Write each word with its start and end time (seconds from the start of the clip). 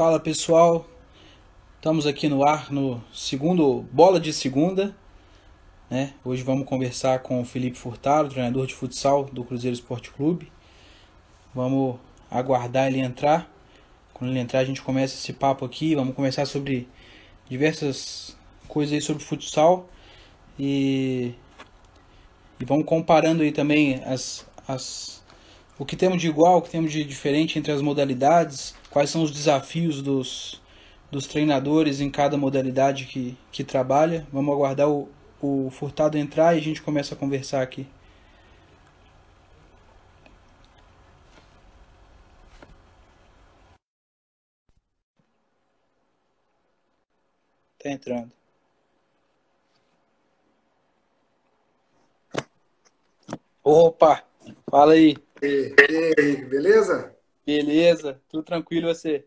Fala 0.00 0.18
pessoal, 0.18 0.88
estamos 1.76 2.06
aqui 2.06 2.26
no 2.26 2.42
ar 2.42 2.72
no 2.72 3.04
segundo 3.12 3.82
Bola 3.92 4.18
de 4.18 4.32
Segunda. 4.32 4.96
Né? 5.90 6.14
Hoje 6.24 6.42
vamos 6.42 6.66
conversar 6.66 7.18
com 7.18 7.42
o 7.42 7.44
Felipe 7.44 7.76
Furtado, 7.76 8.30
treinador 8.30 8.66
de 8.66 8.74
futsal 8.74 9.26
do 9.26 9.44
Cruzeiro 9.44 9.74
Esporte 9.74 10.10
Clube. 10.10 10.50
Vamos 11.54 11.98
aguardar 12.30 12.86
ele 12.86 12.98
entrar. 12.98 13.46
Quando 14.14 14.30
ele 14.30 14.40
entrar, 14.40 14.60
a 14.60 14.64
gente 14.64 14.80
começa 14.80 15.16
esse 15.16 15.34
papo 15.34 15.66
aqui. 15.66 15.94
Vamos 15.94 16.16
conversar 16.16 16.46
sobre 16.46 16.88
diversas 17.46 18.34
coisas 18.66 18.94
aí 18.94 19.02
sobre 19.02 19.22
futsal 19.22 19.86
e, 20.58 21.34
e 22.58 22.64
vamos 22.64 22.86
comparando 22.86 23.42
aí 23.42 23.52
também 23.52 24.02
as, 24.04 24.46
as, 24.66 25.22
o 25.78 25.84
que 25.84 25.94
temos 25.94 26.22
de 26.22 26.26
igual, 26.26 26.56
o 26.56 26.62
que 26.62 26.70
temos 26.70 26.90
de 26.90 27.04
diferente 27.04 27.58
entre 27.58 27.70
as 27.70 27.82
modalidades 27.82 28.79
quais 28.90 29.10
são 29.10 29.22
os 29.22 29.30
desafios 29.30 30.02
dos, 30.02 30.60
dos 31.10 31.26
treinadores 31.26 32.00
em 32.00 32.10
cada 32.10 32.36
modalidade 32.36 33.06
que, 33.06 33.36
que 33.52 33.64
trabalha. 33.64 34.26
Vamos 34.32 34.54
aguardar 34.54 34.88
o, 34.90 35.08
o 35.40 35.70
Furtado 35.70 36.18
entrar 36.18 36.54
e 36.54 36.58
a 36.58 36.62
gente 36.62 36.82
começa 36.82 37.14
a 37.14 37.18
conversar 37.18 37.62
aqui. 37.62 37.86
Tá 47.78 47.90
entrando. 47.90 48.30
Opa! 53.64 54.22
Fala 54.70 54.92
aí. 54.92 55.16
E, 55.42 55.74
aí, 56.18 56.44
beleza? 56.44 57.14
Beleza, 57.44 58.22
tudo 58.28 58.42
tranquilo 58.42 58.88
e 58.88 58.94
você? 58.94 59.26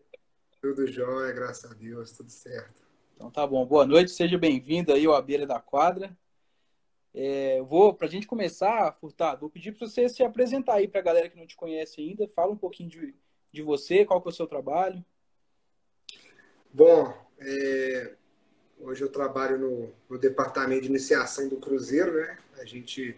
Tudo 0.60 0.86
jóia, 0.86 1.32
graças 1.32 1.70
a 1.70 1.74
Deus, 1.74 2.12
tudo 2.12 2.30
certo. 2.30 2.82
Então 3.14 3.30
tá 3.30 3.46
bom, 3.46 3.66
boa 3.66 3.84
noite, 3.84 4.10
seja 4.10 4.38
bem-vindo 4.38 4.92
aí 4.92 5.04
ao 5.04 5.14
A 5.14 5.20
Beira 5.20 5.46
da 5.46 5.60
Quadra. 5.60 6.16
É, 7.12 7.60
vou, 7.62 7.94
pra 7.94 8.08
gente 8.08 8.26
começar, 8.26 8.92
Furtado, 8.92 9.40
vou 9.40 9.50
pedir 9.50 9.72
para 9.72 9.86
você 9.86 10.08
se 10.08 10.22
apresentar 10.22 10.74
aí 10.74 10.88
pra 10.88 11.00
galera 11.00 11.28
que 11.28 11.36
não 11.36 11.46
te 11.46 11.56
conhece 11.56 12.00
ainda, 12.00 12.26
fala 12.28 12.52
um 12.52 12.56
pouquinho 12.56 12.88
de, 12.88 13.14
de 13.52 13.62
você, 13.62 14.04
qual 14.04 14.20
que 14.20 14.28
é 14.28 14.32
o 14.32 14.34
seu 14.34 14.46
trabalho. 14.46 15.04
Bom, 16.72 17.16
é, 17.38 18.14
hoje 18.80 19.02
eu 19.02 19.08
trabalho 19.08 19.58
no, 19.58 19.92
no, 20.08 20.18
departamento 20.18 20.82
de 20.82 20.88
iniciação 20.88 21.48
do 21.48 21.56
Cruzeiro, 21.56 22.14
né? 22.14 22.38
A 22.58 22.64
gente, 22.64 23.16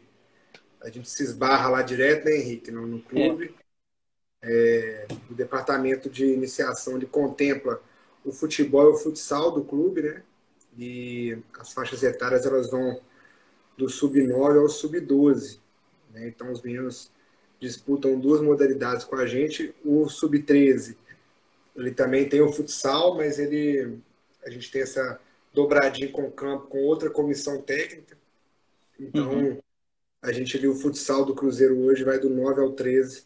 a 0.83 0.91
gente 0.91 1.09
se 1.09 1.23
esbarra 1.23 1.71
lá 1.71 1.83
direto, 1.83 2.27
né, 2.27 2.37
Henrique, 2.37 2.71
no, 2.71 2.87
no 2.87 3.01
clube. 3.01 3.55
É. 3.59 3.66
É, 4.43 5.07
o 5.31 5.35
departamento 5.35 6.09
de 6.09 6.27
iniciação 6.27 6.97
ele 6.97 7.07
contempla 7.07 7.83
o 8.25 8.33
futebol 8.33 8.91
e 8.91 8.95
o 8.95 8.97
futsal 8.97 9.51
do 9.51 9.65
clube, 9.65 10.03
né? 10.03 10.23
E 10.79 11.39
as 11.59 11.73
faixas 11.73 12.03
etárias 12.03 12.45
elas 12.45 12.71
vão 12.71 13.01
do 13.77 13.89
sub-9 13.89 14.61
ao 14.61 14.69
sub-12. 14.69 15.59
Né? 16.13 16.29
Então 16.29 16.53
os 16.53 16.63
meninos 16.63 17.11
disputam 17.59 18.19
duas 18.19 18.41
modalidades 18.41 19.05
com 19.05 19.17
a 19.17 19.27
gente. 19.27 19.75
O 19.85 20.09
sub-13 20.09 20.97
ele 21.77 21.91
também 21.91 22.29
tem 22.29 22.41
o 22.41 22.53
futsal, 22.53 23.17
mas 23.17 23.39
ele 23.39 23.99
a 24.45 24.51
gente 24.51 24.71
tem 24.71 24.83
essa 24.83 25.21
dobradinha 25.53 26.11
com 26.11 26.23
o 26.23 26.31
campo 26.31 26.67
com 26.69 26.79
outra 26.85 27.11
comissão 27.11 27.61
técnica. 27.61 28.17
Então 28.99 29.31
uhum. 29.31 29.59
a 30.23 30.33
gente 30.33 30.57
ali 30.57 30.67
o 30.67 30.75
futsal 30.75 31.25
do 31.25 31.35
Cruzeiro 31.35 31.79
hoje 31.81 32.05
vai 32.05 32.19
do 32.19 32.31
9 32.31 32.61
ao 32.61 32.73
13 32.73 33.25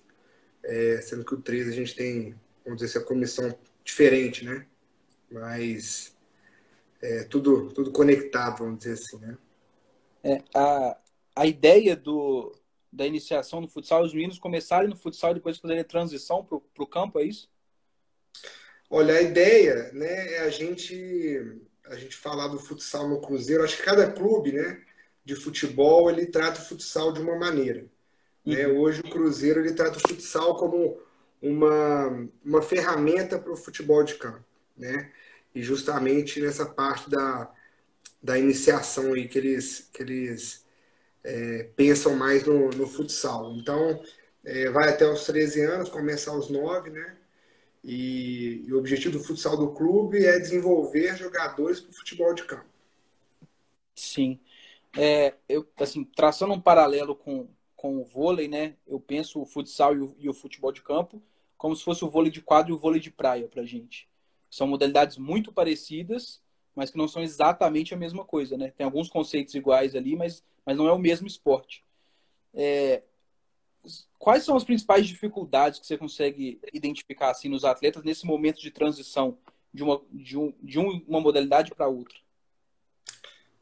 é, 0.64 1.00
sendo 1.00 1.24
que 1.24 1.34
o 1.34 1.40
13 1.40 1.70
a 1.70 1.74
gente 1.74 1.94
tem, 1.94 2.34
vamos 2.64 2.80
dizer 2.80 2.98
assim, 2.98 3.04
a 3.04 3.08
comissão 3.08 3.58
diferente, 3.84 4.44
né? 4.44 4.66
Mas 5.30 6.16
é, 7.02 7.24
tudo, 7.24 7.72
tudo 7.72 7.92
conectado, 7.92 8.58
vamos 8.58 8.78
dizer 8.78 8.94
assim, 8.94 9.18
né? 9.18 9.38
É, 10.22 10.42
a, 10.54 10.98
a 11.36 11.46
ideia 11.46 11.96
do, 11.96 12.52
da 12.92 13.06
iniciação 13.06 13.60
no 13.60 13.68
futsal, 13.68 14.02
os 14.02 14.12
meninos 14.12 14.38
começarem 14.38 14.88
no 14.88 14.96
futsal 14.96 15.30
e 15.30 15.34
depois 15.34 15.58
fazerem 15.58 15.82
a 15.82 15.84
transição 15.84 16.44
para 16.44 16.58
o 16.82 16.86
campo, 16.86 17.18
é 17.18 17.24
isso? 17.24 17.48
Olha, 18.88 19.14
a 19.14 19.22
ideia 19.22 19.92
né, 19.92 20.34
é 20.34 20.40
a 20.40 20.50
gente, 20.50 21.60
a 21.86 21.96
gente 21.96 22.16
falar 22.16 22.48
do 22.48 22.58
futsal 22.58 23.08
no 23.08 23.20
Cruzeiro. 23.20 23.62
Acho 23.62 23.76
que 23.76 23.84
cada 23.84 24.10
clube 24.10 24.52
né, 24.52 24.82
de 25.24 25.36
futebol 25.36 26.10
ele 26.10 26.26
trata 26.26 26.60
o 26.60 26.64
futsal 26.64 27.12
de 27.12 27.20
uma 27.20 27.38
maneira. 27.38 27.86
Né? 28.44 28.66
Uhum. 28.66 28.80
Hoje 28.80 29.00
o 29.00 29.10
Cruzeiro 29.10 29.60
ele 29.60 29.74
trata 29.74 29.98
o 29.98 30.08
futsal 30.08 30.56
como 30.56 31.00
uma, 31.42 32.28
uma 32.44 32.62
ferramenta 32.62 33.38
para 33.38 33.52
o 33.52 33.56
futebol 33.56 34.02
de 34.02 34.14
campo. 34.14 34.44
Né? 34.76 35.10
E 35.54 35.62
justamente 35.62 36.40
nessa 36.40 36.66
parte 36.66 37.10
da, 37.10 37.50
da 38.22 38.38
iniciação 38.38 39.12
aí 39.12 39.28
que 39.28 39.38
eles, 39.38 39.88
que 39.92 40.02
eles 40.02 40.64
é, 41.24 41.68
pensam 41.76 42.14
mais 42.14 42.44
no, 42.44 42.70
no 42.70 42.86
futsal. 42.86 43.52
Então, 43.54 44.02
é, 44.44 44.70
vai 44.70 44.88
até 44.88 45.06
os 45.06 45.24
13 45.24 45.62
anos, 45.62 45.88
começa 45.88 46.30
aos 46.30 46.48
9, 46.48 46.90
né? 46.90 47.16
E, 47.82 48.64
e, 48.66 48.72
o 48.74 48.78
objetivo 48.78 49.18
do 49.18 49.24
futsal 49.24 49.56
do 49.56 49.72
clube 49.72 50.24
é 50.24 50.38
desenvolver 50.38 51.16
jogadores 51.16 51.80
para 51.80 51.90
o 51.90 51.94
futebol 51.94 52.34
de 52.34 52.44
campo. 52.44 52.66
Sim. 53.94 54.38
É, 54.96 55.34
eu, 55.48 55.66
assim, 55.78 56.04
traçando 56.04 56.52
um 56.52 56.60
paralelo 56.60 57.14
com, 57.14 57.48
com 57.80 57.96
o 57.96 58.04
vôlei, 58.04 58.46
né? 58.46 58.76
Eu 58.86 59.00
penso 59.00 59.40
o 59.40 59.46
futsal 59.46 59.96
e 59.96 60.00
o, 60.00 60.14
e 60.18 60.28
o 60.28 60.34
futebol 60.34 60.70
de 60.70 60.82
campo 60.82 61.22
como 61.56 61.74
se 61.74 61.82
fosse 61.82 62.04
o 62.04 62.10
vôlei 62.10 62.30
de 62.30 62.42
quadro 62.42 62.72
e 62.72 62.74
o 62.74 62.78
vôlei 62.78 63.00
de 63.00 63.10
praia 63.10 63.48
para 63.48 63.64
gente. 63.64 64.06
São 64.50 64.66
modalidades 64.66 65.16
muito 65.16 65.50
parecidas, 65.50 66.42
mas 66.74 66.90
que 66.90 66.98
não 66.98 67.08
são 67.08 67.22
exatamente 67.22 67.94
a 67.94 67.96
mesma 67.96 68.22
coisa, 68.22 68.54
né? 68.54 68.70
Tem 68.76 68.84
alguns 68.84 69.08
conceitos 69.08 69.54
iguais 69.54 69.94
ali, 69.94 70.14
mas, 70.14 70.44
mas 70.64 70.76
não 70.76 70.86
é 70.86 70.92
o 70.92 70.98
mesmo 70.98 71.26
esporte. 71.26 71.82
É... 72.52 73.02
Quais 74.18 74.44
são 74.44 74.56
as 74.58 74.64
principais 74.64 75.06
dificuldades 75.06 75.80
que 75.80 75.86
você 75.86 75.96
consegue 75.96 76.60
identificar 76.74 77.30
assim 77.30 77.48
nos 77.48 77.64
atletas 77.64 78.04
nesse 78.04 78.26
momento 78.26 78.60
de 78.60 78.70
transição 78.70 79.38
de 79.72 79.82
uma, 79.82 80.02
de 80.12 80.36
um, 80.36 80.52
de 80.62 80.78
uma 80.78 81.20
modalidade 81.20 81.74
para 81.74 81.88
outra? 81.88 82.18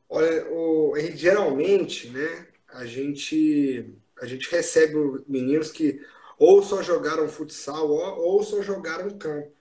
Olha, 0.09 0.45
o, 0.51 0.93
geralmente, 1.15 2.09
né, 2.11 2.49
a 2.69 2.85
gente 2.85 3.95
a 4.21 4.27
gente 4.27 4.51
recebe 4.51 4.95
meninos 5.27 5.71
que 5.71 6.01
ou 6.39 6.63
só 6.63 6.83
jogaram 6.83 7.29
futsal 7.29 7.91
ou, 7.91 8.43
só 8.43 8.63
jogaram 8.63 9.19
campo. 9.19 9.53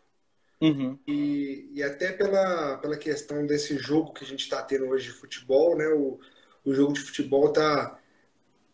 Uhum. 0.62 0.98
E, 1.08 1.70
e 1.74 1.84
até 1.84 2.12
pela, 2.12 2.78
pela 2.78 2.98
questão 2.98 3.46
desse 3.46 3.78
jogo 3.78 4.14
que 4.14 4.24
a 4.24 4.28
gente 4.28 4.42
está 4.42 4.62
tendo 4.62 4.86
hoje 4.88 5.08
de 5.08 5.14
futebol, 5.14 5.78
né? 5.78 5.88
O, 5.90 6.20
o 6.66 6.74
jogo 6.74 6.94
de 6.94 7.02
futebol 7.02 7.52
tá, 7.52 8.00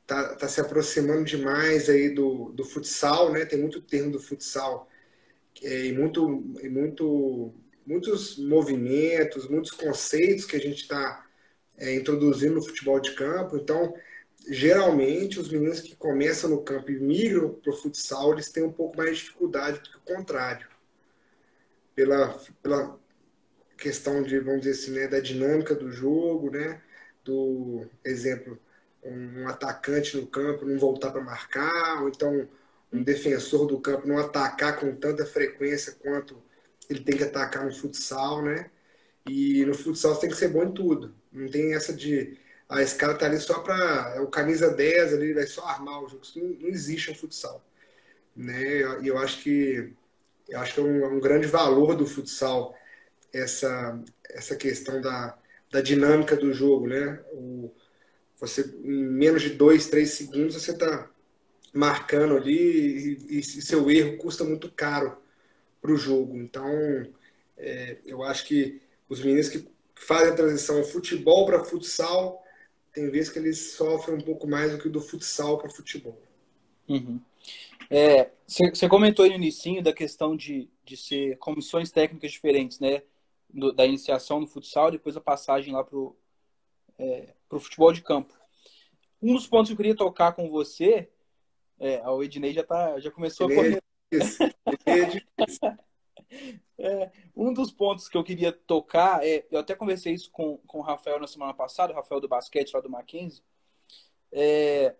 tá, 0.07 0.35
tá 0.35 0.47
se 0.47 0.61
aproximando 0.61 1.23
demais 1.23 1.89
aí 1.89 2.09
do, 2.09 2.51
do 2.53 2.63
futsal, 2.63 3.31
né? 3.31 3.45
Tem 3.45 3.59
muito 3.59 3.81
termo 3.81 4.11
do 4.11 4.19
futsal 4.19 4.89
é, 5.61 5.85
e, 5.87 5.93
muito, 5.93 6.43
e 6.61 6.69
muito, 6.69 7.53
muitos 7.85 8.37
movimentos, 8.37 9.47
muitos 9.49 9.71
conceitos 9.71 10.45
que 10.45 10.55
a 10.55 10.59
gente 10.59 10.81
está 10.83 11.25
é, 11.77 11.95
introduzindo 11.95 12.55
no 12.55 12.63
futebol 12.63 12.99
de 12.99 13.13
campo. 13.13 13.57
Então, 13.57 13.93
geralmente 14.47 15.39
os 15.39 15.49
meninos 15.49 15.79
que 15.79 15.95
começam 15.95 16.49
no 16.49 16.61
campo 16.61 16.91
e 16.91 16.99
migram 16.99 17.49
para 17.49 17.71
o 17.71 17.75
futsal, 17.75 18.33
eles 18.33 18.49
têm 18.49 18.63
um 18.63 18.71
pouco 18.71 18.97
mais 18.97 19.17
de 19.17 19.23
dificuldade 19.23 19.79
do 19.79 19.89
que 19.89 19.97
o 19.97 20.15
contrário. 20.15 20.67
Pela, 21.95 22.39
pela 22.61 22.99
questão 23.77 24.23
de, 24.23 24.39
vamos 24.39 24.61
dizer 24.61 24.71
assim, 24.71 24.91
né, 24.91 25.07
da 25.07 25.19
dinâmica 25.19 25.75
do 25.75 25.91
jogo, 25.91 26.49
né? 26.49 26.81
Do 27.23 27.85
exemplo, 28.03 28.59
um 29.03 29.47
atacante 29.47 30.17
no 30.17 30.27
campo 30.27 30.65
não 30.65 30.77
voltar 30.77 31.11
para 31.11 31.21
marcar, 31.21 32.01
ou 32.01 32.09
então 32.09 32.47
um 32.91 33.03
defensor 33.03 33.67
do 33.67 33.79
campo 33.79 34.07
não 34.07 34.17
atacar 34.17 34.79
com 34.79 34.95
tanta 34.95 35.25
frequência 35.25 35.93
quanto 35.99 36.41
ele 36.89 37.01
tem 37.01 37.17
que 37.17 37.23
atacar 37.23 37.65
no 37.65 37.73
futsal, 37.73 38.41
né? 38.41 38.69
E 39.27 39.65
no 39.65 39.73
futsal 39.73 40.15
tem 40.17 40.29
que 40.29 40.35
ser 40.35 40.49
bom 40.49 40.63
em 40.63 40.73
tudo. 40.73 41.13
Não 41.31 41.49
tem 41.49 41.73
essa 41.73 41.93
de 41.93 42.37
ah, 42.73 42.81
esse 42.81 42.95
cara 42.95 43.15
tá 43.15 43.25
ali 43.25 43.39
só 43.39 43.59
para. 43.59 44.13
É 44.15 44.21
o 44.21 44.27
camisa 44.27 44.69
10 44.69 45.13
ali, 45.13 45.33
vai 45.33 45.45
só 45.45 45.65
armar 45.65 46.03
o 46.03 46.09
jogo. 46.09 46.23
Isso 46.23 46.39
não, 46.39 46.49
não 46.49 46.69
existe 46.69 47.09
no 47.09 47.15
futsal. 47.15 47.63
Né? 48.35 48.81
E 49.01 49.07
eu 49.07 49.17
acho 49.17 49.41
que 49.41 49.93
eu 50.49 50.59
acho 50.59 50.73
que 50.73 50.79
é 50.79 50.83
um, 50.83 51.05
é 51.05 51.07
um, 51.07 51.19
grande 51.19 51.47
valor 51.47 51.95
do 51.95 52.05
futsal 52.05 52.75
essa, 53.31 53.99
essa 54.29 54.55
questão 54.55 55.01
da, 55.01 55.37
da 55.71 55.81
dinâmica 55.81 56.35
do 56.35 56.53
jogo, 56.53 56.87
né? 56.87 57.19
O, 57.31 57.71
você, 58.39 58.61
em 58.83 59.05
menos 59.05 59.41
de 59.41 59.51
dois, 59.51 59.87
três 59.87 60.11
segundos, 60.11 60.55
você 60.55 60.71
está 60.71 61.09
marcando 61.73 62.35
ali 62.35 63.17
e, 63.29 63.39
e, 63.39 63.43
seu 63.43 63.89
erro 63.89 64.17
custa 64.17 64.43
muito 64.43 64.69
caro 64.71 65.17
para 65.81 65.91
o 65.91 65.97
jogo. 65.97 66.37
Então, 66.37 66.67
é, 67.57 67.97
eu 68.05 68.21
acho 68.21 68.45
que 68.45 68.81
os 69.07 69.23
meninos 69.23 69.47
que 69.47 69.67
fazem 69.95 70.33
a 70.33 70.35
transição 70.35 70.83
futebol 70.83 71.45
para 71.45 71.63
futsal 71.63 72.42
tem 72.93 73.09
vezes 73.09 73.31
que 73.31 73.39
eles 73.39 73.73
sofrem 73.73 74.17
um 74.17 74.21
pouco 74.21 74.47
mais 74.47 74.71
do 74.71 74.77
que 74.77 74.87
do 74.87 75.01
futsal 75.01 75.57
para 75.57 75.69
futebol. 75.69 76.21
Uhum. 76.87 77.19
É, 77.89 78.31
você 78.47 78.87
comentou 78.87 79.27
no 79.27 79.33
início 79.33 79.81
da 79.81 79.91
questão 79.91 80.35
de, 80.35 80.69
de 80.85 80.95
ser 80.95 81.37
comissões 81.37 81.91
técnicas 81.91 82.31
diferentes, 82.31 82.79
né? 82.79 83.01
Do, 83.49 83.71
da 83.71 83.85
iniciação 83.85 84.39
no 84.39 84.47
futsal, 84.47 84.91
depois 84.91 85.17
a 85.17 85.21
passagem 85.21 85.73
lá 85.73 85.83
para 85.83 85.97
o 85.97 86.15
é, 86.97 87.33
futebol 87.49 87.91
de 87.91 88.01
campo. 88.01 88.33
Um 89.21 89.33
dos 89.33 89.47
pontos 89.47 89.69
que 89.69 89.73
eu 89.73 89.77
queria 89.77 89.95
tocar 89.95 90.33
com 90.33 90.49
você, 90.49 91.09
é, 91.79 92.07
o 92.07 92.23
Ednei 92.23 92.53
já, 92.53 92.63
tá, 92.63 92.99
já 92.99 93.11
começou 93.11 93.47
a 93.47 93.53
correr. 93.53 93.83
É, 94.11 94.17
um 97.35 97.53
dos 97.53 97.71
pontos 97.71 98.07
que 98.07 98.17
eu 98.17 98.23
queria 98.23 98.51
tocar, 98.51 99.25
é, 99.25 99.45
eu 99.51 99.59
até 99.59 99.75
conversei 99.75 100.13
isso 100.13 100.31
com, 100.31 100.57
com 100.67 100.79
o 100.79 100.81
Rafael 100.81 101.19
na 101.19 101.27
semana 101.27 101.53
passada, 101.53 101.93
o 101.93 101.95
Rafael 101.95 102.21
do 102.21 102.27
basquete 102.27 102.73
lá 102.73 102.81
do 102.81 102.89
Mackenzie, 102.89 103.43
é, 104.31 104.95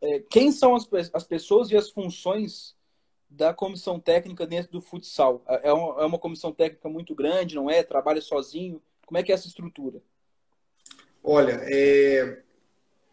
é, 0.00 0.20
quem 0.30 0.50
são 0.50 0.74
as, 0.74 0.88
as 1.12 1.24
pessoas 1.24 1.70
e 1.70 1.76
as 1.76 1.90
funções 1.90 2.74
da 3.28 3.54
comissão 3.54 4.00
técnica 4.00 4.46
dentro 4.46 4.72
do 4.72 4.80
futsal? 4.80 5.42
É, 5.46 5.68
é 5.68 5.72
uma, 5.72 6.02
é 6.02 6.04
uma 6.04 6.18
comissão 6.18 6.52
técnica 6.52 6.88
muito 6.88 7.14
grande, 7.14 7.54
não 7.54 7.70
é? 7.70 7.82
Trabalha 7.82 8.20
sozinho? 8.20 8.82
Como 9.06 9.18
é 9.18 9.22
que 9.22 9.30
é 9.30 9.34
essa 9.34 9.46
estrutura? 9.46 10.02
Olha, 11.22 11.60
é, 11.64 12.42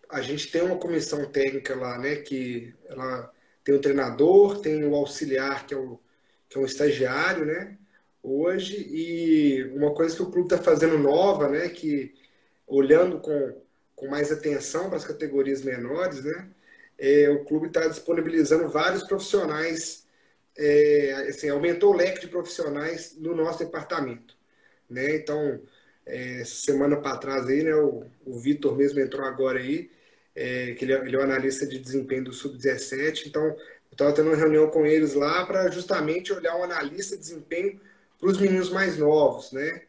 a 0.09 0.21
gente 0.21 0.51
tem 0.51 0.63
uma 0.63 0.77
comissão 0.77 1.29
técnica 1.31 1.75
lá, 1.75 1.97
né, 1.99 2.15
que 2.17 2.73
ela 2.85 3.31
tem 3.63 3.75
o 3.75 3.81
treinador, 3.81 4.59
tem 4.59 4.83
o 4.83 4.95
auxiliar, 4.95 5.67
que 5.67 5.75
é 5.75 5.77
o, 5.77 5.99
que 6.49 6.57
é 6.57 6.61
um 6.61 6.65
estagiário, 6.65 7.45
né, 7.45 7.77
hoje, 8.23 8.75
e 8.75 9.63
uma 9.75 9.93
coisa 9.93 10.15
que 10.15 10.21
o 10.23 10.31
clube 10.31 10.53
está 10.53 10.57
fazendo 10.57 10.97
nova, 10.97 11.47
né, 11.47 11.69
que 11.69 12.13
olhando 12.67 13.19
com, 13.19 13.61
com 13.95 14.07
mais 14.07 14.31
atenção 14.31 14.87
para 14.89 14.97
as 14.97 15.05
categorias 15.05 15.61
menores, 15.61 16.23
né, 16.23 16.49
é, 16.97 17.29
o 17.29 17.45
clube 17.45 17.67
está 17.67 17.87
disponibilizando 17.87 18.67
vários 18.67 19.03
profissionais, 19.03 20.05
é, 20.57 21.27
assim, 21.29 21.49
aumentou 21.49 21.93
o 21.93 21.97
leque 21.97 22.21
de 22.21 22.27
profissionais 22.27 23.15
no 23.17 23.33
nosso 23.33 23.59
departamento. 23.59 24.35
Né? 24.89 25.15
Então, 25.15 25.61
é, 26.05 26.43
semana 26.43 26.97
para 26.97 27.17
trás 27.17 27.47
aí, 27.47 27.63
né, 27.63 27.75
o, 27.75 28.05
o 28.25 28.37
Vitor 28.37 28.75
mesmo 28.75 28.99
entrou 28.99 29.25
agora 29.25 29.59
aí, 29.59 29.89
é, 30.35 30.73
que 30.73 30.85
ele, 30.85 30.93
é, 30.93 30.97
ele 31.05 31.15
é 31.15 31.19
o 31.19 31.23
analista 31.23 31.65
de 31.65 31.79
desempenho 31.79 32.25
do 32.25 32.33
Sub-17, 32.33 33.27
então 33.27 33.55
estava 33.99 34.13
tendo 34.13 34.29
uma 34.29 34.37
reunião 34.37 34.69
com 34.69 34.85
eles 34.85 35.13
lá 35.13 35.45
para 35.45 35.69
justamente 35.69 36.31
olhar 36.31 36.55
um 36.55 36.63
analista 36.63 37.17
de 37.17 37.21
desempenho 37.21 37.81
para 38.17 38.29
os 38.29 38.37
meninos 38.39 38.69
mais 38.69 38.97
novos, 38.97 39.51
né? 39.51 39.81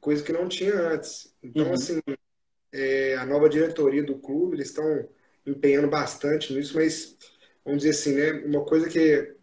Coisa 0.00 0.22
que 0.22 0.32
não 0.32 0.48
tinha 0.48 0.72
antes. 0.74 1.34
Então, 1.42 1.66
uhum. 1.66 1.72
assim, 1.72 2.00
é, 2.72 3.16
a 3.16 3.26
nova 3.26 3.48
diretoria 3.48 4.04
do 4.04 4.14
clube, 4.14 4.56
eles 4.56 4.68
estão 4.68 5.08
empenhando 5.44 5.88
bastante 5.88 6.52
nisso, 6.52 6.76
mas 6.76 7.16
vamos 7.64 7.82
dizer 7.82 7.90
assim, 7.90 8.14
né? 8.14 8.32
Uma 8.46 8.64
coisa 8.64 8.88
que 8.88 9.34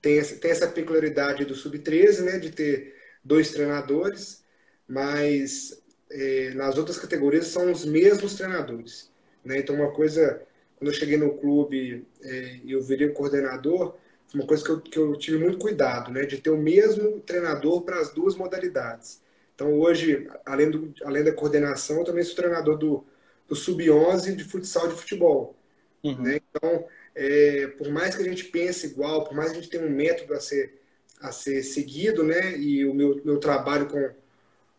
tem, 0.00 0.22
tem 0.22 0.50
essa 0.50 0.68
peculiaridade 0.68 1.44
do 1.44 1.54
sub-13, 1.54 2.22
né? 2.22 2.38
De 2.38 2.50
ter 2.50 2.94
dois 3.22 3.50
treinadores, 3.50 4.42
mas 4.88 5.82
é, 6.10 6.50
nas 6.54 6.78
outras 6.78 6.98
categorias 6.98 7.48
são 7.48 7.70
os 7.70 7.84
mesmos 7.84 8.36
treinadores, 8.36 9.10
né? 9.44 9.58
Então 9.58 9.74
uma 9.74 9.92
coisa, 9.92 10.45
quando 10.76 10.90
eu 10.90 10.94
cheguei 10.94 11.16
no 11.16 11.36
clube 11.38 12.06
é, 12.22 12.60
e 12.64 12.72
eu 12.72 12.82
virei 12.82 13.08
coordenador, 13.08 13.96
foi 14.28 14.40
uma 14.40 14.46
coisa 14.46 14.64
que 14.64 14.70
eu, 14.70 14.80
que 14.80 14.98
eu 14.98 15.16
tive 15.16 15.38
muito 15.38 15.58
cuidado, 15.58 16.10
né? 16.10 16.24
De 16.24 16.38
ter 16.38 16.50
o 16.50 16.58
mesmo 16.58 17.20
treinador 17.20 17.82
para 17.82 18.00
as 18.00 18.12
duas 18.12 18.36
modalidades. 18.36 19.20
Então 19.54 19.72
hoje, 19.78 20.28
além, 20.44 20.70
do, 20.70 20.92
além 21.04 21.24
da 21.24 21.32
coordenação, 21.32 21.98
eu 21.98 22.04
também 22.04 22.24
sou 22.24 22.36
treinador 22.36 22.76
do 22.76 23.04
do 23.48 23.54
sub-11 23.54 24.34
de 24.34 24.44
futsal 24.44 24.88
de 24.88 24.94
futebol. 24.94 25.56
Uhum. 26.02 26.22
Né? 26.22 26.40
Então, 26.50 26.86
é, 27.14 27.66
por 27.78 27.88
mais 27.90 28.14
que 28.14 28.22
a 28.22 28.24
gente 28.24 28.44
pense 28.44 28.86
igual, 28.86 29.24
por 29.24 29.34
mais 29.34 29.50
que 29.50 29.58
a 29.58 29.60
gente 29.60 29.70
tenha 29.70 29.86
um 29.86 29.90
método 29.90 30.34
a 30.34 30.40
ser, 30.40 30.80
a 31.20 31.32
ser 31.32 31.62
seguido, 31.62 32.22
né? 32.22 32.56
e 32.58 32.84
o 32.84 32.94
meu, 32.94 33.20
meu 33.24 33.38
trabalho 33.38 33.86
com, 33.86 34.10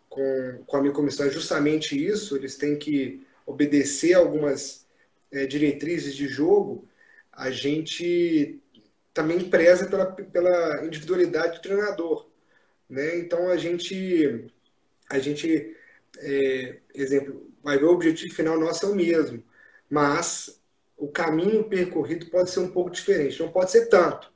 com, 0.09 0.63
com 0.65 0.77
a 0.77 0.81
minha 0.81 0.93
comissão 0.93 1.25
é 1.25 1.29
justamente 1.29 1.97
isso, 2.03 2.35
eles 2.35 2.55
têm 2.55 2.77
que 2.77 3.25
obedecer 3.45 4.13
algumas 4.13 4.85
é, 5.37 5.45
diretrizes 5.45 6.15
de 6.15 6.27
jogo, 6.27 6.87
a 7.31 7.51
gente 7.51 8.59
também 9.13 9.49
preza 9.49 9.87
pela, 9.87 10.05
pela 10.05 10.85
individualidade 10.85 11.57
do 11.57 11.61
treinador. 11.61 12.27
Né? 12.89 13.19
Então, 13.19 13.49
a 13.49 13.57
gente, 13.57 14.45
a 15.09 15.19
gente 15.19 15.75
é, 16.19 16.77
exemplo, 16.93 17.51
vai 17.63 17.77
ver 17.77 17.85
o 17.85 17.91
objetivo 17.91 18.33
final 18.33 18.59
nosso 18.59 18.85
é 18.85 18.89
o 18.89 18.95
mesmo, 18.95 19.43
mas 19.89 20.59
o 20.97 21.07
caminho 21.07 21.63
percorrido 21.65 22.27
pode 22.27 22.49
ser 22.49 22.59
um 22.59 22.71
pouco 22.71 22.89
diferente, 22.89 23.39
não 23.39 23.51
pode 23.51 23.71
ser 23.71 23.87
tanto, 23.87 24.31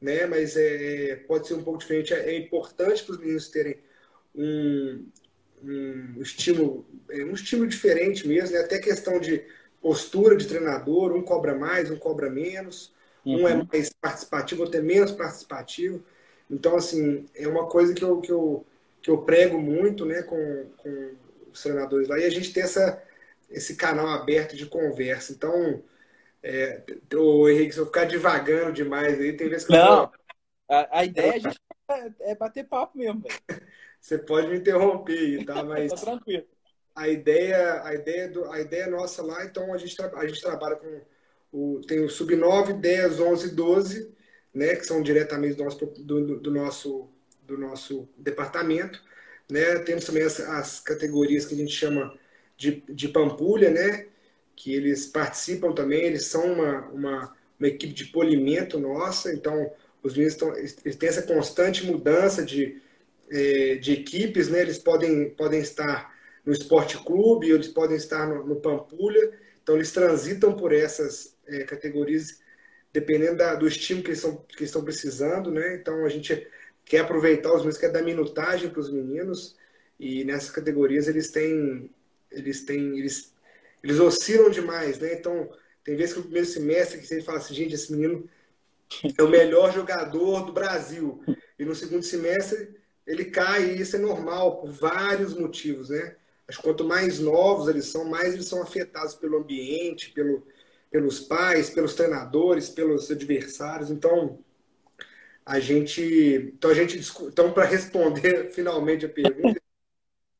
né? 0.00 0.26
Mas 0.26 0.56
é, 0.56 1.10
é 1.10 1.16
pode 1.16 1.46
ser 1.46 1.54
um 1.54 1.62
pouco 1.62 1.78
diferente. 1.78 2.12
É, 2.12 2.30
é 2.30 2.38
importante 2.38 3.04
para 3.04 3.12
os 3.12 3.18
meninos 3.18 3.48
terem 3.48 3.78
um, 4.34 5.06
um 5.62 6.22
estímulo, 6.22 6.86
é, 7.10 7.24
um 7.24 7.32
estímulo 7.32 7.68
diferente 7.68 8.26
mesmo, 8.26 8.56
né? 8.56 8.62
até 8.62 8.78
questão 8.78 9.20
de 9.20 9.44
postura 9.82 10.36
de 10.36 10.46
treinador, 10.46 11.12
um 11.12 11.22
cobra 11.22 11.54
mais, 11.54 11.90
um 11.90 11.96
cobra 11.96 12.30
menos, 12.30 12.92
uhum. 13.26 13.42
um 13.42 13.48
é 13.48 13.54
uhum. 13.54 13.68
mais 13.70 13.92
participativo, 13.92 14.62
outro 14.62 14.78
é 14.78 14.82
menos 14.82 15.10
participativo. 15.10 16.02
Então, 16.48 16.76
assim, 16.76 17.28
é 17.34 17.48
uma 17.48 17.66
coisa 17.66 17.92
que 17.92 18.04
eu, 18.04 18.20
que 18.20 18.30
eu, 18.30 18.64
que 19.02 19.10
eu 19.10 19.18
prego 19.22 19.58
muito 19.58 20.06
né, 20.06 20.22
com, 20.22 20.66
com 20.76 21.10
os 21.52 21.60
treinadores 21.62 22.08
lá, 22.08 22.18
e 22.18 22.24
a 22.24 22.30
gente 22.30 22.52
tem 22.52 22.62
essa, 22.62 23.02
esse 23.50 23.74
canal 23.74 24.06
aberto 24.08 24.56
de 24.56 24.66
conversa. 24.66 25.32
Então, 25.32 25.82
é, 26.42 26.82
o 27.14 27.48
Henrique, 27.48 27.72
se 27.72 27.80
eu 27.80 27.86
ficar 27.86 28.04
devagando 28.04 28.72
demais 28.72 29.20
aí, 29.20 29.32
tem 29.36 29.48
vezes 29.48 29.66
que 29.66 29.72
Não, 29.72 30.04
eu... 30.04 30.10
a, 30.68 31.00
a 31.00 31.04
ideia 31.04 31.32
é, 31.32 31.36
a 31.36 31.38
gente 31.38 31.60
é, 31.90 32.30
é 32.32 32.34
bater 32.34 32.64
papo 32.68 32.96
mesmo, 32.96 33.22
Você 34.00 34.18
pode 34.18 34.48
me 34.48 34.58
interromper 34.58 35.16
aí, 35.16 35.44
tá? 35.44 35.62
Mas. 35.64 35.92
tá 35.92 35.96
tranquilo. 35.96 36.44
A 36.94 37.08
ideia, 37.08 37.82
a 37.84 37.94
ideia, 37.94 38.28
do, 38.28 38.50
a 38.50 38.60
ideia 38.60 38.86
nossa 38.86 39.22
lá, 39.22 39.44
então 39.44 39.72
a 39.72 39.78
gente, 39.78 39.96
a 40.00 40.26
gente 40.26 40.40
trabalha 40.40 40.76
com 40.76 41.00
o, 41.52 41.80
tem 41.86 42.00
o 42.00 42.08
sub 42.08 42.34
9, 42.34 42.74
10, 42.74 43.20
11 43.20 43.54
12, 43.54 44.12
né, 44.54 44.76
que 44.76 44.86
são 44.86 45.02
diretamente 45.02 45.54
do 45.54 45.64
nosso, 45.64 45.86
do, 45.86 46.38
do 46.38 46.50
nosso, 46.50 47.08
do 47.46 47.58
nosso 47.58 48.08
departamento. 48.16 49.02
Né? 49.50 49.78
Temos 49.80 50.04
também 50.04 50.22
as, 50.22 50.40
as 50.40 50.80
categorias 50.80 51.44
que 51.44 51.54
a 51.54 51.56
gente 51.56 51.72
chama 51.72 52.16
de, 52.56 52.82
de 52.88 53.08
Pampulha, 53.08 53.70
né? 53.70 54.06
que 54.56 54.74
eles 54.74 55.06
participam 55.06 55.72
também, 55.72 56.04
eles 56.04 56.26
são 56.26 56.52
uma, 56.52 56.88
uma, 56.88 57.36
uma 57.58 57.68
equipe 57.68 57.92
de 57.92 58.06
polimento 58.06 58.78
nossa, 58.78 59.32
então 59.32 59.72
os 60.02 60.12
meninos 60.12 60.34
estão, 60.34 60.56
eles 60.56 60.96
têm 60.96 61.08
essa 61.08 61.22
constante 61.22 61.86
mudança 61.86 62.44
de, 62.44 62.80
é, 63.30 63.76
de 63.76 63.92
equipes, 63.92 64.48
né? 64.48 64.60
eles 64.60 64.78
podem, 64.78 65.30
podem 65.30 65.60
estar 65.60 66.11
no 66.44 66.52
esporte 66.52 66.98
clube, 66.98 67.50
eles 67.50 67.68
podem 67.68 67.96
estar 67.96 68.26
no, 68.26 68.44
no 68.44 68.56
Pampulha, 68.56 69.32
então 69.62 69.76
eles 69.76 69.92
transitam 69.92 70.54
por 70.54 70.72
essas 70.72 71.36
é, 71.46 71.64
categorias 71.64 72.40
dependendo 72.92 73.38
da, 73.38 73.54
do 73.54 73.66
estímulo 73.66 74.04
que 74.04 74.10
eles, 74.10 74.18
estão, 74.18 74.36
que 74.36 74.64
estão 74.64 74.84
precisando, 74.84 75.50
né? 75.50 75.76
Então 75.76 76.04
a 76.04 76.08
gente 76.08 76.46
quer 76.84 77.00
aproveitar 77.00 77.50
os 77.50 77.58
meninos, 77.58 77.78
quer 77.78 77.90
dar 77.90 78.02
minutagem 78.02 78.68
para 78.68 78.80
os 78.80 78.92
meninos 78.92 79.56
e 79.98 80.24
nessas 80.24 80.50
categorias 80.50 81.08
eles 81.08 81.30
têm 81.30 81.90
eles 82.30 82.64
têm 82.64 82.98
eles 82.98 83.32
eles 83.82 83.98
oscilam 83.98 84.50
demais, 84.50 84.98
né? 84.98 85.14
Então 85.14 85.50
tem 85.82 85.96
vezes 85.96 86.12
que 86.12 86.18
no 86.18 86.24
primeiro 86.24 86.46
semestre 86.46 86.98
que 86.98 87.06
você 87.06 87.22
fala 87.22 87.38
assim, 87.38 87.54
gente, 87.54 87.74
esse 87.74 87.90
menino 87.92 88.28
é 89.18 89.22
o 89.22 89.28
melhor 89.28 89.72
jogador 89.72 90.44
do 90.44 90.52
Brasil 90.52 91.22
e 91.58 91.64
no 91.64 91.74
segundo 91.74 92.02
semestre 92.02 92.76
ele 93.06 93.26
cai 93.26 93.70
e 93.70 93.80
isso 93.80 93.96
é 93.96 93.98
normal 93.98 94.60
por 94.60 94.70
vários 94.70 95.34
motivos, 95.34 95.88
né? 95.88 96.16
Que 96.48 96.56
quanto 96.58 96.84
mais 96.84 97.18
novos 97.18 97.68
eles 97.68 97.86
são, 97.86 98.04
mais 98.04 98.34
eles 98.34 98.46
são 98.46 98.62
afetados 98.62 99.14
pelo 99.14 99.38
ambiente, 99.38 100.10
pelo, 100.10 100.46
pelos 100.90 101.20
pais, 101.20 101.70
pelos 101.70 101.94
treinadores, 101.94 102.68
pelos 102.68 103.10
adversários. 103.10 103.90
Então, 103.90 104.38
a 105.44 105.58
gente. 105.58 106.52
Então, 106.54 106.70
então 107.28 107.52
para 107.52 107.64
responder 107.64 108.50
finalmente 108.54 109.06
a 109.06 109.08
pergunta, 109.08 109.60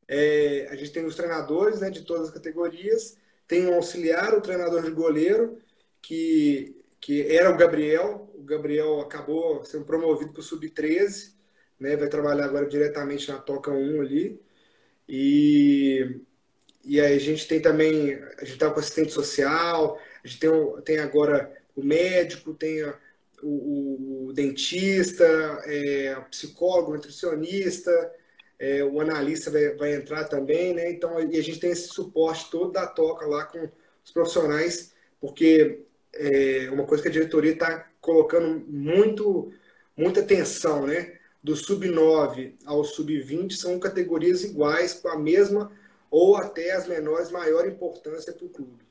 é, 0.08 0.68
a 0.70 0.76
gente 0.76 0.92
tem 0.92 1.04
os 1.04 1.16
treinadores 1.16 1.80
né, 1.80 1.90
de 1.90 2.02
todas 2.02 2.28
as 2.28 2.34
categorias, 2.34 3.16
tem 3.48 3.66
um 3.66 3.74
auxiliar, 3.74 4.34
o 4.34 4.40
treinador 4.40 4.82
de 4.82 4.90
goleiro, 4.90 5.58
que, 6.00 6.76
que 7.00 7.22
era 7.34 7.50
o 7.50 7.56
Gabriel. 7.56 8.30
O 8.34 8.42
Gabriel 8.42 9.00
acabou 9.00 9.64
sendo 9.64 9.84
promovido 9.84 10.32
para 10.32 10.40
o 10.40 10.42
Sub-13, 10.42 11.32
né, 11.80 11.96
vai 11.96 12.08
trabalhar 12.08 12.44
agora 12.44 12.66
diretamente 12.66 13.30
na 13.30 13.38
Toca 13.38 13.70
1 13.70 14.00
ali. 14.00 14.40
E, 15.08 16.20
e 16.84 17.00
aí 17.00 17.14
a 17.14 17.20
gente 17.20 17.46
tem 17.46 17.60
também, 17.60 18.14
a 18.14 18.44
gente 18.44 18.54
está 18.54 18.70
com 18.70 18.80
assistente 18.80 19.12
social, 19.12 19.98
a 20.24 20.26
gente 20.26 20.40
tem, 20.40 20.50
tem 20.84 20.98
agora 20.98 21.52
o 21.76 21.84
médico, 21.84 22.54
tem 22.54 22.82
a, 22.82 22.94
o, 23.42 24.26
o 24.28 24.32
dentista, 24.32 25.24
é, 25.66 26.16
o 26.18 26.24
psicólogo, 26.24 26.90
o 26.90 26.94
nutricionista, 26.94 28.12
é, 28.58 28.84
o 28.84 29.00
analista 29.00 29.50
vai, 29.50 29.74
vai, 29.74 29.94
entrar 29.94 30.24
também, 30.24 30.74
né? 30.74 30.90
Então, 30.90 31.18
e 31.20 31.36
a 31.36 31.42
gente 31.42 31.58
tem 31.58 31.70
esse 31.70 31.88
suporte 31.88 32.50
todo 32.50 32.72
da 32.72 32.86
toca 32.86 33.26
lá 33.26 33.44
com 33.44 33.68
os 34.04 34.12
profissionais, 34.12 34.92
porque 35.20 35.80
é 36.14 36.70
uma 36.70 36.84
coisa 36.84 37.02
que 37.02 37.08
a 37.08 37.12
diretoria 37.12 37.52
está 37.52 37.90
colocando 38.00 38.64
muito, 38.68 39.52
muita 39.96 40.20
atenção, 40.20 40.86
né? 40.86 41.18
Do 41.42 41.56
sub-9 41.56 42.54
ao 42.64 42.84
sub-20 42.84 43.52
são 43.52 43.78
categorias 43.78 44.44
iguais, 44.44 44.94
com 44.94 45.08
a 45.08 45.18
mesma 45.18 45.72
ou 46.10 46.36
até 46.36 46.72
as 46.72 46.86
menores, 46.86 47.30
maior 47.30 47.66
importância 47.66 48.32
para 48.32 48.44
o 48.44 48.48
clube. 48.50 48.84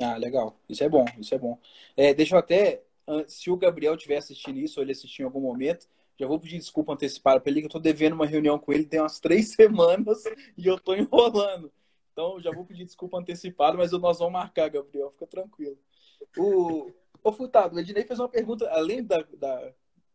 Ah, 0.00 0.16
legal. 0.16 0.56
Isso 0.68 0.82
é 0.84 0.88
bom, 0.88 1.04
isso 1.18 1.34
é 1.34 1.38
bom. 1.38 1.58
É, 1.96 2.14
deixa 2.14 2.34
eu 2.34 2.38
até, 2.38 2.82
se 3.26 3.50
o 3.50 3.56
Gabriel 3.56 3.94
estiver 3.94 4.16
assistindo 4.16 4.58
isso, 4.58 4.78
ou 4.78 4.84
ele 4.84 4.92
assistir 4.92 5.22
em 5.22 5.24
algum 5.24 5.40
momento, 5.40 5.86
já 6.18 6.26
vou 6.26 6.38
pedir 6.38 6.58
desculpa 6.58 6.92
antecipada 6.92 7.40
para 7.40 7.50
ele, 7.50 7.60
que 7.60 7.66
eu 7.66 7.68
estou 7.68 7.80
devendo 7.80 8.12
uma 8.12 8.26
reunião 8.26 8.58
com 8.58 8.72
ele 8.72 8.86
tem 8.86 9.00
umas 9.00 9.18
três 9.18 9.52
semanas 9.54 10.22
e 10.56 10.66
eu 10.66 10.76
estou 10.76 10.96
enrolando. 10.96 11.72
Então, 12.12 12.40
já 12.40 12.52
vou 12.52 12.64
pedir 12.64 12.84
desculpa 12.84 13.18
antecipada, 13.18 13.76
mas 13.76 13.90
nós 13.92 14.18
vamos 14.18 14.32
marcar, 14.32 14.68
Gabriel, 14.68 15.10
fica 15.10 15.26
tranquilo. 15.26 15.78
O, 16.36 16.90
o 17.24 17.32
Furtado, 17.32 17.74
o 17.74 17.80
Ednei 17.80 18.04
fez 18.04 18.20
uma 18.20 18.28
pergunta, 18.28 18.68
além 18.70 19.02
da, 19.02 19.24
da, 19.36 19.72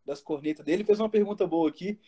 das 0.07 0.21
cornetas 0.21 0.65
dele, 0.65 0.85
fez 0.85 0.99
uma 0.99 1.09
pergunta 1.09 1.45
boa 1.45 1.69
aqui. 1.69 1.99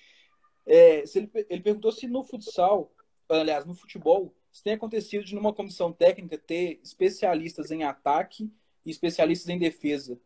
É, 0.66 1.06
se 1.06 1.20
ele, 1.20 1.32
ele 1.50 1.62
perguntou 1.62 1.92
se 1.92 2.08
no 2.08 2.24
futsal, 2.24 2.92
aliás, 3.28 3.66
no 3.66 3.76
futebol, 3.76 4.34
se 4.52 4.64
tem 4.64 4.74
acontecido 4.74 5.24
de 5.24 5.36
numa 5.36 5.54
comissão 5.54 5.92
técnica 5.92 6.38
ter 6.38 6.80
especialistas 6.82 7.70
em 7.70 7.84
ataque 7.84 8.52
e 8.86 8.90
especialistas 8.90 9.50
em 9.50 9.60
defesa. 9.60 10.18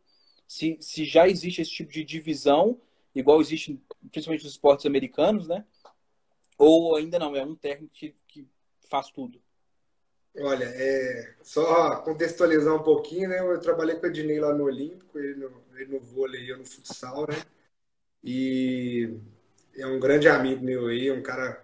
Se, 0.48 0.78
se 0.80 1.04
já 1.04 1.28
existe 1.28 1.62
esse 1.62 1.72
tipo 1.72 1.92
de 1.92 2.04
divisão, 2.04 2.80
igual 3.16 3.42
existe 3.42 3.82
principalmente 4.12 4.44
nos 4.44 4.54
esportes 4.54 4.86
americanos, 4.86 5.48
né? 5.48 5.66
Ou 6.58 6.96
ainda 6.96 7.18
não, 7.18 7.36
é 7.36 7.44
um 7.44 7.56
técnico 7.56 7.94
que, 7.94 8.16
que 8.28 8.48
faz 8.88 9.10
tudo. 9.10 9.42
Olha, 10.40 10.66
é, 10.66 11.36
só 11.42 11.98
contextualizar 11.98 12.74
um 12.76 12.84
pouquinho, 12.84 13.30
né? 13.30 13.40
Eu 13.40 13.60
trabalhei 13.60 13.96
com 13.96 14.06
o 14.06 14.10
Ednei 14.10 14.40
lá 14.40 14.54
no 14.54 14.64
Olímpico, 14.64 15.20
ele 15.20 15.36
no, 15.36 15.64
ele 15.76 15.94
no 15.94 16.00
vôlei 16.00 16.44
e 16.44 16.50
eu 16.50 16.58
no 16.58 16.66
futsal, 16.66 17.28
né? 17.28 17.36
E 18.24 19.18
é 19.76 19.86
um 19.86 20.00
grande 20.00 20.28
amigo 20.28 20.64
meu 20.64 20.88
aí, 20.88 21.12
um 21.12 21.22
cara, 21.22 21.64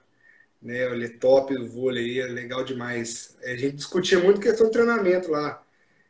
né? 0.61 0.91
Ele 0.91 1.05
é 1.05 1.09
top 1.09 1.55
do 1.55 1.69
vôlei, 1.69 2.19
é 2.19 2.27
legal 2.27 2.63
demais. 2.63 3.37
A 3.43 3.55
gente 3.55 3.77
discutia 3.77 4.19
muito 4.19 4.41
questão 4.41 4.67
de 4.67 4.73
treinamento 4.73 5.31
lá. 5.31 5.63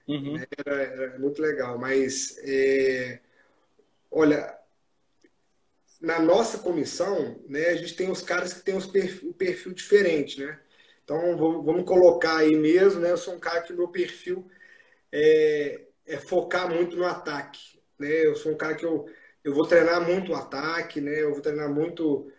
Uhum. 0.08 0.38
Né? 0.38 0.46
Era, 0.66 0.82
era, 0.82 1.20
muito 1.20 1.42
legal, 1.42 1.78
mas 1.78 2.40
é, 2.40 3.20
olha, 4.10 4.58
na 6.02 6.20
nossa 6.20 6.58
comissão, 6.58 7.40
né? 7.48 7.68
A 7.68 7.76
gente 7.76 7.96
tem 7.96 8.10
os 8.10 8.22
caras 8.22 8.54
que 8.54 8.62
têm 8.62 8.76
os 8.76 8.88
perfil, 8.88 9.34
perfil 9.34 9.74
diferente, 9.74 10.40
né? 10.40 10.60
Então, 11.04 11.36
vamos 11.38 11.86
colocar 11.86 12.38
aí 12.38 12.56
mesmo, 12.56 13.02
né? 13.02 13.12
Eu 13.12 13.18
sou 13.18 13.36
um 13.36 13.40
cara 13.40 13.62
que 13.62 13.74
o 13.74 13.78
meu 13.78 13.88
perfil 13.88 14.50
é, 15.12 15.82
é, 16.06 16.18
focar 16.18 16.74
muito 16.74 16.96
no 16.96 17.06
ataque, 17.06 17.80
né? 17.98 18.26
Eu 18.26 18.36
sou 18.36 18.52
um 18.52 18.58
cara 18.58 18.76
que 18.76 18.86
eu, 18.86 19.10
eu 19.44 19.54
vou 19.54 19.66
treinar 19.66 20.06
muito 20.06 20.32
o 20.32 20.36
ataque, 20.36 21.00
né? 21.02 21.22
Eu 21.22 21.32
vou 21.32 21.42
treinar 21.42 21.70
muito 21.70 22.32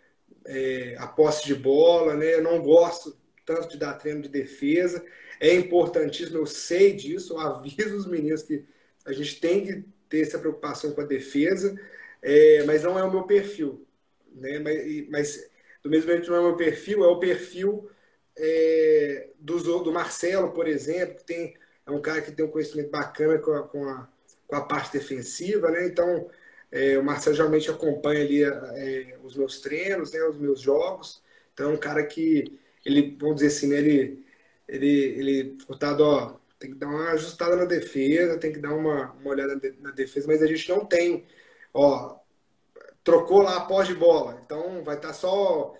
é, 0.45 0.95
a 0.97 1.07
posse 1.07 1.45
de 1.45 1.55
bola, 1.55 2.15
né? 2.15 2.35
Eu 2.35 2.43
não 2.43 2.61
gosto 2.61 3.17
tanto 3.45 3.69
de 3.69 3.77
dar 3.77 3.93
treino 3.93 4.21
de 4.21 4.29
defesa. 4.29 5.03
É 5.39 5.53
importantíssimo, 5.53 6.37
eu 6.37 6.45
sei 6.45 6.93
disso, 6.93 7.33
eu 7.33 7.39
aviso 7.39 7.95
os 7.95 8.05
meninos 8.05 8.43
que 8.43 8.63
a 9.05 9.11
gente 9.11 9.39
tem 9.39 9.65
que 9.65 9.83
ter 10.07 10.21
essa 10.21 10.37
preocupação 10.37 10.91
com 10.91 11.01
a 11.01 11.05
defesa, 11.05 11.75
é, 12.21 12.63
mas 12.63 12.83
não 12.83 12.99
é 12.99 13.03
o 13.03 13.11
meu 13.11 13.23
perfil, 13.23 13.85
né? 14.33 14.59
Mas, 14.59 15.09
mas 15.09 15.49
do 15.83 15.89
mesmo 15.89 16.11
jeito 16.11 16.29
não 16.29 16.37
é 16.37 16.39
o 16.41 16.47
meu 16.47 16.57
perfil, 16.57 17.03
é 17.03 17.07
o 17.07 17.19
perfil 17.19 17.89
é, 18.37 19.29
do, 19.39 19.57
do 19.83 19.91
Marcelo, 19.91 20.51
por 20.51 20.67
exemplo, 20.67 21.15
que 21.15 21.23
tem, 21.23 21.55
é 21.85 21.91
um 21.91 22.01
cara 22.01 22.21
que 22.21 22.31
tem 22.31 22.45
um 22.45 22.51
conhecimento 22.51 22.91
bacana 22.91 23.39
com 23.39 23.53
a, 23.53 23.63
com 23.67 23.89
a, 23.89 24.07
com 24.47 24.55
a 24.55 24.61
parte 24.61 24.93
defensiva, 24.93 25.71
né? 25.71 25.87
Então, 25.87 26.29
é, 26.71 26.97
o 26.97 27.03
Marcelo 27.03 27.35
geralmente 27.35 27.69
acompanha 27.69 28.21
ali 28.21 28.43
é, 28.43 29.17
os 29.23 29.35
meus 29.35 29.59
treinos, 29.59 30.11
né, 30.11 30.23
os 30.23 30.37
meus 30.37 30.61
jogos. 30.61 31.21
Então, 31.53 31.71
é 31.71 31.73
um 31.73 31.77
cara 31.77 32.05
que, 32.05 32.59
ele, 32.85 33.17
vamos 33.19 33.35
dizer 33.35 33.47
assim, 33.47 33.67
né, 33.67 33.77
ele, 33.77 34.25
ele, 34.67 34.87
ele, 34.87 35.57
Furtado, 35.65 36.03
ó, 36.03 36.35
tem 36.57 36.71
que 36.71 36.77
dar 36.77 36.87
uma 36.87 37.11
ajustada 37.11 37.55
na 37.55 37.65
defesa, 37.65 38.39
tem 38.39 38.53
que 38.53 38.59
dar 38.59 38.73
uma, 38.73 39.11
uma 39.13 39.31
olhada 39.31 39.59
na 39.79 39.91
defesa, 39.91 40.27
mas 40.27 40.41
a 40.41 40.47
gente 40.47 40.69
não 40.69 40.85
tem, 40.85 41.25
ó, 41.73 42.17
trocou 43.03 43.41
lá 43.41 43.57
a 43.57 43.65
pós 43.65 43.87
de 43.87 43.95
bola, 43.95 44.39
então 44.45 44.83
vai 44.83 44.95
estar 44.95 45.09
tá 45.09 45.13
só 45.13 45.75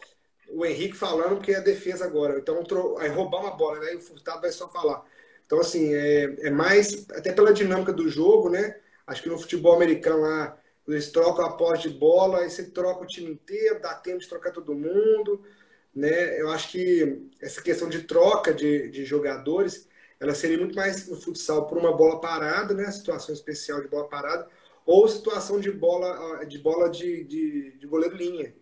o 0.51 0.65
Henrique 0.65 0.95
falando 0.97 1.39
que 1.41 1.53
é 1.53 1.61
defesa 1.61 2.05
agora. 2.05 2.37
Então, 2.37 2.63
aí 2.99 3.09
roubar 3.09 3.41
uma 3.41 3.55
bola, 3.55 3.79
né? 3.79 3.93
O 3.95 3.99
Furtado 4.01 4.41
vai 4.41 4.51
só 4.51 4.67
falar. 4.67 5.03
Então, 5.45 5.59
assim, 5.59 5.93
é, 5.93 6.47
é 6.47 6.49
mais, 6.49 7.09
até 7.11 7.31
pela 7.31 7.53
dinâmica 7.53 7.93
do 7.93 8.09
jogo, 8.09 8.49
né? 8.49 8.79
Acho 9.07 9.23
que 9.23 9.29
no 9.29 9.37
futebol 9.37 9.75
americano 9.75 10.21
lá, 10.21 10.57
eles 10.87 11.11
trocam 11.11 11.45
a 11.45 11.53
posse 11.55 11.89
de 11.89 11.97
bola, 11.97 12.39
aí 12.39 12.49
você 12.49 12.63
troca 12.71 13.03
o 13.03 13.07
time 13.07 13.31
inteiro, 13.31 13.81
dá 13.81 13.93
tempo 13.93 14.19
de 14.19 14.27
trocar 14.27 14.51
todo 14.51 14.73
mundo, 14.75 15.43
né? 15.95 16.39
Eu 16.39 16.49
acho 16.49 16.71
que 16.71 17.29
essa 17.41 17.61
questão 17.61 17.89
de 17.89 18.03
troca 18.03 18.53
de, 18.53 18.89
de 18.89 19.05
jogadores, 19.05 19.87
ela 20.19 20.33
seria 20.33 20.57
muito 20.57 20.75
mais 20.75 21.07
no 21.07 21.19
futsal 21.19 21.67
por 21.67 21.77
uma 21.77 21.95
bola 21.95 22.19
parada, 22.19 22.73
né? 22.73 22.89
Situação 22.91 23.33
especial 23.33 23.81
de 23.81 23.87
bola 23.87 24.07
parada, 24.09 24.47
ou 24.85 25.07
situação 25.07 25.59
de 25.59 25.71
bola 25.71 26.43
de 26.45 26.57
bola 26.57 26.89
de, 26.89 27.23
de, 27.23 27.71
de 27.77 27.87
goleiro 27.87 28.15
linha 28.15 28.53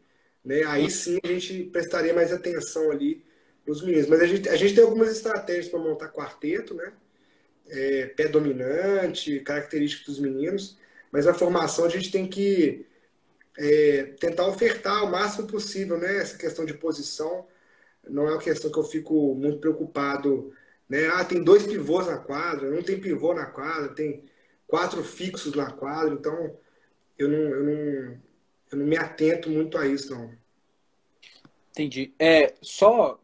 né? 0.43 0.63
Aí 0.65 0.89
sim 0.89 1.19
a 1.23 1.27
gente 1.27 1.65
prestaria 1.65 2.13
mais 2.13 2.31
atenção 2.31 2.91
ali 2.91 3.23
nos 3.65 3.83
meninos. 3.83 4.07
Mas 4.07 4.21
a 4.21 4.25
gente, 4.25 4.49
a 4.49 4.55
gente 4.55 4.75
tem 4.75 4.83
algumas 4.83 5.11
estratégias 5.11 5.67
para 5.67 5.79
montar 5.79 6.09
quarteto, 6.09 6.73
né? 6.73 6.91
É, 7.67 8.07
pé 8.07 8.27
dominante, 8.27 9.41
características 9.41 10.07
dos 10.07 10.19
meninos, 10.19 10.78
mas 11.11 11.27
a 11.27 11.33
formação 11.33 11.85
a 11.85 11.89
gente 11.89 12.11
tem 12.11 12.27
que 12.27 12.85
é, 13.57 14.03
tentar 14.19 14.47
ofertar 14.47 15.03
o 15.03 15.11
máximo 15.11 15.47
possível, 15.47 15.97
né? 15.97 16.17
Essa 16.17 16.37
questão 16.37 16.65
de 16.65 16.73
posição 16.73 17.45
não 18.07 18.27
é 18.27 18.31
uma 18.31 18.41
questão 18.41 18.71
que 18.71 18.79
eu 18.79 18.83
fico 18.83 19.35
muito 19.35 19.59
preocupado, 19.59 20.53
né? 20.87 21.07
Ah, 21.07 21.25
tem 21.25 21.43
dois 21.43 21.65
pivôs 21.65 22.07
na 22.07 22.17
quadra, 22.17 22.69
não 22.69 22.81
tem 22.81 22.99
pivô 22.99 23.33
na 23.33 23.45
quadra, 23.45 23.93
tem 23.93 24.23
quatro 24.67 25.03
fixos 25.03 25.53
na 25.55 25.71
quadra, 25.71 26.13
então 26.13 26.57
eu 27.17 27.27
não, 27.27 27.37
eu 27.37 27.63
não, 27.63 28.19
eu 28.71 28.77
não 28.77 28.85
me 28.85 28.97
atento 28.97 29.49
muito 29.49 29.77
a 29.77 29.85
isso, 29.85 30.13
não. 30.13 30.31
Entendi. 31.71 32.13
É, 32.19 32.53
só 32.61 33.21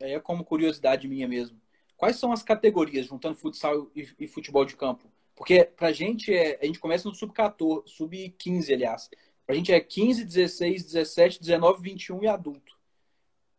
é 0.00 0.18
como 0.20 0.44
curiosidade 0.44 1.08
minha 1.08 1.28
mesmo. 1.28 1.60
Quais 1.96 2.16
são 2.16 2.32
as 2.32 2.42
categorias, 2.42 3.06
juntando 3.06 3.36
futsal 3.36 3.90
e, 3.94 4.06
e 4.18 4.28
futebol 4.28 4.64
de 4.64 4.76
campo? 4.76 5.10
Porque 5.36 5.64
pra 5.64 5.92
gente 5.92 6.34
é, 6.34 6.58
a 6.60 6.64
gente 6.64 6.80
começa 6.80 7.08
no 7.08 7.14
sub-14, 7.14 7.82
sub-15, 7.86 8.72
aliás. 8.72 9.10
Pra 9.44 9.54
gente 9.54 9.72
é 9.72 9.78
15, 9.78 10.24
16, 10.24 10.84
17, 10.84 11.40
19, 11.40 11.82
21 11.82 12.24
e 12.24 12.26
adulto. 12.26 12.74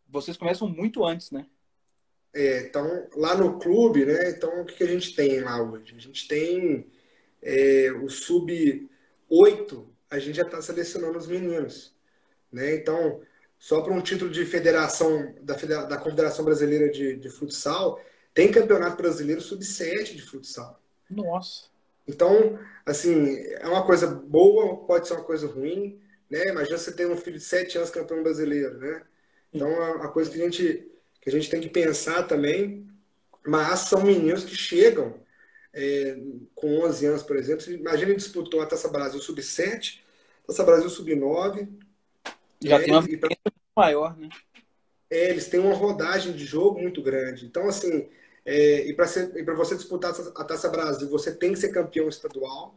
Vocês 0.09 0.35
começam 0.35 0.67
muito 0.67 1.05
antes, 1.05 1.31
né? 1.31 1.45
É, 2.33 2.61
então, 2.61 3.07
lá 3.15 3.35
no 3.35 3.57
clube, 3.59 4.05
né? 4.05 4.31
Então, 4.31 4.61
o 4.61 4.65
que 4.65 4.83
a 4.83 4.87
gente 4.87 5.15
tem 5.15 5.39
lá 5.41 5.61
hoje? 5.61 5.95
A 5.95 5.99
gente 5.99 6.27
tem 6.27 6.85
é, 7.41 7.91
o 7.91 8.09
sub-8 8.09 9.87
a 10.09 10.19
gente 10.19 10.35
já 10.35 10.43
está 10.43 10.61
selecionando 10.61 11.17
os 11.17 11.27
meninos. 11.27 11.93
Né? 12.51 12.75
Então, 12.75 13.21
só 13.59 13.81
para 13.81 13.93
um 13.93 14.01
título 14.01 14.31
de 14.31 14.45
federação, 14.45 15.35
da, 15.41 15.55
da 15.85 15.97
Confederação 15.97 16.45
Brasileira 16.45 16.89
de, 16.89 17.17
de 17.17 17.29
Futsal, 17.29 18.01
tem 18.33 18.51
campeonato 18.51 18.97
brasileiro 18.97 19.41
sub-7 19.41 20.15
de 20.15 20.21
futsal. 20.21 20.79
Nossa. 21.09 21.65
Então, 22.07 22.57
assim, 22.85 23.35
é 23.59 23.67
uma 23.67 23.85
coisa 23.85 24.07
boa, 24.07 24.77
pode 24.85 25.07
ser 25.07 25.13
uma 25.13 25.23
coisa 25.23 25.45
ruim, 25.47 25.99
né? 26.29 26.47
Imagina 26.47 26.77
você 26.77 26.91
ter 26.91 27.07
um 27.07 27.17
filho 27.17 27.37
de 27.37 27.43
7 27.43 27.77
anos 27.77 27.89
campeão 27.89 28.23
brasileiro, 28.23 28.77
né? 28.77 29.03
Então, 29.53 29.69
é 29.69 29.95
uma 29.95 30.09
coisa 30.09 30.29
que 30.29 30.41
a 30.41 30.43
gente, 30.43 30.87
que 31.21 31.29
a 31.29 31.31
gente 31.31 31.49
tem 31.49 31.59
que 31.59 31.69
pensar 31.69 32.23
também, 32.23 32.87
mas 33.45 33.81
são 33.81 34.03
meninos 34.03 34.45
que 34.45 34.55
chegam 34.55 35.19
é, 35.73 36.17
com 36.55 36.79
11 36.79 37.05
anos, 37.05 37.23
por 37.23 37.35
exemplo. 37.35 37.69
Imagina 37.71 38.11
ele 38.11 38.17
disputou 38.17 38.61
a 38.61 38.65
Taça 38.65 38.87
Brasil 38.87 39.19
Sub-7, 39.19 39.99
Taça 40.45 40.63
Brasil 40.63 40.89
Sub-9. 40.89 41.67
Já 42.61 42.75
é, 42.75 42.83
tem 42.83 42.93
uma 42.93 43.03
pra... 43.03 43.29
maior, 43.75 44.17
né? 44.17 44.29
É, 45.09 45.29
eles 45.29 45.47
têm 45.47 45.59
uma 45.59 45.75
rodagem 45.75 46.33
de 46.33 46.45
jogo 46.45 46.81
muito 46.81 47.01
grande. 47.01 47.45
Então, 47.45 47.67
assim, 47.67 48.09
é, 48.49 48.87
e 48.87 48.93
para 48.93 49.05
você 49.55 49.75
disputar 49.75 50.15
a 50.35 50.43
Taça 50.45 50.69
Brasil, 50.69 51.09
você 51.09 51.35
tem 51.35 51.51
que 51.51 51.59
ser 51.59 51.67
campeão 51.67 52.07
estadual. 52.07 52.73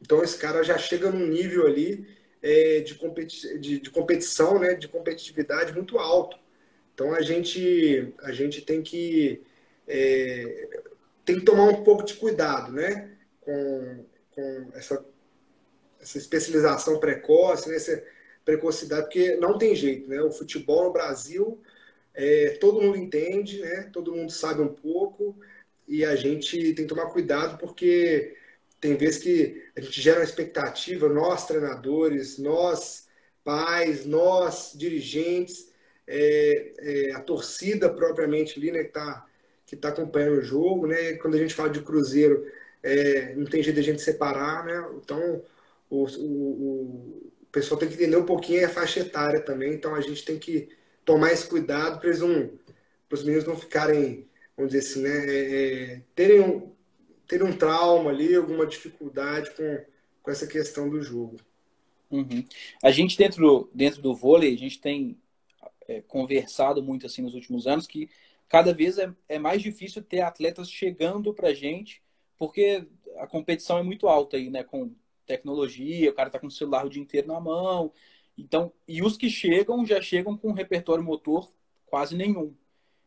Então, 0.00 0.24
esse 0.24 0.38
cara 0.38 0.62
já 0.64 0.78
chega 0.78 1.10
num 1.10 1.26
nível 1.26 1.66
ali 1.66 2.08
é, 2.42 2.80
de, 2.80 2.94
competi 2.94 3.58
de, 3.58 3.80
de, 3.80 3.90
competição, 3.90 4.58
né, 4.58 4.74
de 4.74 4.88
competitividade 4.88 5.74
muito 5.74 5.98
alto. 5.98 6.38
Então, 6.94 7.12
a 7.12 7.20
gente, 7.20 8.14
a 8.22 8.32
gente 8.32 8.62
tem 8.62 8.80
que 8.80 9.42
é, 9.86 10.80
tem 11.22 11.38
que 11.38 11.44
tomar 11.44 11.64
um 11.64 11.84
pouco 11.84 12.02
de 12.02 12.14
cuidado, 12.14 12.72
né? 12.72 13.10
Com, 13.42 14.06
com 14.30 14.70
essa, 14.72 15.04
essa 16.00 16.16
especialização 16.16 16.98
precoce, 16.98 17.68
né? 17.68 17.76
essa 17.76 18.02
precocidade, 18.42 19.02
porque 19.02 19.36
não 19.36 19.58
tem 19.58 19.74
jeito, 19.74 20.08
né? 20.08 20.22
O 20.22 20.32
futebol 20.32 20.84
no 20.84 20.92
Brasil, 20.92 21.60
é, 22.14 22.50
todo 22.60 22.80
mundo 22.80 22.96
entende, 22.96 23.60
né? 23.60 23.88
Todo 23.92 24.14
mundo 24.14 24.30
sabe 24.30 24.62
um 24.62 24.68
pouco 24.68 25.36
e 25.88 26.04
a 26.04 26.16
gente 26.16 26.56
tem 26.74 26.86
que 26.86 26.94
tomar 26.94 27.06
cuidado 27.10 27.58
porque 27.58 28.36
tem 28.80 28.96
vezes 28.96 29.18
que 29.18 29.62
a 29.76 29.80
gente 29.80 30.00
gera 30.00 30.20
uma 30.20 30.24
expectativa, 30.24 31.08
nós 31.08 31.46
treinadores, 31.46 32.38
nós 32.38 33.08
pais, 33.44 34.06
nós 34.06 34.72
dirigentes, 34.74 35.70
é, 36.06 36.72
é, 36.78 37.12
a 37.12 37.20
torcida 37.20 37.88
propriamente 37.88 38.58
ali, 38.58 38.70
né, 38.72 38.82
que 38.82 38.88
está 38.88 39.26
que 39.66 39.76
tá 39.76 39.90
acompanhando 39.90 40.38
o 40.38 40.42
jogo, 40.42 40.88
né? 40.88 41.12
Quando 41.14 41.36
a 41.36 41.38
gente 41.38 41.54
fala 41.54 41.70
de 41.70 41.80
Cruzeiro, 41.80 42.44
é, 42.82 43.34
não 43.36 43.44
tem 43.46 43.62
jeito 43.62 43.76
de 43.76 43.80
a 43.80 43.84
gente 43.84 44.02
separar, 44.02 44.64
né? 44.64 44.84
Então, 44.96 45.44
o, 45.88 46.04
o, 46.06 47.22
o 47.42 47.46
pessoal 47.52 47.78
tem 47.78 47.88
que 47.88 47.94
entender 47.94 48.16
um 48.16 48.26
pouquinho 48.26 48.66
a 48.66 48.68
faixa 48.68 48.98
etária 48.98 49.40
também, 49.40 49.72
então 49.74 49.94
a 49.94 50.00
gente 50.00 50.24
tem 50.24 50.40
que 50.40 50.70
tomar 51.04 51.32
esse 51.32 51.46
cuidado 51.46 51.98
para 51.98 52.08
eles 52.08 52.20
não, 52.20 52.50
para 53.08 53.16
os 53.16 53.24
meninos 53.24 53.46
não 53.46 53.56
ficarem, 53.56 54.28
vamos 54.56 54.72
dizer 54.72 54.86
assim, 54.86 55.02
né? 55.02 55.26
É, 55.26 55.64
é, 55.94 56.02
terem 56.14 56.40
um, 56.40 56.72
terem 57.26 57.46
um 57.46 57.56
trauma 57.56 58.10
ali, 58.10 58.34
alguma 58.34 58.66
dificuldade 58.66 59.50
com, 59.52 59.84
com 60.22 60.30
essa 60.30 60.46
questão 60.46 60.88
do 60.88 61.02
jogo. 61.02 61.36
Uhum. 62.10 62.44
A 62.82 62.90
gente 62.90 63.16
dentro 63.16 63.40
do, 63.40 63.70
dentro 63.72 64.02
do 64.02 64.14
vôlei, 64.14 64.54
a 64.54 64.58
gente 64.58 64.80
tem 64.80 65.16
é, 65.86 66.00
conversado 66.00 66.82
muito 66.82 67.06
assim 67.06 67.22
nos 67.22 67.34
últimos 67.34 67.66
anos 67.66 67.86
que 67.86 68.08
cada 68.48 68.74
vez 68.74 68.98
é, 68.98 69.12
é 69.28 69.38
mais 69.38 69.62
difícil 69.62 70.02
ter 70.02 70.20
atletas 70.20 70.68
chegando 70.68 71.32
para 71.32 71.48
a 71.48 71.54
gente, 71.54 72.02
porque 72.36 72.84
a 73.18 73.26
competição 73.26 73.78
é 73.78 73.82
muito 73.82 74.08
alta 74.08 74.36
aí, 74.36 74.50
né? 74.50 74.64
Com 74.64 74.92
tecnologia, 75.24 76.10
o 76.10 76.14
cara 76.14 76.30
tá 76.30 76.38
com 76.38 76.48
o 76.48 76.50
celular 76.50 76.84
o 76.84 76.90
dia 76.90 77.02
inteiro 77.02 77.28
na 77.28 77.40
mão. 77.40 77.92
Então, 78.42 78.72
e 78.86 79.02
os 79.02 79.16
que 79.16 79.28
chegam 79.28 79.84
já 79.84 80.00
chegam 80.00 80.36
com 80.36 80.48
um 80.48 80.52
repertório 80.52 81.04
motor 81.04 81.50
quase 81.86 82.16
nenhum. 82.16 82.54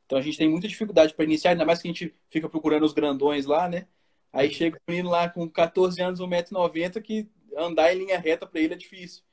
Então 0.06 0.18
a 0.18 0.22
gente 0.22 0.38
tem 0.38 0.50
muita 0.50 0.68
dificuldade 0.68 1.14
para 1.14 1.26
iniciar, 1.26 1.52
ainda 1.52 1.66
mais 1.66 1.82
que 1.82 1.88
a 1.88 1.92
gente 1.92 2.14
fica 2.30 2.50
procurando 2.50 2.84
os 2.84 2.94
grandões 2.94 3.46
lá, 3.46 3.68
né? 3.68 3.88
Aí 4.32 4.52
chega 4.52 4.78
o 4.78 4.92
menino 4.92 5.10
lá 5.10 5.30
com 5.30 5.48
14 5.50 6.02
anos, 6.02 6.20
1,90m, 6.20 7.02
que 7.02 7.28
andar 7.58 7.94
em 7.94 8.00
linha 8.00 8.20
reta 8.20 8.46
para 8.46 8.60
ele 8.60 8.74
é 8.74 8.78
difícil. 8.78 9.24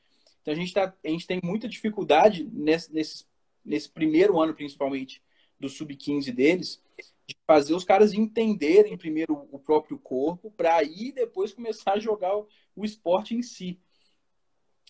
Então 0.43 0.53
a 0.53 0.57
gente, 0.57 0.73
tá, 0.73 0.95
a 1.05 1.09
gente 1.09 1.27
tem 1.27 1.41
muita 1.43 1.69
dificuldade 1.69 2.49
nesse, 2.53 2.93
nesse, 2.93 3.25
nesse 3.65 3.91
primeiro 3.91 4.41
ano, 4.41 4.55
principalmente, 4.55 5.23
do 5.59 5.69
sub-15 5.69 6.33
deles, 6.33 6.83
de 7.27 7.37
fazer 7.47 7.75
os 7.75 7.85
caras 7.85 8.13
entenderem 8.13 8.97
primeiro 8.97 9.47
o 9.51 9.59
próprio 9.59 9.99
corpo, 9.99 10.51
para 10.51 10.77
aí 10.77 11.13
depois 11.13 11.53
começar 11.53 11.93
a 11.93 11.99
jogar 11.99 12.37
o, 12.37 12.49
o, 12.75 12.85
esporte 12.85 13.35
em 13.35 13.43
si. 13.43 13.79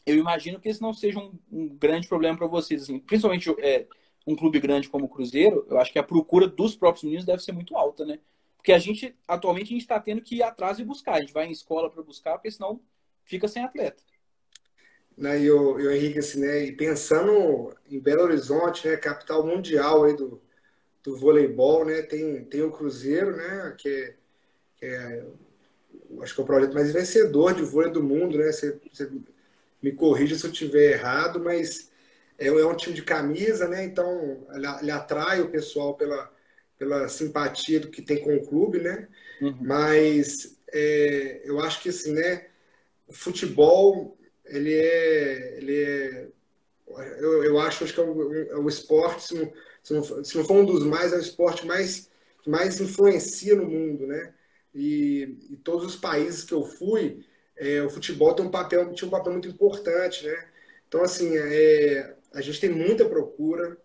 Eu 0.06 0.16
imagino 0.16 0.58
que 0.58 0.68
esse 0.68 0.80
não 0.80 0.92
seja 0.92 1.18
um, 1.18 1.38
um 1.50 1.68
grande 1.68 2.08
problema 2.08 2.36
para 2.36 2.46
vocês, 2.46 2.82
assim, 2.82 2.98
principalmente 2.98 3.50
é, 3.60 3.86
um 4.26 4.34
clube 4.34 4.58
grande 4.58 4.88
como 4.88 5.04
o 5.04 5.08
Cruzeiro. 5.08 5.66
Eu 5.68 5.78
acho 5.78 5.92
que 5.92 5.98
a 5.98 6.02
procura 6.02 6.46
dos 6.46 6.74
próprios 6.76 7.04
meninos 7.04 7.24
deve 7.24 7.42
ser 7.42 7.52
muito 7.52 7.76
alta, 7.76 8.04
né? 8.04 8.18
Porque 8.56 8.72
a 8.72 8.78
gente, 8.78 9.16
atualmente, 9.26 9.66
a 9.66 9.72
gente 9.72 9.82
está 9.82 9.98
tendo 9.98 10.20
que 10.20 10.36
ir 10.36 10.42
atrás 10.42 10.78
e 10.78 10.84
buscar. 10.84 11.14
A 11.14 11.20
gente 11.20 11.32
vai 11.32 11.46
em 11.46 11.52
escola 11.52 11.90
para 11.90 12.02
buscar, 12.02 12.34
porque 12.34 12.50
senão 12.50 12.80
fica 13.24 13.48
sem 13.48 13.64
atleta. 13.64 14.02
Né, 15.16 15.42
e, 15.42 15.50
o, 15.50 15.78
e 15.78 15.86
o 15.86 15.90
Henrique, 15.90 16.18
assim, 16.18 16.40
né, 16.40 16.64
e 16.64 16.72
pensando 16.72 17.74
em 17.90 18.00
Belo 18.00 18.22
Horizonte, 18.22 18.88
né, 18.88 18.96
capital 18.96 19.46
mundial 19.46 20.04
aí 20.04 20.16
do, 20.16 20.40
do 21.02 21.16
voleibol, 21.16 21.84
né, 21.84 22.00
tem, 22.00 22.42
tem 22.44 22.62
o 22.62 22.72
Cruzeiro, 22.72 23.36
né, 23.36 23.74
que 23.76 23.88
é, 23.88 24.14
que 24.76 24.86
é 24.86 25.26
acho 26.22 26.34
que 26.34 26.40
é 26.40 26.44
o 26.44 26.46
projeto 26.46 26.72
mais 26.72 26.92
vencedor 26.92 27.54
de 27.54 27.62
vôlei 27.62 27.90
do 27.90 28.02
mundo, 28.02 28.38
né, 28.38 28.50
você, 28.50 28.80
você 28.90 29.10
me 29.82 29.92
corrija 29.92 30.36
se 30.36 30.46
eu 30.46 30.50
estiver 30.50 30.92
errado, 30.92 31.40
mas 31.40 31.90
é, 32.38 32.48
é 32.48 32.66
um 32.66 32.76
time 32.76 32.94
de 32.94 33.02
camisa, 33.02 33.68
né, 33.68 33.84
então 33.84 34.46
ele, 34.52 34.66
ele 34.82 34.90
atrai 34.90 35.40
o 35.40 35.50
pessoal 35.50 35.94
pela 35.94 36.30
pela 36.80 37.06
simpatia 37.10 37.78
do 37.78 37.90
que 37.90 38.00
tem 38.00 38.22
com 38.22 38.34
o 38.34 38.46
clube, 38.46 38.78
né? 38.80 39.06
Uhum. 39.42 39.54
Mas 39.60 40.56
é, 40.72 41.42
eu 41.44 41.60
acho 41.60 41.82
que 41.82 41.90
assim, 41.90 42.14
né? 42.14 42.46
O 43.06 43.12
futebol, 43.12 44.16
ele 44.46 44.72
é, 44.72 45.58
ele 45.58 45.82
é 45.82 46.28
eu, 47.18 47.44
eu 47.44 47.60
acho, 47.60 47.84
acho 47.84 47.92
que 47.92 48.00
é 48.00 48.02
o, 48.02 48.34
é 48.34 48.56
o 48.56 48.66
esporte, 48.66 49.24
se 49.24 49.34
não, 49.34 49.52
se, 49.82 49.92
não, 49.92 50.24
se 50.24 50.36
não 50.38 50.44
for 50.44 50.56
um 50.56 50.64
dos 50.64 50.82
mais, 50.82 51.12
é 51.12 51.16
o 51.16 51.20
esporte 51.20 51.66
mais 51.66 52.08
que 52.42 52.48
mais 52.48 52.80
influencia 52.80 53.54
no 53.54 53.66
mundo, 53.66 54.06
né? 54.06 54.32
E, 54.74 55.36
e 55.50 55.56
todos 55.56 55.84
os 55.84 55.96
países 55.96 56.44
que 56.44 56.54
eu 56.54 56.64
fui, 56.64 57.26
é, 57.60 57.82
o 57.82 57.90
futebol 57.90 58.34
tem 58.34 58.44
um 58.46 58.50
papel, 58.50 58.92
tinha 58.94 59.06
um 59.06 59.10
papel 59.10 59.32
muito 59.32 59.48
importante, 59.48 60.26
né? 60.26 60.48
Então, 60.88 61.02
assim, 61.02 61.36
é, 61.36 62.14
a 62.32 62.40
gente 62.40 62.58
tem 62.58 62.70
muita 62.70 63.04
procura, 63.04 63.76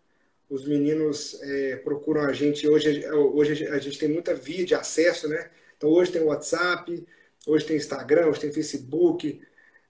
os 0.49 0.65
meninos 0.65 1.39
é, 1.41 1.75
procuram 1.77 2.21
a 2.21 2.31
gente. 2.31 2.67
Hoje, 2.67 3.05
hoje 3.11 3.67
a 3.67 3.79
gente 3.79 3.99
tem 3.99 4.09
muita 4.09 4.33
via 4.33 4.65
de 4.65 4.73
acesso, 4.73 5.27
né? 5.27 5.49
Então 5.77 5.89
hoje 5.89 6.11
tem 6.11 6.21
WhatsApp, 6.23 7.05
hoje 7.45 7.65
tem 7.65 7.75
Instagram, 7.75 8.27
hoje 8.27 8.39
tem 8.39 8.53
Facebook, 8.53 9.41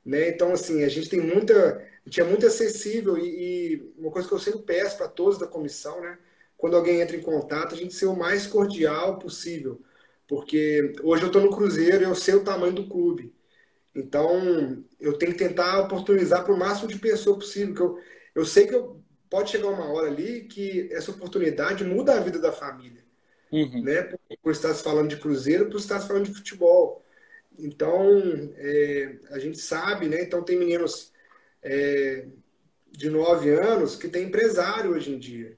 né? 0.04 0.30
Então 0.30 0.52
assim 0.54 0.84
a 0.84 0.90
gente 0.90 1.10
tem 1.10 1.22
muita, 1.22 1.78
a 1.78 2.10
gente 2.10 2.22
é 2.22 2.24
muito 2.24 2.48
acessível 2.48 3.18
e, 3.18 3.74
e 3.76 3.94
uma 3.98 4.12
coisa 4.12 4.28
que 4.28 4.34
eu 4.34 4.40
sempre 4.40 4.62
peço 4.64 4.98
para 4.98 5.08
todos 5.08 5.38
da 5.38 5.48
comissão, 5.48 6.02
né? 6.02 6.18
Quando 6.58 6.76
alguém 6.76 7.02
entra 7.02 7.16
em 7.16 7.22
contato, 7.22 7.76
a 7.76 7.78
gente 7.78 7.94
ser 7.94 8.08
o 8.08 8.16
mais 8.16 8.48
cordial 8.48 9.20
possível, 9.20 9.82
porque 10.28 10.94
hoje 11.04 11.24
eu 11.24 11.28
estou 11.28 11.42
no 11.42 11.56
Cruzeiro 11.56 12.02
e 12.02 12.06
eu 12.06 12.16
sei 12.16 12.34
o 12.36 12.44
tamanho 12.44 12.74
do 12.74 12.88
clube. 12.88 13.35
Então, 13.96 14.84
eu 15.00 15.18
tenho 15.18 15.32
que 15.32 15.38
tentar 15.38 15.80
oportunizar 15.80 16.44
para 16.44 16.54
o 16.54 16.60
máximo 16.60 16.90
de 16.90 17.00
pessoas 17.00 17.38
possível. 17.38 17.74
Que 17.74 17.82
eu, 17.82 18.00
eu 18.36 18.46
sei 18.46 18.68
que 18.68 18.76
eu, 18.76 19.02
pode 19.30 19.50
chegar 19.50 19.68
uma 19.68 19.86
hora 19.86 20.08
ali 20.08 20.42
que 20.42 20.90
essa 20.92 21.12
oportunidade 21.12 21.84
muda 21.86 22.14
a 22.14 22.20
vida 22.20 22.38
da 22.38 22.52
família. 22.52 23.04
Uhum. 23.52 23.84
Né? 23.84 24.02
Por, 24.04 24.20
por 24.44 24.52
estar 24.52 24.74
se 24.74 24.84
falando 24.84 25.10
de 25.10 25.18
cruzeiro, 25.18 25.70
por 25.70 25.78
estar 25.78 26.02
se 26.02 26.08
falando 26.08 26.26
de 26.26 26.34
futebol. 26.34 27.02
Então, 27.58 28.22
é, 28.58 29.16
a 29.32 29.40
gente 29.40 29.60
sabe, 29.60 30.10
né? 30.10 30.22
Então, 30.22 30.44
tem 30.44 30.58
meninos 30.58 31.14
é, 31.64 32.26
de 32.92 33.10
9 33.10 33.50
anos 33.50 33.96
que 33.96 34.10
tem 34.10 34.26
empresário 34.26 34.92
hoje 34.92 35.14
em 35.14 35.18
dia. 35.18 35.58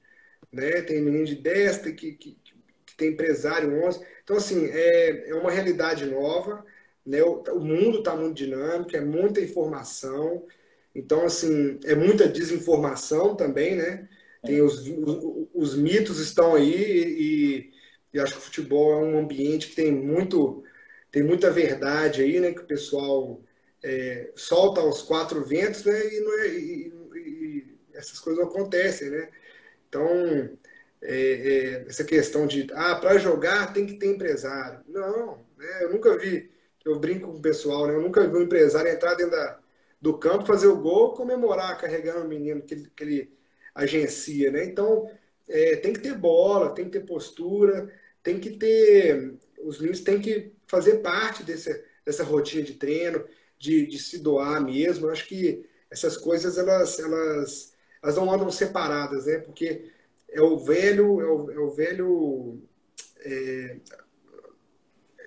Né? 0.51 0.81
Tem 0.83 1.01
menino 1.01 1.25
de 1.25 1.35
10 1.35 1.77
que, 1.77 2.11
que, 2.11 2.37
que 2.85 2.95
tem 2.95 3.09
empresário 3.09 3.83
11. 3.83 3.99
Então, 4.23 4.37
assim, 4.37 4.67
é, 4.67 5.29
é 5.29 5.33
uma 5.33 5.49
realidade 5.49 6.05
nova. 6.05 6.63
Né? 7.07 7.23
O, 7.23 7.59
mundo 7.59 7.99
está 7.99 8.13
muito 8.15 8.35
dinâmico, 8.35 8.95
é 8.95 8.99
muita 8.99 9.39
informação. 9.39 10.45
Então, 10.93 11.25
assim, 11.25 11.79
é 11.85 11.95
muita 11.95 12.27
desinformação 12.27 13.33
também, 13.33 13.75
né? 13.77 14.09
Tem 14.45 14.61
os, 14.61 14.85
os, 14.85 15.47
os 15.53 15.75
mitos 15.75 16.19
estão 16.19 16.53
aí 16.53 16.73
e, 16.73 17.73
e, 18.13 18.19
acho 18.19 18.33
que 18.33 18.39
o 18.39 18.41
futebol 18.41 18.91
é 18.91 18.97
um 18.97 19.19
ambiente 19.19 19.69
que 19.69 19.75
tem 19.75 19.91
muito 19.91 20.63
tem 21.11 21.23
muita 21.23 21.49
verdade 21.49 22.21
aí, 22.21 22.39
né? 22.41 22.51
Que 22.53 22.61
o 22.61 22.67
pessoal 22.67 23.41
é, 23.81 24.31
solta 24.35 24.81
aos 24.81 25.01
quatro 25.01 25.43
ventos, 25.45 25.85
né? 25.85 25.99
E, 26.05 26.17
é, 26.41 26.47
e, 26.49 26.93
e 27.15 27.77
essas 27.93 28.19
coisas 28.19 28.43
acontecem, 28.43 29.09
né? 29.09 29.29
Então, 29.87 30.49
é, 31.01 31.21
é, 31.21 31.85
essa 31.87 32.03
questão 32.03 32.45
de 32.47 32.67
ah, 32.73 32.95
para 32.95 33.17
jogar 33.17 33.73
tem 33.73 33.85
que 33.85 33.93
ter 33.95 34.07
empresário. 34.07 34.81
Não, 34.87 35.37
né? 35.57 35.83
Eu 35.83 35.93
nunca 35.93 36.17
vi, 36.17 36.51
eu 36.87 36.99
brinco 36.99 37.31
com 37.31 37.37
o 37.37 37.41
pessoal, 37.41 37.87
né? 37.87 37.93
Eu 37.93 38.01
nunca 38.01 38.25
vi 38.27 38.35
um 38.37 38.41
empresário 38.41 38.91
entrar 38.91 39.15
dentro 39.15 39.31
da 39.31 39.59
do 39.99 40.17
campo, 40.17 40.45
fazer 40.45 40.67
o 40.67 40.77
gol, 40.77 41.13
comemorar 41.13 41.75
carregando 41.79 42.25
o 42.25 42.27
menino 42.27 42.61
que 42.61 42.73
ele, 42.73 42.91
que 42.95 43.03
ele 43.03 43.33
agencia, 43.73 44.51
né? 44.51 44.63
Então, 44.63 45.09
é, 45.49 45.75
tem 45.77 45.91
que 45.91 45.99
ter 45.99 46.13
bola, 46.13 46.73
tem 46.73 46.85
que 46.85 46.91
ter 46.91 47.05
postura, 47.05 47.91
tem 48.21 48.39
que 48.39 48.51
ter... 48.51 49.33
Os 49.59 49.79
meninos 49.79 50.01
têm 50.01 50.21
que 50.21 50.53
fazer 50.67 50.97
parte 50.97 51.43
desse, 51.43 51.83
dessa 52.05 52.23
rotina 52.23 52.61
de 52.61 52.75
treino, 52.75 53.25
de, 53.57 53.87
de 53.87 53.97
se 53.97 54.19
doar 54.19 54.63
mesmo. 54.63 55.07
Eu 55.07 55.11
acho 55.11 55.27
que 55.27 55.67
essas 55.89 56.15
coisas, 56.15 56.59
elas, 56.59 56.99
elas, 56.99 57.73
elas 58.03 58.15
não 58.15 58.31
andam 58.31 58.51
separadas, 58.51 59.25
né? 59.25 59.39
Porque 59.39 59.91
é 60.29 60.41
o 60.41 60.59
velho... 60.59 61.19
É 61.21 61.25
o, 61.25 61.51
é 61.51 61.59
o 61.59 61.71
velho... 61.71 62.61
É, 63.21 63.77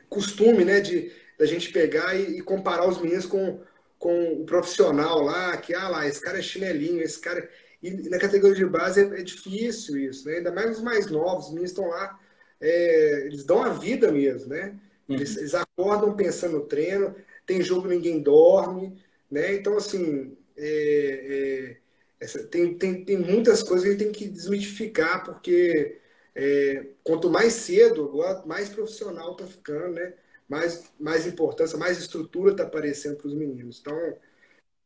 costume, 0.09 0.65
né, 0.65 0.81
de 0.81 1.13
da 1.41 1.47
gente 1.47 1.73
pegar 1.73 2.15
e, 2.15 2.39
e 2.39 2.43
comparar 2.43 2.87
os 2.87 3.01
meninos 3.01 3.27
com 3.27 3.59
com 4.01 4.33
o 4.33 4.47
profissional 4.47 5.21
lá, 5.21 5.55
que, 5.59 5.75
ah 5.75 5.87
lá, 5.87 6.09
esse 6.09 6.23
cara 6.23 6.39
é 6.39 6.43
chinelinho, 6.43 7.03
esse 7.03 7.21
cara. 7.21 7.47
E 7.83 8.09
na 8.09 8.19
categoria 8.19 8.57
de 8.57 8.65
base 8.65 8.99
é, 8.99 9.21
é 9.21 9.23
difícil 9.23 9.99
isso, 9.99 10.27
né? 10.27 10.39
Ainda 10.39 10.51
mais 10.51 10.79
os 10.79 10.83
mais 10.83 11.07
novos, 11.11 11.47
os 11.47 11.51
meninos 11.51 11.71
estão 11.71 11.87
lá, 11.87 12.19
é, 12.59 13.27
eles 13.27 13.45
dão 13.45 13.63
a 13.63 13.69
vida 13.75 14.11
mesmo, 14.11 14.49
né? 14.49 14.81
Uhum. 15.07 15.17
Eles, 15.17 15.37
eles, 15.37 15.55
acordam 15.55 16.17
pensando 16.17 16.57
no 16.57 16.67
treino, 16.67 17.15
tem 17.45 17.61
jogo 17.61 17.89
ninguém 17.89 18.23
dorme, 18.23 18.99
né? 19.31 19.55
Então, 19.55 19.77
assim, 19.77 20.35
é, 20.57 21.77
é, 21.77 21.77
essa, 22.25 22.43
tem, 22.45 22.75
tem, 22.79 23.05
tem 23.05 23.19
muitas 23.19 23.63
coisas 23.63 23.85
que 23.85 23.91
a 23.91 23.93
gente 23.93 24.05
tem 24.05 24.13
que 24.13 24.29
desmitificar, 24.29 25.25
porque 25.25 25.99
é, 26.35 26.87
quanto 27.05 27.29
mais 27.29 27.53
cedo, 27.53 28.11
mais 28.47 28.71
profissional 28.71 29.37
tá 29.37 29.47
ficando, 29.47 29.97
né? 29.97 30.15
Mais, 30.51 30.93
mais 30.99 31.29
importância, 31.29 31.79
mais 31.79 31.97
estrutura 31.97 32.51
está 32.51 32.65
aparecendo 32.65 33.17
para 33.17 33.29
os 33.29 33.35
meninos. 33.35 33.79
Então, 33.81 33.97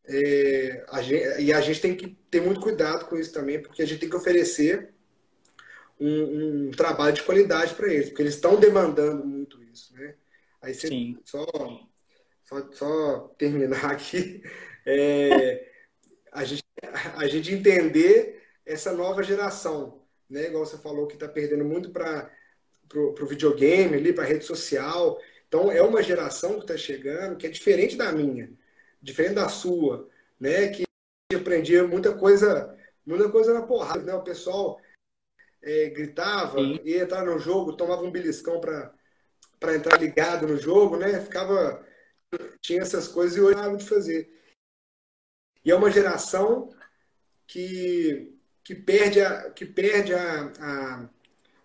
é, 0.05 0.85
a 0.91 1.01
gente, 1.01 1.41
e 1.41 1.53
a 1.55 1.61
gente 1.63 1.81
tem 1.81 1.97
que 1.97 2.09
ter 2.31 2.43
muito 2.43 2.61
cuidado 2.61 3.07
com 3.07 3.17
isso 3.17 3.33
também, 3.33 3.63
porque 3.63 3.83
a 3.83 3.87
gente 3.87 4.01
tem 4.01 4.11
que 4.11 4.17
oferecer 4.17 4.93
um, 5.99 6.67
um 6.67 6.71
trabalho 6.71 7.15
de 7.15 7.23
qualidade 7.23 7.75
para 7.75 7.91
eles, 7.91 8.11
porque 8.11 8.21
eles 8.21 8.35
estão 8.35 8.61
demandando 8.61 9.25
muito 9.25 9.63
isso, 9.63 9.95
né? 9.95 10.15
Aí 10.61 10.75
você, 10.75 11.17
só 11.25 11.47
só, 12.45 12.73
só 12.73 13.19
terminar 13.39 13.91
aqui, 13.91 14.43
é, 14.85 15.67
a, 16.31 16.45
gente, 16.45 16.63
a 17.17 17.27
gente 17.27 17.55
entender 17.55 18.43
essa 18.67 18.93
nova 18.93 19.23
geração, 19.23 20.03
né? 20.29 20.49
Igual 20.49 20.67
você 20.67 20.77
falou 20.77 21.07
que 21.07 21.15
está 21.15 21.27
perdendo 21.27 21.65
muito 21.65 21.91
para 21.91 22.31
o 22.95 23.27
videogame, 23.27 23.97
ali, 23.97 24.13
para 24.13 24.25
rede 24.25 24.45
social. 24.45 25.19
Então 25.55 25.71
é 25.71 25.81
uma 25.81 26.03
geração 26.03 26.55
que 26.55 26.63
está 26.63 26.77
chegando 26.77 27.37
que 27.37 27.47
é 27.47 27.51
diferente 27.51 27.95
da 27.95 28.11
minha, 28.11 28.51
diferente 29.01 29.35
da 29.35 29.49
sua, 29.49 30.11
né? 30.39 30.67
Que 30.67 30.83
aprendia 31.33 31.87
muita 31.87 32.13
coisa, 32.13 32.77
muita 33.07 33.31
coisa 33.31 33.55
na 33.55 33.63
porrada, 33.63 34.03
né? 34.03 34.13
O 34.15 34.25
pessoal 34.25 34.81
é, 35.63 35.91
gritava, 35.91 36.59
Sim. 36.59 36.81
ia 36.83 37.05
entrar 37.05 37.25
no 37.25 37.39
jogo, 37.39 37.77
tomava 37.77 38.03
um 38.03 38.11
beliscão 38.11 38.61
para 38.61 39.77
entrar 39.77 39.97
ligado 40.01 40.49
no 40.49 40.57
jogo, 40.57 40.97
né? 40.97 41.21
Ficava 41.21 41.87
tinha 42.61 42.83
essas 42.83 43.07
coisas 43.07 43.37
e 43.37 43.41
hoje 43.41 43.55
não 43.55 43.77
de 43.77 43.89
fazer. 43.89 44.29
E 45.65 45.71
é 45.71 45.75
uma 45.77 45.89
geração 45.89 46.69
que, 47.47 48.37
que 48.65 48.75
perde, 48.75 49.21
a, 49.21 49.51
que 49.51 49.65
perde 49.65 50.15
a, 50.15 50.53
a, 50.59 51.09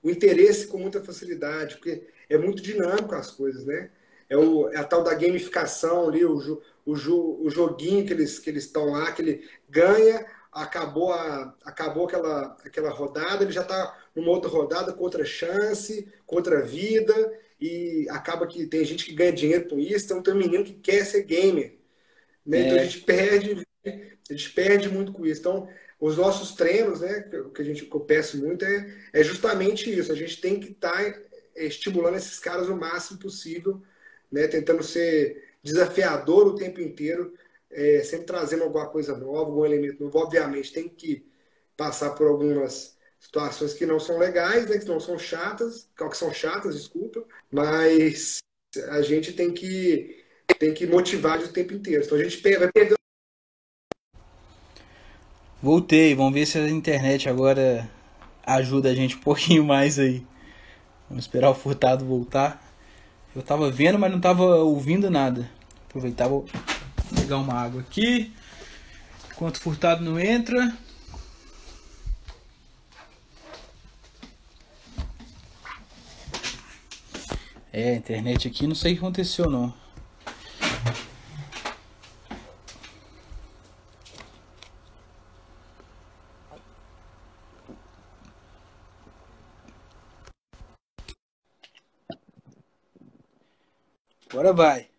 o 0.04 0.12
interesse 0.12 0.68
com 0.68 0.78
muita 0.78 1.04
facilidade, 1.04 1.78
porque 1.78 2.08
é 2.30 2.38
muito 2.38 2.62
dinâmico 2.62 3.16
as 3.16 3.32
coisas, 3.32 3.66
né? 3.66 3.90
É, 4.30 4.38
o, 4.38 4.70
é 4.70 4.78
a 4.78 4.84
tal 4.84 5.04
da 5.04 5.14
gamificação 5.14 6.08
ali, 6.08 6.24
o, 6.24 6.62
o, 6.86 6.94
o 6.94 7.50
joguinho 7.50 8.06
que 8.06 8.14
eles 8.14 8.38
que 8.38 8.50
eles 8.50 8.66
estão 8.66 8.92
lá, 8.92 9.12
que 9.12 9.22
ele 9.22 9.50
ganha, 9.68 10.26
acabou, 10.52 11.12
a, 11.12 11.56
acabou 11.66 12.06
aquela, 12.06 12.58
aquela 12.64 12.90
rodada, 12.90 13.44
ele 13.44 13.52
já 13.52 13.62
está 13.62 13.98
numa 14.16 14.30
outra 14.30 14.50
rodada 14.50 14.94
com 14.94 15.04
outra 15.04 15.26
chance, 15.26 16.08
com 16.26 16.36
outra 16.36 16.62
vida, 16.62 17.14
e 17.60 18.08
acaba 18.10 18.48
que 18.48 18.66
tem 18.68 18.86
gente 18.86 19.06
que 19.06 19.14
ganha 19.14 19.34
dinheiro 19.34 19.68
com 19.68 19.80
isso, 19.80 20.06
então 20.06 20.22
tem 20.22 20.34
um 20.34 20.38
menino 20.38 20.64
que 20.64 20.74
quer 20.74 21.06
ser 21.06 21.24
gamer. 21.24 21.78
Né? 22.46 22.60
É. 22.60 22.66
Então 22.66 22.80
a 22.80 22.84
gente 22.84 23.02
perde, 23.02 23.68
a 23.86 24.34
gente 24.34 24.50
perde 24.52 24.90
muito 24.90 25.12
com 25.12 25.26
isso. 25.26 25.42
Então, 25.42 25.68
os 26.00 26.18
nossos 26.18 26.54
treinos, 26.54 27.02
né, 27.02 27.30
que 27.54 27.62
a 27.62 27.66
gente 27.66 27.86
que 27.86 27.94
eu 27.96 28.00
peço 28.00 28.38
muito 28.38 28.64
é, 28.64 28.94
é 29.12 29.24
justamente 29.24 29.94
isso. 29.94 30.12
A 30.12 30.16
gente 30.16 30.40
tem 30.40 30.60
que 30.60 30.72
estar 30.72 30.92
tá 30.92 31.20
estimulando 31.66 32.16
esses 32.16 32.40
caras 32.40 32.68
o 32.70 32.76
máximo 32.76 33.20
possível, 33.20 33.82
né, 34.32 34.48
tentando 34.48 34.84
ser 34.84 35.56
desafiador 35.64 36.48
o 36.48 36.56
tempo 36.56 36.82
inteiro, 36.82 37.34
é, 37.70 38.02
sempre 38.04 38.26
trazendo 38.26 38.64
alguma 38.64 38.88
coisa 38.88 39.18
nova, 39.18 39.50
algum 39.50 39.66
elemento 39.66 40.04
novo. 40.04 40.18
Obviamente, 40.18 40.74
tem 40.74 40.88
que 40.88 41.26
passar 41.76 42.12
por 42.12 42.28
algumas 42.28 42.98
situações 43.20 43.74
que 43.74 43.86
não 43.86 44.00
são 44.00 44.18
legais, 44.18 44.68
né, 44.68 44.78
que 44.78 44.86
não 44.86 45.00
são 45.00 45.20
chatas, 45.20 45.90
que 45.96 46.18
são 46.18 46.34
chatas, 46.34 46.76
desculpa, 46.76 47.24
mas 47.52 48.40
a 48.90 49.02
gente 49.02 49.34
tem 49.34 49.52
que 49.52 50.24
tem 50.58 50.74
que 50.74 50.86
motivar 50.86 51.40
o 51.40 51.48
tempo 51.48 51.74
inteiro. 51.74 52.04
Então 52.04 52.18
a 52.18 52.24
gente 52.24 52.42
vai. 52.42 52.70
Voltei, 55.62 56.16
vamos 56.16 56.34
ver 56.34 56.46
se 56.46 56.58
a 56.58 56.70
internet 56.70 57.28
agora 57.28 57.90
ajuda 58.46 58.90
a 58.90 58.96
gente 58.96 59.16
um 59.16 59.22
pouquinho 59.22 59.64
mais 59.64 60.00
aí. 60.00 60.26
Vamos 61.10 61.24
esperar 61.24 61.50
o 61.50 61.56
Furtado 61.56 62.06
voltar. 62.06 62.64
Eu 63.36 63.42
tava 63.42 63.72
vendo, 63.72 63.98
mas 63.98 64.12
não 64.12 64.20
tava 64.20 64.44
ouvindo 64.44 65.10
nada. 65.10 65.50
Aproveitar, 65.88 66.28
vou 66.28 66.46
pegar 67.16 67.38
uma 67.38 67.54
água 67.54 67.82
aqui. 67.82 68.32
Enquanto 69.32 69.56
o 69.56 69.62
Furtado 69.62 70.04
não 70.04 70.20
entra. 70.20 70.72
É, 77.74 77.92
a 77.92 77.96
internet 77.96 78.48
aqui 78.48 78.68
não 78.68 78.76
sei 78.76 78.94
o 78.94 78.96
que 78.96 79.02
aconteceu 79.02 79.50
não. 79.50 79.74
Agora 94.40 94.54
vai. 94.54 94.90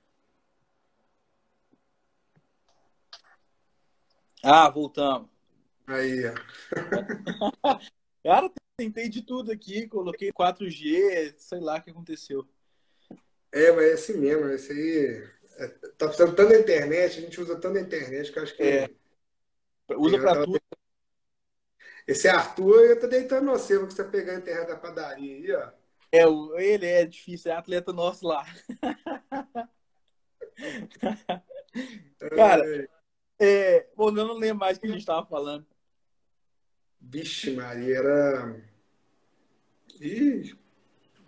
Ah, 4.44 4.68
voltamos. 4.68 5.30
Aí, 5.86 6.24
Cara, 8.22 8.52
tentei 8.76 9.08
de 9.08 9.22
tudo 9.22 9.50
aqui, 9.50 9.88
coloquei 9.88 10.30
4G, 10.30 11.34
sei 11.38 11.58
lá 11.58 11.78
o 11.78 11.82
que 11.82 11.88
aconteceu. 11.88 12.46
É, 13.50 13.72
mas 13.72 13.84
é 13.86 13.92
assim 13.94 14.18
mesmo. 14.18 14.46
Esse 14.50 14.72
aí. 14.72 15.26
É, 15.56 15.68
tá 15.68 16.06
precisando 16.08 16.36
tanto 16.36 16.50
da 16.50 16.60
internet, 16.60 17.18
a 17.18 17.22
gente 17.22 17.40
usa 17.40 17.58
tanto 17.58 17.78
a 17.78 17.80
internet 17.80 18.30
que 18.30 18.38
eu 18.38 18.42
acho 18.42 18.54
que. 18.54 18.62
É. 18.62 18.90
Usa 19.96 20.18
pra 20.18 20.34
tava... 20.34 20.44
tudo. 20.44 20.60
Esse 22.06 22.28
Arthur, 22.28 22.84
eu 22.84 23.00
tô 23.00 23.06
deitando 23.06 23.46
no 23.46 23.52
você, 23.52 23.78
que 23.78 23.86
você 23.86 24.04
tá 24.04 24.10
pegando 24.10 24.44
terra 24.44 24.64
da 24.64 24.76
padaria 24.76 25.34
aí, 25.34 25.52
ó. 25.52 25.79
É, 26.12 26.24
ele 26.56 26.86
é 26.86 27.04
difícil, 27.04 27.52
é 27.52 27.54
atleta 27.54 27.92
nosso 27.92 28.26
lá. 28.26 28.44
Cara, 32.36 32.88
é, 33.38 33.88
bom, 33.96 34.08
eu 34.08 34.26
não 34.26 34.34
lembro 34.34 34.58
mais 34.58 34.76
o 34.76 34.80
que 34.80 34.86
a 34.86 34.90
gente 34.90 35.06
tava 35.06 35.24
falando. 35.26 35.66
Vixe, 37.00 37.52
Maria, 37.52 37.96
era. 37.96 38.62
Ih, 40.00 40.54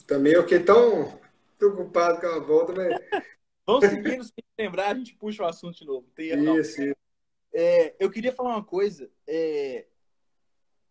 também 0.07 0.33
eu 0.33 0.43
fiquei 0.43 0.61
tão 0.61 1.19
preocupado 1.57 2.21
com 2.21 2.27
a 2.27 2.39
volta, 2.39 2.73
mas. 2.73 3.25
Vamos 3.65 3.87
seguindo, 3.87 4.25
sem 4.25 4.45
lembrar, 4.59 4.91
a 4.91 4.95
gente 4.95 5.15
puxa 5.15 5.45
o 5.45 5.47
assunto 5.47 5.79
de 5.79 5.87
novo. 5.87 6.07
Tem, 6.15 6.33
isso, 6.59 6.83
isso. 6.83 6.97
É, 7.55 7.95
eu 7.99 8.11
queria 8.11 8.33
falar 8.33 8.51
uma 8.51 8.65
coisa. 8.65 9.11
É, 9.27 9.87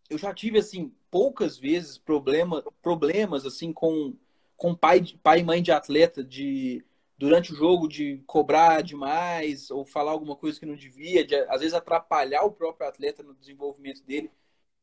eu 0.09 0.17
já 0.17 0.33
tive, 0.33 0.57
assim, 0.57 0.95
poucas 1.11 1.57
vezes 1.57 1.97
problema, 1.97 2.63
problemas, 2.81 3.45
assim, 3.45 3.71
com, 3.71 4.15
com 4.57 4.73
pai, 4.73 5.03
pai 5.21 5.41
e 5.41 5.43
mãe 5.43 5.61
de 5.61 5.71
atleta, 5.71 6.23
de 6.23 6.83
durante 7.17 7.53
o 7.53 7.55
jogo 7.55 7.87
de 7.87 8.23
cobrar 8.25 8.81
demais 8.81 9.69
ou 9.69 9.85
falar 9.85 10.09
alguma 10.09 10.35
coisa 10.35 10.59
que 10.59 10.65
não 10.65 10.75
devia, 10.75 11.23
de 11.23 11.35
às 11.35 11.59
vezes 11.59 11.75
atrapalhar 11.75 12.41
o 12.41 12.51
próprio 12.51 12.87
atleta 12.87 13.21
no 13.21 13.35
desenvolvimento 13.35 14.01
dele 14.01 14.31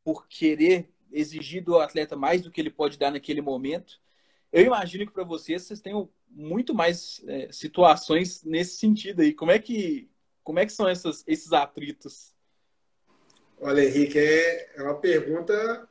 por 0.05 0.29
querer 0.29 0.89
exigir 1.11 1.65
do 1.65 1.81
atleta 1.81 2.15
mais 2.15 2.43
do 2.43 2.51
que 2.51 2.61
ele 2.61 2.71
pode 2.71 2.97
dar 2.97 3.11
naquele 3.11 3.41
momento. 3.41 4.01
Eu 4.53 4.63
imagino 4.65 5.05
que 5.05 5.13
para 5.13 5.25
vocês, 5.25 5.63
vocês 5.63 5.81
tenham 5.81 6.09
muito 6.31 6.73
mais 6.73 7.23
é, 7.27 7.51
situações 7.51 8.45
nesse 8.45 8.77
sentido 8.77 9.21
aí. 9.21 9.33
Como 9.33 9.51
é 9.51 9.59
que, 9.59 10.09
como 10.45 10.61
é 10.61 10.67
que 10.67 10.73
são 10.73 10.89
essas, 10.89 11.25
esses 11.27 11.53
atritos? 11.53 12.35
Olha, 13.61 13.83
Henrique, 13.85 14.19
é, 14.19 14.77
é 14.77 14.83
uma 14.83 14.95
pergunta, 14.95 15.89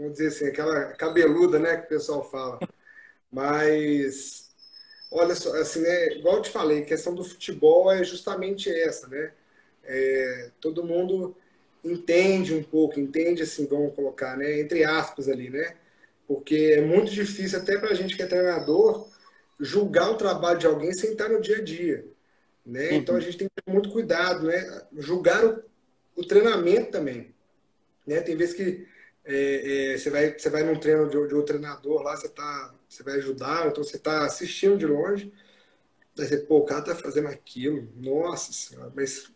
vamos 0.00 0.14
dizer 0.14 0.28
assim, 0.28 0.46
aquela 0.46 0.92
cabeluda, 0.94 1.58
né, 1.58 1.76
que 1.76 1.86
o 1.86 1.88
pessoal 1.88 2.28
fala. 2.28 2.58
Mas, 3.30 4.50
olha 5.10 5.34
só, 5.34 5.54
assim, 5.56 5.80
né, 5.80 6.14
igual 6.14 6.36
eu 6.36 6.42
te 6.42 6.50
falei, 6.50 6.82
a 6.82 6.86
questão 6.86 7.14
do 7.14 7.24
futebol 7.24 7.90
é 7.92 8.02
justamente 8.02 8.68
essa, 8.70 9.06
né? 9.08 9.32
É, 9.84 10.50
todo 10.60 10.84
mundo 10.84 11.36
entende 11.84 12.54
um 12.54 12.62
pouco, 12.62 13.00
entende 13.00 13.42
assim, 13.42 13.66
vamos 13.66 13.94
colocar, 13.94 14.36
né, 14.36 14.60
entre 14.60 14.84
aspas 14.84 15.28
ali, 15.28 15.50
né? 15.50 15.76
porque 16.30 16.74
é 16.76 16.80
muito 16.80 17.10
difícil 17.10 17.58
até 17.58 17.76
para 17.76 17.90
a 17.90 17.94
gente 17.94 18.14
que 18.14 18.22
é 18.22 18.26
treinador 18.26 19.08
julgar 19.58 20.12
o 20.12 20.16
trabalho 20.16 20.60
de 20.60 20.66
alguém 20.68 20.92
sem 20.92 21.10
estar 21.10 21.28
no 21.28 21.40
dia 21.40 21.56
a 21.56 21.60
dia, 21.60 22.06
né? 22.64 22.90
Uhum. 22.90 22.96
Então 22.98 23.16
a 23.16 23.20
gente 23.20 23.36
tem 23.36 23.48
que 23.48 23.54
ter 23.60 23.72
muito 23.72 23.90
cuidado, 23.90 24.46
né? 24.46 24.82
Julgar 24.96 25.44
o, 25.44 25.60
o 26.14 26.24
treinamento 26.24 26.92
também, 26.92 27.34
né? 28.06 28.20
Tem 28.20 28.36
vezes 28.36 28.54
que 28.54 28.86
é, 29.24 29.92
é, 29.94 29.98
você 29.98 30.10
vai 30.10 30.38
você 30.38 30.50
vai 30.50 30.62
num 30.62 30.78
treino 30.78 31.06
de, 31.06 31.12
de 31.12 31.34
outro 31.34 31.42
treinador 31.44 32.02
lá, 32.02 32.16
você 32.16 32.28
tá 32.28 32.74
você 32.88 33.02
vai 33.02 33.14
ajudar, 33.16 33.68
então 33.68 33.84
você 33.84 33.96
está 33.96 34.24
assistindo 34.24 34.76
de 34.76 34.86
longe, 34.86 35.32
aí 36.18 36.26
você, 36.26 36.38
pô, 36.38 36.58
o 36.58 36.64
cara 36.64 36.82
tá 36.82 36.94
fazendo 36.94 37.28
aquilo, 37.28 37.88
nossa 37.96 38.52
senhora, 38.52 38.92
mas 38.94 39.30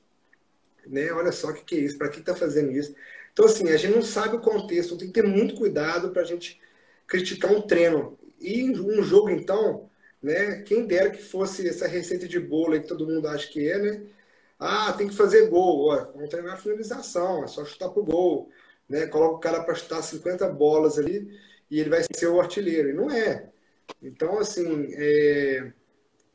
né? 0.87 1.11
Olha 1.13 1.33
só 1.33 1.49
o 1.51 1.55
que, 1.55 1.65
que 1.65 1.75
é 1.77 1.79
isso, 1.81 1.99
para 1.99 2.09
que 2.09 2.21
tá 2.21 2.35
fazendo 2.35 2.73
isso? 2.73 2.95
Então 3.33 3.47
assim, 3.47 3.69
a 3.71 3.77
gente 3.77 3.95
não 3.95 4.03
sabe 4.03 4.37
o 4.37 4.41
contexto, 4.41 4.97
tem 4.99 5.09
que 5.09 5.15
ter 5.15 5.27
muito 5.27 5.57
cuidado 5.57 6.11
para 6.11 6.23
a 6.23 6.25
gente 6.25 6.61
criticar 7.07 7.51
um 7.53 7.63
treino. 7.63 8.19
E 8.41 8.71
um 8.79 9.03
jogo, 9.03 9.31
então, 9.31 9.89
né? 10.23 10.63
Quem 10.63 10.87
dera 10.87 11.11
que 11.11 11.23
fosse 11.23 11.67
essa 11.69 11.87
receita 11.87 12.29
de 12.29 12.39
bolo 12.39 12.79
que 12.81 12.87
todo 12.87 13.07
mundo 13.07 13.29
acha 13.29 13.49
que 13.49 13.69
é, 13.69 13.79
né? 13.79 14.03
Ah, 14.59 14.93
tem 14.93 15.09
que 15.09 15.15
fazer 15.15 15.49
gol. 15.49 15.89
Ó, 15.89 16.13
vamos 16.13 16.29
treinar 16.31 16.55
a 16.55 16.57
finalização, 16.57 17.45
é 17.45 17.47
só 17.47 17.65
chutar 17.65 17.89
pro 17.91 18.05
gol. 18.05 18.51
Né? 18.89 19.07
Coloca 19.07 19.37
o 19.37 19.41
cara 19.41 19.63
para 19.63 19.75
chutar 19.75 20.03
50 20.03 20.49
bolas 20.49 20.99
ali 20.99 21.39
e 21.71 21.81
ele 21.81 21.91
vai 21.91 22.03
ser 22.15 22.27
o 22.27 22.41
artilheiro. 22.41 22.91
E 22.91 22.93
não 22.93 23.11
é. 23.11 23.49
Então, 24.03 24.39
assim, 24.39 24.89
é... 24.97 25.73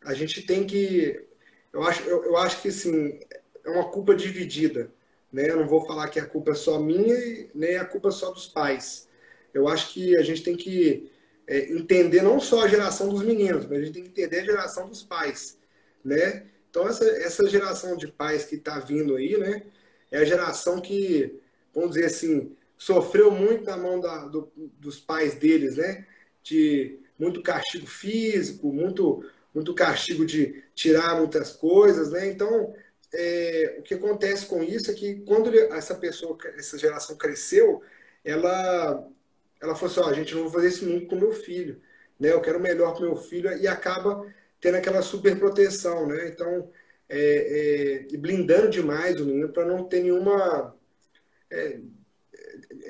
a 0.04 0.14
gente 0.14 0.42
tem 0.46 0.66
que. 0.66 1.26
Eu 1.72 1.84
acho, 1.84 2.04
eu, 2.04 2.24
eu 2.26 2.38
acho 2.38 2.62
que 2.62 2.70
assim, 2.70 3.20
é 3.64 3.70
uma 3.70 3.90
culpa 3.92 4.16
dividida. 4.16 4.92
Né? 5.32 5.50
Eu 5.50 5.58
não 5.58 5.68
vou 5.68 5.86
falar 5.86 6.10
que 6.10 6.20
a 6.20 6.26
culpa 6.26 6.52
é 6.52 6.56
só 6.56 6.80
minha, 6.80 7.16
nem 7.54 7.78
a 7.78 7.86
culpa 7.86 8.10
é 8.10 8.12
só 8.12 8.32
dos 8.32 8.48
pais 8.48 9.10
eu 9.54 9.68
acho 9.68 9.94
que 9.94 10.16
a 10.18 10.24
gente 10.24 10.44
tem 10.44 10.56
que 10.56 11.12
é, 11.48 11.72
entender 11.72 12.22
não 12.22 12.40
só 12.40 12.64
a 12.64 12.68
geração 12.68 13.10
dos 13.10 13.24
meninos, 13.24 13.66
mas 13.66 13.80
a 13.80 13.82
gente 13.82 13.94
tem 13.94 14.04
que 14.04 14.10
entender 14.10 14.40
a 14.40 14.46
geração 14.46 14.88
dos 14.88 15.04
pais. 15.04 15.58
né? 16.04 16.46
Então 16.70 16.88
essa, 16.88 17.06
essa 17.06 17.50
geração 17.50 17.98
de 17.98 18.08
pais 18.08 18.46
que 18.46 18.56
está 18.56 18.80
vindo 18.80 19.16
aí, 19.16 19.38
né? 19.38 19.64
É 20.12 20.20
a 20.20 20.26
geração 20.26 20.80
que, 20.82 21.40
vamos 21.80 21.96
dizer 21.96 22.08
assim, 22.08 22.56
sofreu 22.78 23.32
muito 23.32 23.66
na 23.66 23.78
mão 23.78 24.00
da, 24.00 24.26
do, 24.26 24.52
dos 24.78 25.00
pais 25.00 25.36
deles, 25.36 25.76
né? 25.76 26.06
De 26.42 27.00
muito 27.18 27.44
castigo 27.44 27.86
físico, 27.86 28.72
muito, 28.72 29.24
muito 29.54 29.74
castigo 29.74 30.26
de 30.26 30.64
tirar 30.74 31.18
muitas 31.18 31.52
coisas, 31.52 32.12
né? 32.12 32.28
Então, 32.28 32.74
é, 33.14 33.76
o 33.80 33.82
que 33.82 33.94
acontece 33.94 34.46
com 34.46 34.64
isso 34.64 34.90
é 34.90 34.94
que 34.94 35.16
quando 35.26 35.54
essa 35.54 35.96
pessoa, 35.96 36.38
essa 36.56 36.78
geração 36.78 37.18
cresceu, 37.18 37.82
ela, 38.24 39.06
ela 39.62 39.76
falou 39.76 39.92
assim, 39.92 40.00
ó, 40.00 40.10
a 40.10 40.14
gente 40.14 40.34
não 40.36 40.44
vai 40.44 40.54
fazer 40.54 40.68
isso 40.70 40.86
nunca 40.86 41.08
com 41.08 41.16
meu 41.16 41.34
filho, 41.34 41.82
né? 42.20 42.32
Eu 42.32 42.42
quero 42.42 42.60
o 42.60 42.62
melhor 42.62 42.94
para 42.94 43.06
meu 43.06 43.16
filho 43.18 43.52
e 43.58 43.68
acaba 43.68 44.26
tendo 44.62 44.76
aquela 44.76 45.02
super 45.02 45.38
proteção, 45.38 46.08
né? 46.08 46.28
Então, 46.30 46.72
é, 47.10 48.08
é, 48.12 48.18
blindando 48.18 48.70
demais 48.70 49.20
o 49.20 49.26
menino 49.26 49.50
para 49.50 49.66
não 49.66 49.84
ter 49.86 50.02
nenhuma 50.04 50.76
é, 51.52 51.80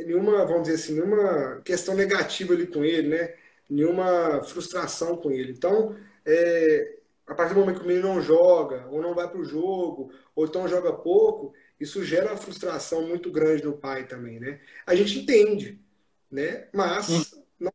nenhuma, 0.05 0.45
vamos 0.45 0.63
dizer 0.63 0.75
assim, 0.75 0.93
nenhuma 0.93 1.61
questão 1.61 1.95
negativa 1.95 2.53
ali 2.53 2.67
com 2.67 2.83
ele, 2.83 3.09
né? 3.09 3.33
Nenhuma 3.69 4.41
frustração 4.43 5.15
com 5.17 5.31
ele. 5.31 5.51
Então, 5.51 5.95
é, 6.25 6.97
a 7.27 7.35
partir 7.35 7.53
do 7.53 7.59
momento 7.59 7.79
que 7.79 7.85
o 7.85 7.87
menino 7.87 8.07
não 8.07 8.21
joga, 8.21 8.87
ou 8.89 9.01
não 9.01 9.13
vai 9.13 9.29
para 9.29 9.39
o 9.39 9.45
jogo, 9.45 10.11
ou 10.35 10.45
então 10.45 10.67
joga 10.67 10.91
pouco, 10.91 11.53
isso 11.79 12.03
gera 12.03 12.31
uma 12.31 12.37
frustração 12.37 13.07
muito 13.07 13.31
grande 13.31 13.63
no 13.63 13.77
pai 13.77 14.07
também, 14.07 14.39
né? 14.39 14.59
A 14.85 14.95
gente 14.95 15.19
entende, 15.19 15.79
né? 16.31 16.67
Mas 16.73 17.09
hum. 17.09 17.43
não, 17.59 17.71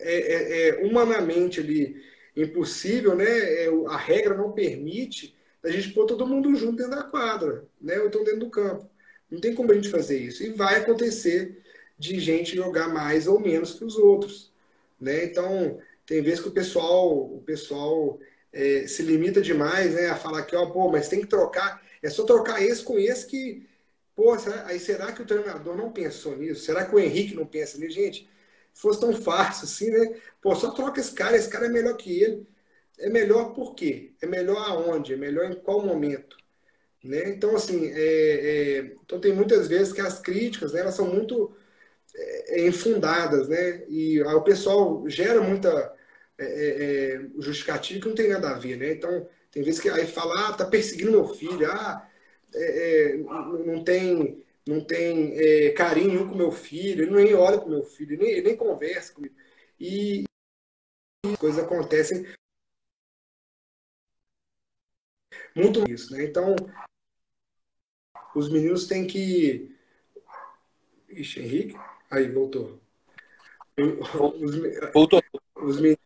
é, 0.00 0.14
é, 0.14 0.68
é, 0.68 0.84
humanamente 0.84 1.60
ali 1.60 2.02
impossível, 2.36 3.14
né? 3.14 3.24
É, 3.24 3.68
a 3.88 3.96
regra 3.96 4.34
não 4.34 4.52
permite 4.52 5.34
a 5.64 5.70
gente 5.70 5.92
pôr 5.92 6.06
todo 6.06 6.26
mundo 6.26 6.54
junto 6.54 6.76
dentro 6.76 6.96
da 6.96 7.02
quadra, 7.02 7.64
né? 7.80 7.98
Ou 8.00 8.08
então 8.08 8.24
dentro 8.24 8.40
do 8.40 8.50
campo. 8.50 8.88
Não 9.30 9.40
tem 9.40 9.54
como 9.54 9.72
a 9.72 9.74
gente 9.74 9.90
fazer 9.90 10.18
isso. 10.18 10.42
E 10.42 10.50
vai 10.50 10.76
acontecer 10.76 11.62
de 11.98 12.20
gente 12.20 12.54
jogar 12.54 12.88
mais 12.88 13.26
ou 13.26 13.40
menos 13.40 13.74
que 13.74 13.84
os 13.84 13.96
outros. 13.96 14.52
Né? 15.00 15.24
Então, 15.24 15.80
tem 16.04 16.22
vezes 16.22 16.40
que 16.40 16.48
o 16.48 16.52
pessoal, 16.52 17.12
o 17.34 17.42
pessoal 17.42 18.18
é, 18.52 18.86
se 18.86 19.02
limita 19.02 19.40
demais 19.42 19.94
né, 19.94 20.08
a 20.08 20.16
falar 20.16 20.42
que, 20.44 20.56
ó, 20.56 20.66
pô, 20.66 20.90
mas 20.90 21.08
tem 21.08 21.20
que 21.20 21.26
trocar, 21.26 21.82
é 22.02 22.08
só 22.08 22.24
trocar 22.24 22.62
esse 22.62 22.82
com 22.82 22.98
esse 22.98 23.26
que. 23.26 23.68
Pô, 24.14 24.38
será, 24.38 24.66
aí 24.66 24.80
será 24.80 25.12
que 25.12 25.20
o 25.22 25.26
treinador 25.26 25.76
não 25.76 25.92
pensou 25.92 26.36
nisso? 26.36 26.64
Será 26.64 26.86
que 26.86 26.94
o 26.94 26.98
Henrique 26.98 27.34
não 27.34 27.46
pensa 27.46 27.76
nisso? 27.78 27.94
Gente, 27.94 28.28
se 28.72 28.80
fosse 28.80 29.00
tão 29.00 29.12
fácil 29.14 29.64
assim, 29.64 29.90
né? 29.90 30.18
Pô, 30.40 30.54
só 30.54 30.70
troca 30.70 31.00
esse 31.00 31.12
cara, 31.12 31.36
esse 31.36 31.48
cara 31.50 31.66
é 31.66 31.68
melhor 31.68 31.96
que 31.96 32.22
ele. 32.22 32.46
É 32.98 33.10
melhor 33.10 33.52
por 33.54 33.74
quê? 33.74 34.12
É 34.22 34.26
melhor 34.26 34.56
aonde? 34.56 35.12
É 35.12 35.16
melhor 35.16 35.50
em 35.50 35.54
qual 35.56 35.84
momento? 35.84 36.36
Né? 37.08 37.30
Então, 37.30 37.54
assim, 37.56 37.90
é, 37.92 38.78
é, 38.78 38.78
então 39.04 39.20
tem 39.20 39.32
muitas 39.32 39.68
vezes 39.68 39.92
que 39.92 40.00
as 40.00 40.18
críticas 40.20 40.72
né, 40.72 40.80
elas 40.80 40.94
são 40.94 41.06
muito 41.06 41.56
é, 42.14 42.60
é 42.60 42.66
infundadas, 42.68 43.48
né? 43.48 43.84
E 43.88 44.22
o 44.22 44.42
pessoal 44.42 45.08
gera 45.08 45.40
muita 45.42 45.94
é, 46.38 46.44
é, 46.44 47.42
justificativa 47.42 48.00
que 48.00 48.08
não 48.08 48.14
tem 48.14 48.28
nada 48.28 48.50
a 48.50 48.58
ver, 48.58 48.76
né? 48.76 48.92
Então, 48.92 49.28
tem 49.50 49.62
vezes 49.62 49.80
que 49.80 49.88
aí 49.90 50.06
fala, 50.06 50.48
ah, 50.48 50.52
tá 50.54 50.66
perseguindo 50.66 51.10
meu 51.12 51.28
filho, 51.28 51.70
ah, 51.70 52.08
não 53.66 53.84
tem, 53.84 54.42
não 54.66 54.84
tem 54.84 55.34
carinho 55.74 56.28
com 56.28 56.34
meu 56.34 56.52
filho, 56.52 57.04
ele 57.04 57.14
nem 57.14 57.34
olha 57.34 57.58
pro 57.58 57.70
meu 57.70 57.82
filho, 57.84 58.18
nem, 58.18 58.42
nem 58.42 58.56
conversa 58.56 59.12
comigo. 59.14 59.34
E 59.80 60.24
coisas 61.38 61.62
acontecem 61.62 62.26
muito 65.56 65.90
isso, 65.90 66.12
né? 66.12 66.24
Então, 66.24 66.54
os 68.36 68.50
meninos 68.50 68.86
têm 68.86 69.06
que. 69.06 69.74
Ixi, 71.08 71.40
Henrique? 71.40 71.76
Aí, 72.10 72.28
voltou. 72.28 72.78
Os, 73.78 74.92
voltou. 74.92 75.22
Os 75.54 75.80
meninos, 75.80 75.98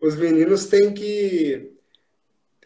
os 0.00 0.16
meninos 0.16 0.66
têm 0.66 0.92
que. 0.92 1.72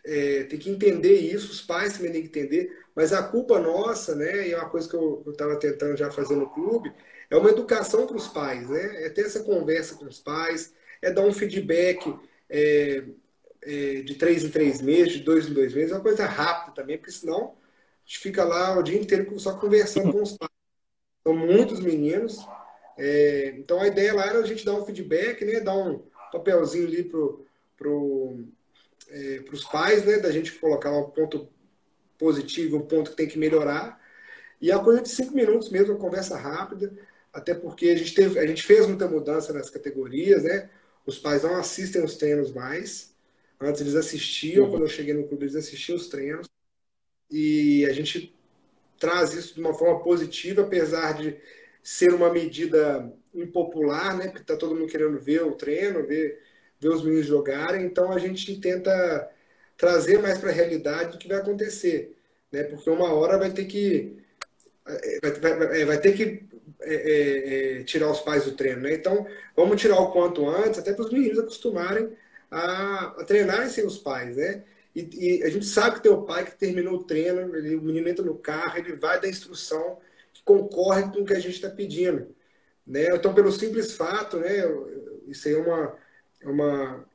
É, 0.02 0.44
tem 0.44 0.58
que 0.58 0.70
entender 0.70 1.14
isso, 1.14 1.50
os 1.50 1.60
pais 1.60 1.96
também 1.96 2.12
têm 2.12 2.22
que 2.22 2.28
entender, 2.28 2.86
mas 2.94 3.12
a 3.12 3.24
culpa 3.24 3.58
nossa, 3.58 4.14
né, 4.14 4.48
e 4.48 4.52
é 4.52 4.56
uma 4.56 4.70
coisa 4.70 4.88
que 4.88 4.94
eu 4.94 5.24
estava 5.26 5.58
tentando 5.58 5.96
já 5.96 6.12
fazer 6.12 6.36
no 6.36 6.48
clube, 6.48 6.92
é 7.28 7.36
uma 7.36 7.50
educação 7.50 8.06
para 8.06 8.16
os 8.16 8.28
pais, 8.28 8.70
né? 8.70 9.04
É 9.04 9.10
ter 9.10 9.22
essa 9.22 9.42
conversa 9.42 9.96
com 9.96 10.04
os 10.04 10.20
pais, 10.20 10.72
é 11.02 11.10
dar 11.10 11.22
um 11.22 11.32
feedback 11.32 12.16
é, 12.48 13.02
é, 13.66 14.02
de 14.02 14.14
três 14.14 14.44
em 14.44 14.50
três 14.50 14.80
meses, 14.80 15.14
de 15.14 15.20
dois 15.20 15.48
em 15.48 15.52
dois 15.52 15.74
meses, 15.74 15.90
é 15.90 15.94
uma 15.94 16.00
coisa 16.00 16.24
rápida 16.24 16.74
também, 16.74 16.96
porque 16.96 17.10
senão 17.10 17.54
a 17.54 18.06
gente 18.06 18.20
fica 18.20 18.44
lá 18.44 18.78
o 18.78 18.82
dia 18.82 18.98
inteiro 18.98 19.38
só 19.40 19.58
conversando 19.58 20.12
com 20.12 20.22
os 20.22 20.36
pais. 20.36 20.50
São 21.26 21.36
muitos 21.36 21.80
meninos. 21.80 22.38
É, 22.96 23.54
então 23.58 23.80
a 23.80 23.88
ideia 23.88 24.14
lá 24.14 24.26
era 24.26 24.38
a 24.38 24.46
gente 24.46 24.64
dar 24.64 24.74
um 24.74 24.86
feedback, 24.86 25.44
né, 25.44 25.60
dar 25.60 25.74
um 25.76 26.02
papelzinho 26.30 26.86
ali 26.86 27.02
pro, 27.02 27.44
pro, 27.76 28.44
é, 29.08 29.44
os 29.52 29.64
pais, 29.64 30.04
né, 30.04 30.18
da 30.18 30.30
gente 30.30 30.52
colocar 30.52 30.92
um 30.92 31.10
ponto 31.10 31.48
positivo, 32.16 32.76
um 32.76 32.86
ponto 32.86 33.10
que 33.10 33.16
tem 33.16 33.28
que 33.28 33.38
melhorar. 33.38 34.00
E 34.60 34.70
a 34.70 34.78
coisa 34.78 35.02
de 35.02 35.08
cinco 35.08 35.34
minutos 35.34 35.68
mesmo, 35.68 35.94
uma 35.94 36.00
conversa 36.00 36.36
rápida, 36.38 36.96
até 37.32 37.52
porque 37.52 37.88
a 37.88 37.96
gente, 37.96 38.14
teve, 38.14 38.38
a 38.38 38.46
gente 38.46 38.62
fez 38.62 38.86
muita 38.86 39.08
mudança 39.08 39.52
nas 39.52 39.68
categorias, 39.68 40.44
né? 40.44 40.70
Os 41.04 41.18
pais 41.18 41.42
não 41.42 41.56
assistem 41.56 42.02
os 42.02 42.16
treinos 42.16 42.52
mais. 42.52 43.15
Antes 43.60 43.80
eles 43.80 43.94
assistiam, 43.94 44.64
uhum. 44.64 44.70
quando 44.70 44.82
eu 44.82 44.88
cheguei 44.88 45.14
no 45.14 45.26
clube, 45.26 45.44
eles 45.44 45.56
assistiam 45.56 45.96
os 45.96 46.08
treinos. 46.08 46.46
E 47.30 47.84
a 47.86 47.92
gente 47.92 48.34
traz 48.98 49.32
isso 49.34 49.54
de 49.54 49.60
uma 49.60 49.74
forma 49.74 50.02
positiva, 50.02 50.62
apesar 50.62 51.14
de 51.14 51.36
ser 51.82 52.12
uma 52.12 52.32
medida 52.32 53.12
impopular, 53.34 54.16
né? 54.16 54.26
Porque 54.26 54.42
está 54.42 54.56
todo 54.56 54.74
mundo 54.74 54.90
querendo 54.90 55.18
ver 55.18 55.42
o 55.42 55.52
treino, 55.52 56.06
ver, 56.06 56.42
ver 56.80 56.88
os 56.88 57.02
meninos 57.02 57.26
jogarem. 57.26 57.84
Então 57.84 58.12
a 58.12 58.18
gente 58.18 58.60
tenta 58.60 59.30
trazer 59.76 60.18
mais 60.18 60.38
para 60.38 60.50
a 60.50 60.52
realidade 60.52 61.12
do 61.12 61.18
que 61.18 61.28
vai 61.28 61.38
acontecer, 61.38 62.16
né? 62.50 62.64
Porque 62.64 62.90
uma 62.90 63.12
hora 63.12 63.38
vai 63.38 63.50
ter 63.52 63.66
que 63.66 64.16
vai, 65.22 65.56
vai, 65.56 65.84
vai 65.84 66.00
ter 66.00 66.12
que 66.16 66.44
é, 66.80 66.94
é, 66.94 67.80
é, 67.80 67.82
tirar 67.84 68.10
os 68.10 68.20
pais 68.20 68.44
do 68.44 68.52
treino, 68.52 68.82
né? 68.82 68.94
Então 68.94 69.26
vamos 69.54 69.80
tirar 69.80 70.00
o 70.00 70.12
quanto 70.12 70.48
antes, 70.48 70.78
até 70.78 70.92
para 70.92 71.04
os 71.04 71.12
meninos 71.12 71.38
acostumarem 71.38 72.10
a, 72.50 73.14
a 73.18 73.24
treinarem 73.24 73.68
sem 73.68 73.84
os 73.84 73.98
pais, 73.98 74.36
né? 74.36 74.64
E, 74.94 75.08
e, 75.12 75.44
a 75.44 75.50
gente 75.50 75.66
sabe 75.66 75.96
que 75.96 76.02
tem 76.02 76.12
o 76.12 76.22
pai 76.22 76.44
que 76.44 76.56
terminou 76.56 76.94
o 76.94 77.04
treino, 77.04 77.54
ele, 77.54 77.76
o 77.76 77.82
menino 77.82 78.08
entra 78.08 78.24
no 78.24 78.38
carro, 78.38 78.78
ele 78.78 78.96
vai 78.96 79.20
dar 79.20 79.28
instrução 79.28 79.98
que 80.32 80.42
concorre 80.42 81.02
com 81.02 81.20
o 81.20 81.24
que 81.24 81.34
a 81.34 81.38
gente 81.38 81.56
está 81.56 81.68
pedindo. 81.68 82.34
Né? 82.86 83.14
Então, 83.14 83.34
pelo 83.34 83.52
simples 83.52 83.92
fato, 83.92 84.38
né, 84.38 84.64
isso 85.26 85.48
aí 85.48 85.54
é 85.54 85.58
uma, 85.58 85.94
é 86.40 86.48
uma, 86.48 87.06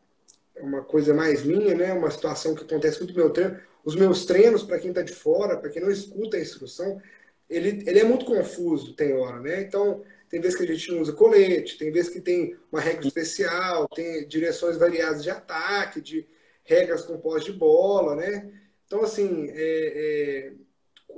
é 0.55 0.61
uma 0.61 0.83
coisa 0.83 1.13
mais 1.13 1.43
minha, 1.43 1.73
né, 1.73 1.91
uma 1.93 2.11
situação 2.11 2.53
que 2.53 2.63
acontece 2.63 2.99
muito 2.99 3.13
no 3.13 3.23
meu 3.23 3.29
treino. 3.31 3.59
Os 3.83 3.95
meus 3.95 4.25
treinos, 4.25 4.61
para 4.61 4.77
quem 4.77 4.89
está 4.89 5.01
de 5.01 5.13
fora, 5.13 5.57
para 5.57 5.71
quem 5.71 5.81
não 5.81 5.89
escuta 5.89 6.37
a 6.37 6.41
instrução, 6.41 7.01
ele, 7.49 7.83
ele 7.87 7.99
é 7.99 8.03
muito 8.03 8.25
confuso, 8.25 8.93
tem 8.93 9.13
hora. 9.13 9.39
Né? 9.39 9.61
Então, 9.61 10.03
tem 10.31 10.39
vezes 10.39 10.57
que 10.57 10.63
a 10.63 10.67
gente 10.67 10.91
não 10.93 11.01
usa 11.01 11.11
colete, 11.11 11.77
tem 11.77 11.91
vezes 11.91 12.09
que 12.09 12.21
tem 12.21 12.57
uma 12.71 12.79
regra 12.79 13.05
especial, 13.05 13.85
tem 13.89 14.25
direções 14.25 14.77
variadas 14.77 15.21
de 15.21 15.29
ataque, 15.29 15.99
de 15.99 16.25
regras 16.63 17.01
com 17.01 17.19
pós 17.19 17.43
de 17.43 17.51
bola, 17.51 18.15
né? 18.15 18.49
Então, 18.87 19.03
assim, 19.03 19.49
é, 19.49 19.53
é, 19.57 20.53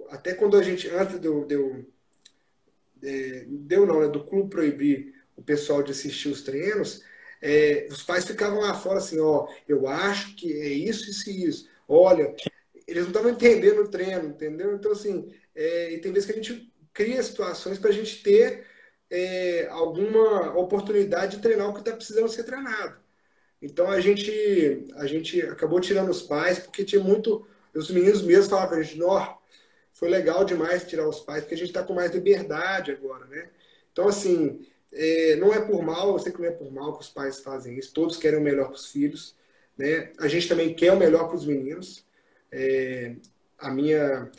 até 0.10 0.34
quando 0.34 0.58
a 0.58 0.63
gente, 0.63 0.89
antes 0.89 1.19
deu, 1.19 1.45
deu, 1.45 1.86
é, 3.04 3.45
deu 3.47 3.86
não, 3.86 4.02
né, 4.02 4.08
do 4.08 4.23
clube 4.23 4.49
proibir 4.49 5.13
o 5.36 5.43
pessoal 5.43 5.84
de 5.84 5.91
assistir 5.91 6.30
os 6.30 6.41
treinos, 6.41 7.04
é, 7.39 7.88
os 7.91 8.02
pais 8.02 8.26
ficavam 8.26 8.62
lá 8.62 8.73
fora 8.73 8.97
assim, 8.97 9.19
ó, 9.19 9.47
eu 9.67 9.88
acho 9.88 10.36
que 10.36 10.52
é 10.60 10.69
isso, 10.69 11.12
isso 11.12 11.30
e 11.30 11.45
isso. 11.45 11.69
Olha, 11.88 12.36
eles 12.88 13.04
não 13.04 13.10
estavam 13.10 13.30
entendendo 13.30 13.82
o 13.82 13.89
treino, 13.89 14.30
entendeu? 14.30 14.73
Então, 14.73 14.91
assim, 14.91 15.32
é, 15.54 15.93
e 15.93 15.99
tem 15.99 16.12
vezes 16.12 16.26
que 16.26 16.32
a 16.32 16.41
gente 16.41 16.73
cria 16.91 17.21
situações 17.21 17.78
para 17.78 17.91
a 17.91 17.93
gente 17.93 18.23
ter 18.23 18.73
é, 19.10 19.68
alguma 19.68 20.58
oportunidade 20.58 21.38
de 21.38 21.42
treinar 21.42 21.70
o 21.70 21.74
que 21.74 21.80
está 21.80 21.92
precisando 21.96 22.30
ser 22.30 22.44
treinado. 22.44 22.98
Então 23.62 23.89
a 23.89 24.00
gente, 24.02 24.86
a 24.96 25.06
gente 25.06 25.42
acabou 25.42 25.80
tirando 25.80 26.10
os 26.10 26.22
pais, 26.22 26.60
porque 26.60 26.84
tinha 26.84 27.02
muito. 27.02 27.48
Os 27.74 27.89
meninos 27.89 28.22
mesmos 28.22 28.48
falavam 28.48 28.70
para 28.70 28.78
a 28.80 28.84
gente, 28.84 29.00
foi 29.94 30.10
legal 30.10 30.44
demais 30.44 30.84
tirar 30.84 31.08
os 31.08 31.22
pais, 31.22 31.42
porque 31.42 31.56
a 31.56 31.58
gente 31.58 31.68
está 31.68 31.84
com 31.84 31.94
mais 31.94 32.12
liberdade 32.12 32.92
agora, 32.92 33.26
né? 33.26 33.50
Então, 33.92 34.08
assim, 34.08 34.66
é, 34.92 35.36
não 35.38 35.54
é 35.54 35.62
por 35.62 35.82
mal, 35.82 36.13
eu 36.13 36.20
sei 36.20 36.32
que 36.32 36.42
não 36.42 36.48
é 36.48 36.52
por 36.52 36.72
mal 36.72 36.94
que 36.94 37.04
os 37.04 37.10
pais 37.10 37.39
fazem 37.39 37.78
isso, 37.78 37.94
todos 37.94 38.18
querem 38.18 38.39
o 38.39 38.44
melhor 38.44 38.68
para 38.68 38.76
os 38.76 38.88
filhos, 38.88 39.36
né? 39.78 40.12
A 40.20 40.28
gente 40.28 40.48
também 40.48 40.74
quer 40.74 40.92
o 40.92 40.98
melhor 40.98 41.28
para 41.28 41.36
os 41.36 41.46
meninos. 41.46 42.06
É, 42.52 43.16
a, 43.58 43.72
minha, 43.72 44.30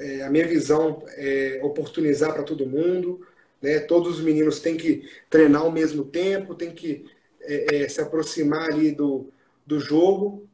é, 0.00 0.22
a 0.22 0.30
minha 0.30 0.46
visão 0.46 1.02
é 1.16 1.60
oportunizar 1.62 2.32
para 2.32 2.44
todo 2.44 2.66
mundo, 2.66 3.26
né? 3.60 3.80
Todos 3.80 4.18
os 4.18 4.24
meninos 4.24 4.60
têm 4.60 4.76
que 4.76 5.08
treinar 5.28 5.62
ao 5.62 5.72
mesmo 5.72 6.04
tempo, 6.04 6.54
têm 6.54 6.74
que 6.74 7.04
é, 7.40 7.82
é, 7.82 7.88
se 7.88 8.00
aproximar 8.00 8.70
ali 8.70 8.92
do, 8.92 9.32
do 9.66 9.80
jogo. 9.80 10.48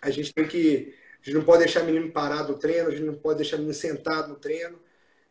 A 0.00 0.10
gente 0.10 0.32
tem 0.32 0.46
que. 0.46 0.94
A 1.20 1.24
gente 1.24 1.34
não 1.34 1.44
pode 1.44 1.64
deixar 1.64 1.82
menino 1.82 2.10
parado 2.10 2.52
no 2.52 2.58
treino, 2.58 2.88
a 2.88 2.90
gente 2.90 3.04
não 3.04 3.14
pode 3.14 3.38
deixar 3.38 3.56
menino 3.56 3.74
sentado 3.74 4.28
no 4.28 4.36
treino. 4.36 4.78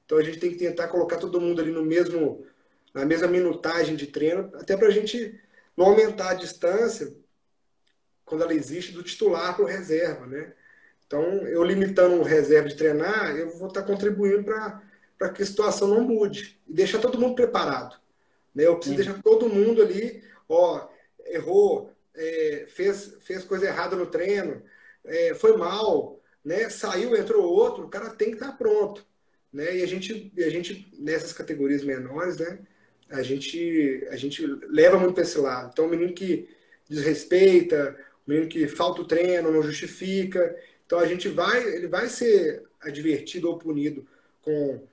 Então 0.06 0.18
a 0.18 0.24
gente 0.24 0.40
tem 0.40 0.52
que 0.52 0.58
tentar 0.58 0.88
colocar 0.88 1.18
todo 1.18 1.42
mundo 1.42 1.62
ali 1.62 1.72
no 1.72 1.84
mesmo, 1.84 2.46
na 2.94 3.06
mesma 3.06 3.28
minutagem 3.28 3.96
de 3.96 4.08
treino, 4.08 4.52
até 4.56 4.78
para 4.78 4.88
a 4.88 4.92
gente 4.92 5.40
não 5.76 5.88
aumentar 5.88 6.32
a 6.32 6.36
distância 6.36 7.16
quando 8.26 8.44
ela 8.44 8.54
existe 8.54 8.92
do 8.92 9.02
titular 9.02 9.56
para 9.56 9.66
o 9.66 9.68
reserva, 9.68 10.28
né? 10.28 10.54
Então, 11.08 11.24
eu 11.48 11.64
limitando 11.64 12.18
o 12.18 12.24
reserva 12.24 12.70
de 12.70 12.76
treinar, 12.76 13.36
eu 13.36 13.50
vou 13.58 13.68
estar 13.68 13.82
contribuindo 13.82 14.44
para 14.44 14.84
que 15.28 15.44
a 15.44 15.46
situação 15.46 15.90
não 15.90 16.02
mude 16.02 16.58
e 16.66 16.74
deixar 16.74 17.00
todo 17.00 17.20
mundo 17.20 17.36
preparado. 17.36 18.00
Né? 18.56 18.66
Eu 18.66 18.76
preciso 18.78 18.96
Sim. 18.96 19.04
deixar 19.04 19.22
todo 19.22 19.50
mundo 19.50 19.82
ali, 19.82 20.24
ó, 20.48 20.88
errou, 21.26 21.92
é, 22.16 22.66
fez, 22.68 23.18
fez 23.20 23.44
coisa 23.44 23.66
errada 23.66 23.96
no 23.96 24.06
treino, 24.06 24.62
é, 25.06 25.34
foi 25.34 25.58
mal, 25.58 26.20
né? 26.44 26.70
Saiu, 26.70 27.16
entrou 27.16 27.44
outro, 27.44 27.86
o 27.86 27.90
cara 27.90 28.10
tem 28.10 28.30
que 28.30 28.36
estar 28.36 28.54
pronto, 28.54 29.06
né? 29.52 29.78
E 29.78 29.84
a 29.84 29.86
gente, 29.86 30.32
a 30.38 30.50
gente 30.50 30.92
nessas 30.98 31.34
categorias 31.34 31.84
menores, 31.84 32.38
né? 32.38 32.60
A 33.10 33.22
gente, 33.22 34.08
a 34.12 34.16
gente 34.16 34.46
leva 34.68 34.98
muito 34.98 35.14
para 35.14 35.24
esse 35.24 35.38
lado. 35.38 35.72
Então, 35.74 35.86
o 35.86 35.90
menino 35.90 36.14
que 36.14 36.48
desrespeita, 36.88 37.98
o 38.26 38.30
menino 38.30 38.48
que 38.48 38.68
falta 38.68 39.02
o 39.02 39.06
treino, 39.06 39.52
não 39.52 39.64
justifica. 39.64 40.56
Então, 40.86 41.00
a 41.00 41.06
gente 41.06 41.28
vai, 41.28 41.64
ele 41.76 41.88
vai 41.88 42.08
ser 42.08 42.64
advertido 42.80 43.50
ou 43.50 43.58
punido 43.58 44.08
com 44.42 44.88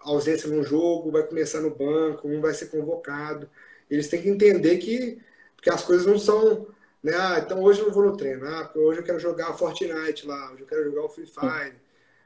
ausência 0.00 0.48
no 0.48 0.62
jogo, 0.62 1.10
vai 1.10 1.22
começar 1.22 1.60
no 1.60 1.70
banco, 1.74 2.28
um 2.28 2.40
vai 2.40 2.54
ser 2.54 2.66
convocado. 2.66 3.48
Eles 3.88 4.08
têm 4.08 4.22
que 4.22 4.28
entender 4.28 4.78
que 4.78 5.20
porque 5.56 5.70
as 5.70 5.84
coisas 5.84 6.06
não 6.06 6.18
são, 6.18 6.68
né? 7.02 7.12
Ah, 7.14 7.38
então 7.44 7.62
hoje 7.62 7.80
eu 7.80 7.86
não 7.86 7.92
vou 7.92 8.04
no 8.04 8.16
treino, 8.16 8.46
ah, 8.46 8.72
hoje 8.74 9.00
eu 9.00 9.04
quero 9.04 9.18
jogar 9.18 9.52
Fortnite 9.52 10.26
lá, 10.26 10.52
hoje 10.52 10.62
eu 10.62 10.66
quero 10.66 10.84
jogar 10.84 11.04
o 11.04 11.08
Free 11.10 11.26
Fire, 11.26 11.74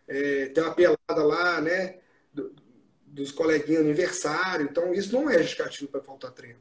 é, 0.07 0.47
tem 0.47 0.63
uma 0.63 0.75
pelada 0.75 1.25
lá, 1.25 1.61
né? 1.61 1.99
Do, 2.33 2.55
dos 3.05 3.31
coleguinhas 3.33 3.83
aniversário, 3.83 4.67
então 4.67 4.93
isso 4.93 5.13
não 5.13 5.31
é 5.31 5.39
justificativo 5.39 5.91
para 5.91 6.01
faltar 6.01 6.33
treino. 6.33 6.59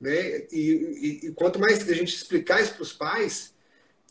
Né? 0.00 0.46
E, 0.52 1.20
e, 1.22 1.26
e, 1.26 1.32
quanto 1.32 1.58
mais 1.58 1.88
a 1.88 1.94
gente 1.94 2.14
explicar 2.14 2.60
isso 2.60 2.74
para 2.74 2.82
os 2.82 2.92
pais, 2.92 3.54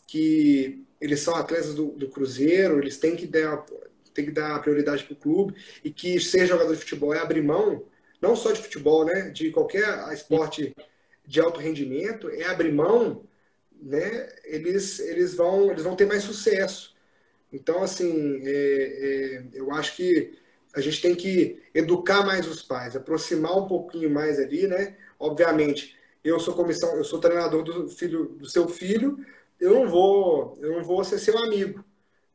que 0.06 0.84
eles 1.00 1.20
são 1.20 1.34
atletas 1.34 1.74
do, 1.74 1.88
do 1.92 2.08
Cruzeiro, 2.08 2.78
eles 2.78 2.98
têm 2.98 3.16
que 3.16 3.26
dar, 3.26 3.64
tem 4.14 4.24
que 4.24 4.30
dar 4.30 4.60
prioridade 4.62 5.04
para 5.04 5.12
o 5.12 5.16
clube, 5.16 5.54
e 5.82 5.90
que 5.90 6.20
ser 6.20 6.46
jogador 6.46 6.72
de 6.72 6.80
futebol 6.80 7.12
é 7.12 7.18
abrir 7.18 7.42
mão, 7.42 7.84
não 8.20 8.36
só 8.36 8.52
de 8.52 8.62
futebol, 8.62 9.04
né? 9.04 9.30
de 9.30 9.50
qualquer 9.50 9.84
esporte 10.12 10.74
de 11.26 11.40
alto 11.40 11.60
rendimento, 11.60 12.30
é 12.30 12.44
abrir 12.44 12.72
mão, 12.72 13.24
né? 13.82 14.32
eles, 14.44 15.00
eles, 15.00 15.34
vão, 15.34 15.70
eles 15.70 15.82
vão 15.82 15.96
ter 15.96 16.06
mais 16.06 16.22
sucesso. 16.22 16.94
Então, 17.52 17.82
assim, 17.82 18.42
é, 18.44 18.52
é, 18.52 19.44
eu 19.52 19.72
acho 19.72 19.96
que 19.96 20.38
a 20.74 20.80
gente 20.80 21.00
tem 21.00 21.14
que 21.14 21.62
educar 21.72 22.24
mais 22.24 22.48
os 22.48 22.62
pais, 22.62 22.96
aproximar 22.96 23.56
um 23.56 23.68
pouquinho 23.68 24.10
mais 24.10 24.40
ali, 24.40 24.66
né? 24.66 24.96
Obviamente, 25.18 25.96
eu 26.24 26.40
sou 26.40 26.54
comissão, 26.54 26.96
eu 26.96 27.04
sou 27.04 27.20
treinador 27.20 27.62
do 27.62 27.88
filho 27.88 28.24
do 28.24 28.48
seu 28.48 28.66
filho, 28.68 29.24
eu 29.60 29.74
não 29.74 29.88
vou, 29.88 30.58
eu 30.60 30.72
não 30.72 30.82
vou 30.82 31.04
ser 31.04 31.18
seu 31.18 31.38
amigo, 31.38 31.84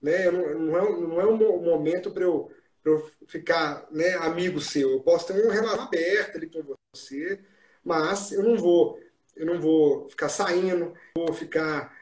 né? 0.02 0.32
Não, 0.32 0.60
não, 0.60 0.78
é, 0.78 0.92
não 0.92 1.22
é 1.22 1.26
um 1.26 1.64
momento 1.64 2.12
para 2.12 2.24
eu, 2.24 2.52
eu 2.84 3.12
ficar 3.28 3.88
né, 3.92 4.16
amigo 4.16 4.60
seu. 4.60 4.92
Eu 4.92 5.02
posso 5.02 5.28
ter 5.28 5.46
um 5.46 5.52
relato 5.52 5.82
aberto 5.82 6.38
ali 6.38 6.50
com 6.50 6.76
você, 6.94 7.44
mas 7.84 8.32
eu 8.32 8.44
não 8.44 8.58
vou, 8.58 9.00
eu 9.36 9.46
não 9.46 9.60
vou 9.60 10.10
ficar 10.10 10.30
saindo, 10.30 10.94
vou 11.16 11.34
ficar 11.34 12.00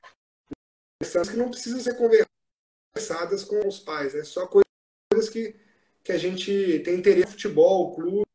pensando 1.00 1.30
que 1.30 1.38
não 1.38 1.50
precisam 1.50 1.80
ser 1.80 1.96
conversadas 1.96 3.44
com 3.44 3.68
os 3.68 3.80
pais, 3.80 4.16
é 4.16 4.20
né? 4.20 4.24
só 4.24 4.48
coisas 4.48 5.30
que, 5.30 5.56
que 6.04 6.12
a 6.12 6.18
gente 6.18 6.80
tem 6.80 6.96
interesse 6.96 7.34
futebol, 7.34 7.96
clube, 7.96 8.26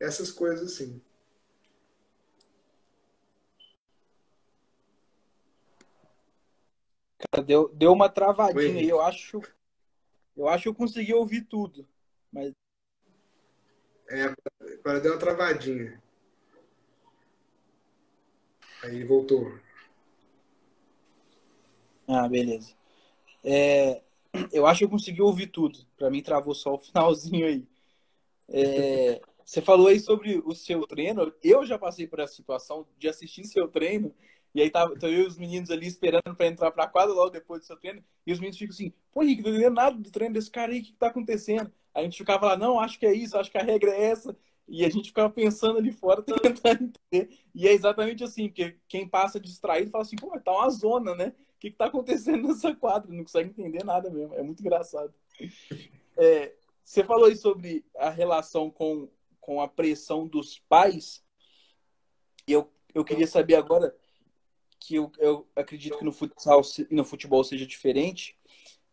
essas 0.00 0.30
coisas 0.30 0.72
assim. 0.72 1.00
Cara, 7.18 7.44
deu, 7.44 7.68
deu 7.74 7.92
uma 7.92 8.08
travadinha 8.08 8.80
aí, 8.80 8.88
eu 8.88 9.00
acho. 9.00 9.40
Eu 10.36 10.48
acho 10.48 10.64
que 10.64 10.68
eu 10.68 10.74
consegui 10.74 11.12
ouvir 11.12 11.42
tudo. 11.42 11.86
Mas 12.30 12.52
é, 14.10 14.34
agora 14.80 15.00
deu 15.00 15.12
uma 15.12 15.18
travadinha. 15.18 16.02
Aí 18.82 19.04
voltou. 19.04 19.52
Ah, 22.06 22.26
beleza. 22.26 22.74
É, 23.44 24.02
eu 24.50 24.66
acho 24.66 24.78
que 24.78 24.84
eu 24.86 24.90
consegui 24.90 25.20
ouvir 25.20 25.48
tudo. 25.48 25.80
Para 25.96 26.10
mim 26.10 26.22
travou 26.22 26.54
só 26.54 26.74
o 26.74 26.78
finalzinho 26.80 27.46
aí. 27.46 27.66
É, 28.48 29.20
você 29.44 29.60
falou 29.60 29.88
aí 29.88 30.00
sobre 30.00 30.38
o 30.44 30.54
seu 30.54 30.86
treino. 30.86 31.32
Eu 31.42 31.66
já 31.66 31.78
passei 31.78 32.06
por 32.06 32.20
essa 32.20 32.34
situação 32.34 32.86
de 32.96 33.08
assistir 33.08 33.44
seu 33.44 33.68
treino 33.68 34.14
e 34.54 34.62
aí 34.62 34.70
tava, 34.70 34.94
eu 35.02 35.10
e 35.10 35.26
os 35.26 35.36
meninos 35.38 35.70
ali 35.70 35.86
esperando 35.86 36.34
para 36.34 36.46
entrar 36.46 36.70
para 36.70 36.86
quadra 36.86 37.14
logo 37.14 37.30
depois 37.30 37.60
do 37.60 37.66
seu 37.66 37.76
treino. 37.76 38.02
E 38.26 38.32
os 38.32 38.38
meninos 38.38 38.58
ficam 38.58 38.74
assim: 38.74 38.92
"Pô, 39.12 39.22
Henrique, 39.22 39.42
não 39.42 39.50
entendendo 39.50 39.74
nada 39.74 39.96
do 39.96 40.10
treino 40.10 40.34
desse 40.34 40.50
cara 40.50 40.72
aí, 40.72 40.80
o 40.80 40.82
que, 40.82 40.92
que 40.92 40.98
tá 40.98 41.08
acontecendo?" 41.08 41.72
A 41.94 42.02
gente 42.02 42.16
ficava 42.18 42.46
lá, 42.46 42.56
não, 42.56 42.78
acho 42.78 42.98
que 42.98 43.06
é 43.06 43.12
isso, 43.12 43.36
acho 43.36 43.50
que 43.50 43.58
a 43.58 43.62
regra 43.62 43.90
é 43.90 44.04
essa. 44.04 44.36
E 44.68 44.84
a 44.84 44.88
gente 44.90 45.08
ficava 45.08 45.30
pensando 45.30 45.78
ali 45.78 45.90
fora, 45.90 46.22
tentando 46.22 46.84
entender. 46.84 47.38
E 47.54 47.66
é 47.66 47.72
exatamente 47.72 48.22
assim, 48.22 48.48
porque 48.48 48.76
quem 48.86 49.08
passa 49.08 49.40
distraído 49.40 49.90
fala 49.90 50.02
assim, 50.02 50.16
pô, 50.16 50.38
tá 50.38 50.52
uma 50.52 50.70
zona, 50.70 51.14
né? 51.14 51.34
O 51.56 51.58
que, 51.58 51.70
que 51.70 51.76
tá 51.76 51.86
acontecendo 51.86 52.46
nessa 52.46 52.74
quadra? 52.74 53.10
Não 53.10 53.24
consegue 53.24 53.50
entender 53.50 53.82
nada 53.82 54.10
mesmo. 54.10 54.34
É 54.34 54.42
muito 54.42 54.60
engraçado. 54.60 55.12
É, 56.16 56.54
você 56.84 57.02
falou 57.02 57.24
aí 57.24 57.36
sobre 57.36 57.84
a 57.96 58.10
relação 58.10 58.70
com, 58.70 59.08
com 59.40 59.60
a 59.60 59.66
pressão 59.66 60.26
dos 60.26 60.58
pais. 60.58 61.24
Eu, 62.46 62.70
eu 62.94 63.04
queria 63.04 63.26
saber 63.26 63.56
agora, 63.56 63.94
que 64.78 64.94
eu, 64.94 65.12
eu 65.18 65.48
acredito 65.56 65.98
que 65.98 66.04
no 66.04 66.12
futsal 66.12 66.62
no 66.90 67.04
futebol 67.04 67.42
seja 67.44 67.66
diferente. 67.66 68.38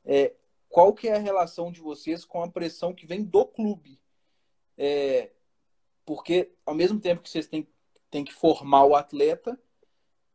É, 0.03 0.33
qual 0.69 0.93
que 0.93 1.07
é 1.07 1.15
a 1.15 1.19
relação 1.19 1.71
de 1.71 1.79
vocês 1.79 2.25
com 2.25 2.43
a 2.43 2.51
pressão 2.51 2.93
que 2.93 3.05
vem 3.05 3.23
do 3.23 3.45
clube? 3.45 3.99
É, 4.77 5.31
porque 6.05 6.51
ao 6.65 6.75
mesmo 6.75 6.99
tempo 6.99 7.21
que 7.21 7.29
vocês 7.29 7.47
têm, 7.47 7.67
têm 8.11 8.23
que 8.23 8.33
formar 8.33 8.85
o 8.85 8.95
atleta, 8.95 9.59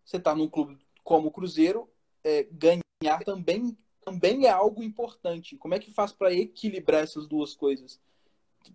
você 0.04 0.16
está 0.16 0.34
num 0.34 0.48
clube 0.48 0.78
como 1.04 1.28
o 1.28 1.30
Cruzeiro, 1.30 1.88
é, 2.24 2.44
ganhar 2.44 3.24
também, 3.24 3.76
também 4.04 4.46
é 4.46 4.50
algo 4.50 4.82
importante. 4.82 5.56
Como 5.56 5.74
é 5.74 5.78
que 5.78 5.92
faz 5.92 6.12
para 6.12 6.32
equilibrar 6.32 7.02
essas 7.02 7.26
duas 7.26 7.54
coisas? 7.54 8.00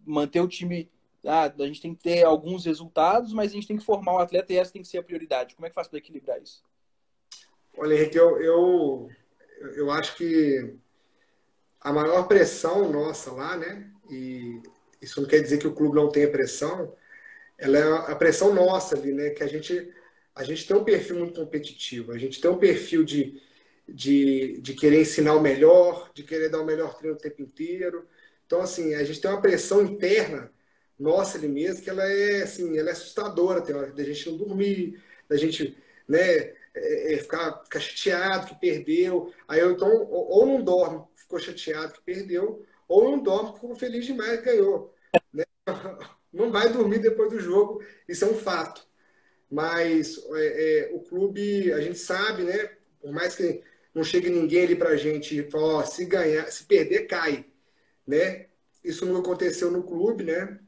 Manter 0.06 0.42
o 0.42 0.48
time. 0.48 0.92
Ah, 1.26 1.54
a 1.58 1.68
gente 1.68 1.82
tem 1.82 1.96
que 1.96 2.04
ter 2.04 2.24
alguns 2.24 2.66
resultados, 2.66 3.34
mas 3.34 3.52
a 3.52 3.56
gente 3.56 3.68
tem 3.68 3.78
que 3.78 3.86
formar 3.86 4.14
o 4.14 4.20
atleta 4.20 4.54
e 4.54 4.58
essa 4.58 4.72
tem 4.72 4.82
que 4.82 4.88
ser 4.88 5.00
a 5.00 5.04
prioridade. 5.04 5.56
Como 5.56 5.66
é 5.66 5.70
que 5.70 5.76
faz 5.76 5.88
para 5.88 5.98
equilibrar 5.98 6.42
isso? 6.42 6.64
Olha, 7.78 7.94
Henrique, 7.94 8.18
eu, 8.18 8.40
eu, 8.42 9.10
eu 9.76 9.92
acho 9.92 10.16
que 10.16 10.76
a 11.82 11.92
maior 11.92 12.28
pressão 12.28 12.92
nossa 12.92 13.32
lá, 13.32 13.58
né? 13.58 13.92
E 14.10 14.62
isso 15.02 15.22
não 15.22 15.28
quer 15.28 15.42
dizer 15.42 15.58
que 15.58 15.68
o 15.68 15.74
clube 15.74 15.96
não 15.96 16.10
tenha 16.10 16.30
pressão, 16.32 16.96
ela 17.58 17.78
é 17.78 18.12
a 18.12 18.16
pressão 18.16 18.54
nossa 18.54 18.96
ali, 18.96 19.14
né? 19.14 19.30
Que 19.32 19.44
a 19.44 19.48
gente, 19.48 19.94
a 20.34 20.44
gente 20.44 20.68
tem 20.68 20.76
um 20.76 20.84
perfil 20.84 21.18
muito 21.18 21.40
competitivo, 21.40 22.12
a 22.12 22.18
gente 22.18 22.40
tem 22.40 22.50
um 22.50 22.58
perfil 22.58 23.04
de, 23.04 23.42
de, 23.88 24.60
de 24.62 24.74
querer 24.74 25.02
ensinar 25.02 25.36
o 25.36 25.42
melhor, 25.42 26.12
de 26.14 26.24
querer 26.24 26.50
dar 26.50 26.62
o 26.62 26.66
melhor 26.66 26.96
treino 26.96 27.18
o 27.18 27.20
tempo 27.20 27.42
inteiro. 27.42 28.08
Então, 28.46 28.62
assim, 28.62 28.94
a 28.94 29.04
gente 29.04 29.20
tem 29.20 29.30
uma 29.30 29.42
pressão 29.42 29.84
interna 29.84 30.52
nossa 31.00 31.38
ali 31.38 31.48
mesmo, 31.48 31.84
que 31.84 31.90
ela 31.90 32.04
é, 32.04 32.44
assim, 32.44 32.78
ela 32.78 32.90
é 32.90 32.92
assustadora. 32.94 33.62
Tem 33.62 33.76
hora 33.76 33.92
da 33.92 34.04
gente 34.04 34.30
não 34.30 34.38
dormir, 34.38 35.02
da 35.30 35.38
gente, 35.38 35.78
né? 36.08 36.54
É, 36.76 37.14
é, 37.14 37.18
ficar, 37.18 37.64
ficar 37.64 37.80
chateado 37.80 38.48
que 38.48 38.56
perdeu. 38.56 39.34
Aí 39.48 39.60
eu 39.60 39.72
então, 39.72 39.90
ou, 39.90 40.30
ou 40.30 40.46
não 40.46 40.64
dorme, 40.64 41.04
ficou 41.16 41.40
chateado 41.40 41.94
que 41.94 42.02
perdeu, 42.02 42.66
ou 42.88 43.04
não 43.04 43.22
dorme, 43.22 43.54
ficou 43.54 43.76
feliz 43.76 44.06
demais 44.06 44.40
que 44.40 44.46
ganhou. 44.46 44.94
Né? 45.34 45.44
Não 46.34 46.52
vai 46.52 46.70
dormir 46.70 47.00
depois 47.00 47.30
do 47.32 47.40
jogo, 47.40 47.82
isso 48.10 48.26
é 48.26 48.28
um 48.28 48.36
fato. 48.36 48.86
Mas 49.50 50.18
é, 50.34 50.90
é, 50.90 50.94
o 50.94 51.00
clube, 51.00 51.72
a 51.72 51.80
gente 51.80 51.98
sabe, 51.98 52.44
né? 52.44 52.72
Por 53.00 53.10
mais 53.14 53.34
que 53.38 53.64
não 53.94 54.04
chegue 54.04 54.30
ninguém 54.30 54.66
ali 54.66 54.76
pra 54.76 54.98
gente 54.98 55.40
e 55.40 55.50
fale, 55.50 55.88
se 55.88 56.04
ganhar, 56.04 56.52
se 56.52 56.66
perder, 56.66 57.08
cai. 57.08 57.46
Né? 58.06 58.48
Isso 58.84 59.06
não 59.06 59.18
aconteceu 59.18 59.72
no 59.72 59.84
clube, 59.84 60.26
né? 60.26 60.60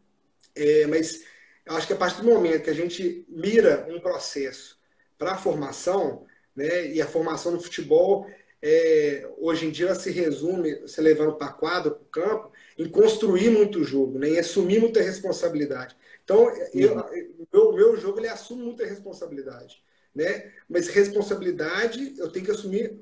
É, 0.58 0.88
mas 0.88 1.24
eu 1.66 1.76
acho 1.76 1.88
que 1.88 1.94
a 1.94 1.98
partir 1.98 2.22
do 2.22 2.28
momento 2.28 2.64
que 2.64 2.70
a 2.70 2.76
gente 2.76 3.26
mira 3.30 3.88
um 3.90 4.00
processo 4.00 4.78
para 5.18 5.34
a 5.34 5.38
formação, 5.38 6.26
né? 6.56 6.88
E 6.88 7.02
a 7.02 7.08
formação 7.08 7.52
no 7.52 7.62
futebol, 7.62 8.28
é, 8.62 9.30
hoje 9.38 9.68
em 9.68 9.72
dia, 9.72 9.88
ela 9.88 9.96
se 9.96 10.10
resume, 10.10 10.88
se 10.88 11.00
levando 11.00 11.36
para 11.36 11.48
a 11.48 11.54
quadra, 11.54 11.92
para 11.92 12.02
o 12.02 12.06
campo, 12.06 12.52
em 12.78 12.90
construir 12.90 13.50
muito 13.50 13.84
jogo, 13.84 14.18
né? 14.18 14.30
em 14.30 14.40
assumir 14.40 14.80
muita 14.80 15.02
responsabilidade. 15.02 15.96
Então, 16.24 16.50
eu, 16.74 16.96
uhum. 16.96 17.46
meu, 17.54 17.74
meu 17.74 17.98
jogo 17.98 18.20
ele 18.20 18.28
assume 18.28 18.64
muita 18.64 18.86
responsabilidade. 18.86 19.84
né? 20.14 20.52
Mas 20.68 20.88
responsabilidade 20.88 22.16
eu 22.18 22.32
tenho 22.32 22.46
que 22.46 22.52
assumir 22.52 23.00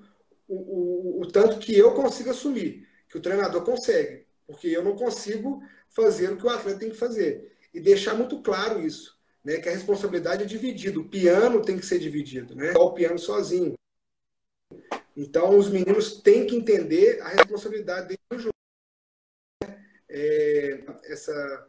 o, 0.47 0.56
o, 0.56 1.22
o 1.22 1.32
tanto 1.32 1.58
que 1.58 1.76
eu 1.76 1.93
consigo 1.93 2.30
assumir, 2.30 2.88
que 3.10 3.18
o 3.18 3.22
treinador 3.22 3.64
consegue, 3.64 4.28
porque 4.45 4.68
eu 4.68 4.84
não 4.84 4.95
consigo 4.95 5.64
fazer 5.95 6.31
o 6.31 6.37
que 6.37 6.45
o 6.45 6.49
atleta 6.49 6.79
tem 6.79 6.89
que 6.89 6.97
fazer. 6.97 7.55
E 7.73 7.79
deixar 7.79 8.13
muito 8.13 8.41
claro 8.41 8.85
isso, 8.85 9.17
né? 9.43 9.57
Que 9.59 9.69
a 9.69 9.71
responsabilidade 9.71 10.43
é 10.43 10.45
dividida. 10.45 10.99
O 10.99 11.07
piano 11.07 11.61
tem 11.61 11.77
que 11.79 11.85
ser 11.85 11.99
dividido, 11.99 12.53
né? 12.55 12.73
O 12.73 12.91
piano 12.91 13.17
sozinho. 13.17 13.73
Então, 15.15 15.57
os 15.57 15.69
meninos 15.69 16.21
têm 16.21 16.45
que 16.45 16.55
entender 16.55 17.21
a 17.21 17.29
responsabilidade 17.29 18.09
dentro 18.09 18.25
do 18.29 18.39
jogo. 18.39 18.55
É, 20.09 20.83
essa, 21.05 21.67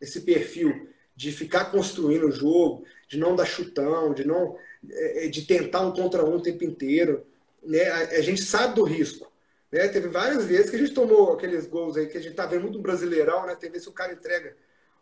esse 0.00 0.22
perfil 0.22 0.88
de 1.14 1.32
ficar 1.32 1.70
construindo 1.70 2.28
o 2.28 2.32
jogo, 2.32 2.86
de 3.08 3.18
não 3.18 3.36
dar 3.36 3.44
chutão, 3.44 4.14
de 4.14 4.24
não 4.24 4.56
é, 4.90 5.26
é, 5.26 5.28
de 5.28 5.42
tentar 5.46 5.80
um 5.80 5.92
contra 5.92 6.24
um 6.24 6.36
o 6.36 6.42
tempo 6.42 6.64
inteiro. 6.64 7.26
Né? 7.62 7.82
A, 7.88 7.98
a 7.98 8.20
gente 8.20 8.40
sabe 8.42 8.76
do 8.76 8.84
risco. 8.84 9.27
Né? 9.70 9.88
Teve 9.88 10.08
várias 10.08 10.44
vezes 10.44 10.70
que 10.70 10.76
a 10.76 10.78
gente 10.78 10.94
tomou 10.94 11.32
aqueles 11.32 11.66
gols 11.66 11.96
aí 11.96 12.06
que 12.06 12.18
a 12.18 12.20
gente 12.20 12.34
tá 12.34 12.46
vendo 12.46 12.62
muito 12.62 12.76
no 12.76 12.82
Brasileirão, 12.82 13.46
né? 13.46 13.54
Tem 13.54 13.70
que 13.70 13.78
o 13.88 13.92
cara 13.92 14.12
entrega 14.12 14.56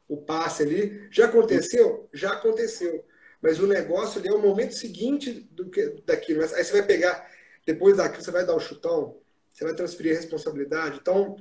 o 0.09 0.17
passe 0.17 0.63
ali. 0.63 1.09
Já 1.11 1.27
aconteceu? 1.27 2.09
Já 2.13 2.33
aconteceu. 2.33 3.05
Mas 3.41 3.61
o 3.61 3.67
negócio 3.67 4.19
ali 4.19 4.29
é 4.29 4.33
o 4.33 4.41
momento 4.41 4.75
seguinte 4.75 5.33
do 5.53 5.71
que 5.71 6.03
daquilo. 6.05 6.43
Aí 6.43 6.65
você 6.65 6.73
vai 6.73 6.83
pegar, 6.83 7.31
depois 7.65 7.97
daquilo, 7.97 8.25
você 8.25 8.31
vai 8.31 8.45
dar 8.45 8.55
o 8.55 8.61
chutão, 8.61 9.19
você 9.51 9.65
vai 9.65 9.75
transferir 9.75 10.13
a 10.13 10.17
responsabilidade. 10.17 10.99
Então, 11.01 11.37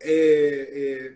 é, 0.00 0.12
é, 0.12 1.12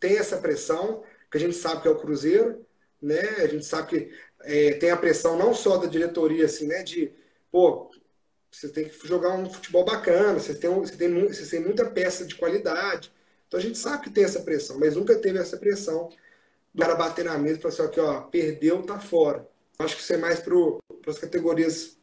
tem 0.00 0.16
essa 0.16 0.38
pressão, 0.38 1.02
que 1.30 1.36
a 1.36 1.40
gente 1.40 1.54
sabe 1.54 1.82
que 1.82 1.88
é 1.88 1.90
o 1.90 1.98
Cruzeiro, 1.98 2.64
né? 3.00 3.20
A 3.38 3.46
gente 3.46 3.64
sabe 3.64 3.88
que 3.88 4.12
é, 4.42 4.72
tem 4.74 4.90
a 4.90 4.96
pressão 4.96 5.36
não 5.36 5.54
só 5.54 5.76
da 5.76 5.86
diretoria, 5.86 6.46
assim, 6.46 6.66
né? 6.66 6.82
De, 6.82 7.12
pô, 7.50 7.87
você 8.50 8.68
tem 8.68 8.88
que 8.88 9.06
jogar 9.06 9.30
um 9.30 9.50
futebol 9.50 9.84
bacana, 9.84 10.38
você 10.38 10.54
tem, 10.54 10.70
você 10.70 10.96
tem, 10.96 11.26
você 11.26 11.46
tem 11.46 11.60
muita 11.60 11.84
peça 11.84 12.24
de 12.24 12.34
qualidade. 12.34 13.12
Então 13.46 13.58
a 13.58 13.62
gente 13.62 13.78
sabe 13.78 14.04
que 14.04 14.10
tem 14.10 14.24
essa 14.24 14.40
pressão, 14.40 14.78
mas 14.78 14.96
nunca 14.96 15.16
teve 15.18 15.38
essa 15.38 15.56
pressão 15.56 16.08
do 16.74 16.80
cara 16.80 16.94
bater 16.94 17.24
na 17.24 17.38
mesa 17.38 17.58
e 17.58 17.62
falar 17.62 17.74
assim, 17.74 17.82
aqui, 17.82 18.00
ó, 18.00 18.20
perdeu, 18.22 18.82
tá 18.82 18.98
fora. 18.98 19.46
Acho 19.78 19.96
que 19.96 20.02
isso 20.02 20.12
é 20.12 20.16
mais 20.16 20.40
para 20.40 20.54
as 21.06 21.18
categorias 21.18 21.98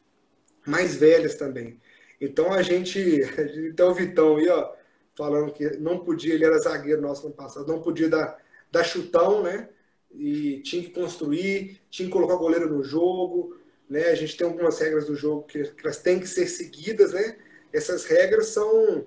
mais 0.66 0.96
velhas 0.96 1.34
também. 1.34 1.80
Então 2.20 2.52
a 2.52 2.62
gente, 2.62 2.98
então 3.70 3.90
o 3.90 3.94
Vitão 3.94 4.36
aí, 4.36 4.48
ó, 4.48 4.72
falando 5.16 5.52
que 5.52 5.76
não 5.78 5.98
podia, 5.98 6.34
ele 6.34 6.44
era 6.44 6.58
zagueiro 6.58 7.00
nosso 7.00 7.26
ano 7.26 7.34
passado, 7.34 7.66
não 7.66 7.80
podia 7.80 8.08
dar, 8.08 8.38
dar 8.70 8.84
chutão, 8.84 9.42
né? 9.42 9.68
E 10.12 10.60
tinha 10.62 10.82
que 10.82 10.90
construir, 10.90 11.80
tinha 11.90 12.06
que 12.06 12.12
colocar 12.12 12.34
o 12.34 12.38
goleiro 12.38 12.72
no 12.72 12.82
jogo, 12.82 13.56
né? 13.88 14.06
A 14.06 14.14
gente 14.14 14.36
tem 14.36 14.46
algumas 14.46 14.78
regras 14.78 15.06
do 15.06 15.14
jogo 15.14 15.44
que, 15.44 15.62
que 15.64 15.84
elas 15.84 15.98
têm 15.98 16.18
que 16.20 16.26
ser 16.26 16.46
seguidas, 16.46 17.12
né? 17.12 17.38
Essas 17.72 18.04
regras 18.04 18.48
são 18.48 19.06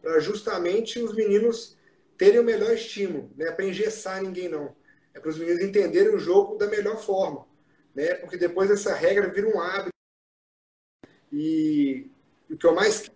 para 0.00 0.20
justamente 0.20 0.98
os 0.98 1.14
meninos 1.14 1.76
terem 2.16 2.40
o 2.40 2.44
melhor 2.44 2.72
estímulo, 2.72 3.30
né? 3.36 3.50
Para 3.52 3.64
engessar 3.64 4.22
ninguém 4.22 4.48
não. 4.48 4.74
É 5.12 5.20
para 5.20 5.30
os 5.30 5.38
meninos 5.38 5.62
entenderem 5.62 6.14
o 6.14 6.18
jogo 6.18 6.56
da 6.56 6.66
melhor 6.66 7.02
forma, 7.02 7.46
né? 7.94 8.14
Porque 8.14 8.36
depois 8.36 8.70
essa 8.70 8.94
regra 8.94 9.28
vira 9.28 9.48
um 9.48 9.60
hábito. 9.60 9.90
E 11.32 12.10
o 12.50 12.56
que 12.56 12.66
eu 12.66 12.74
mais 12.74 13.10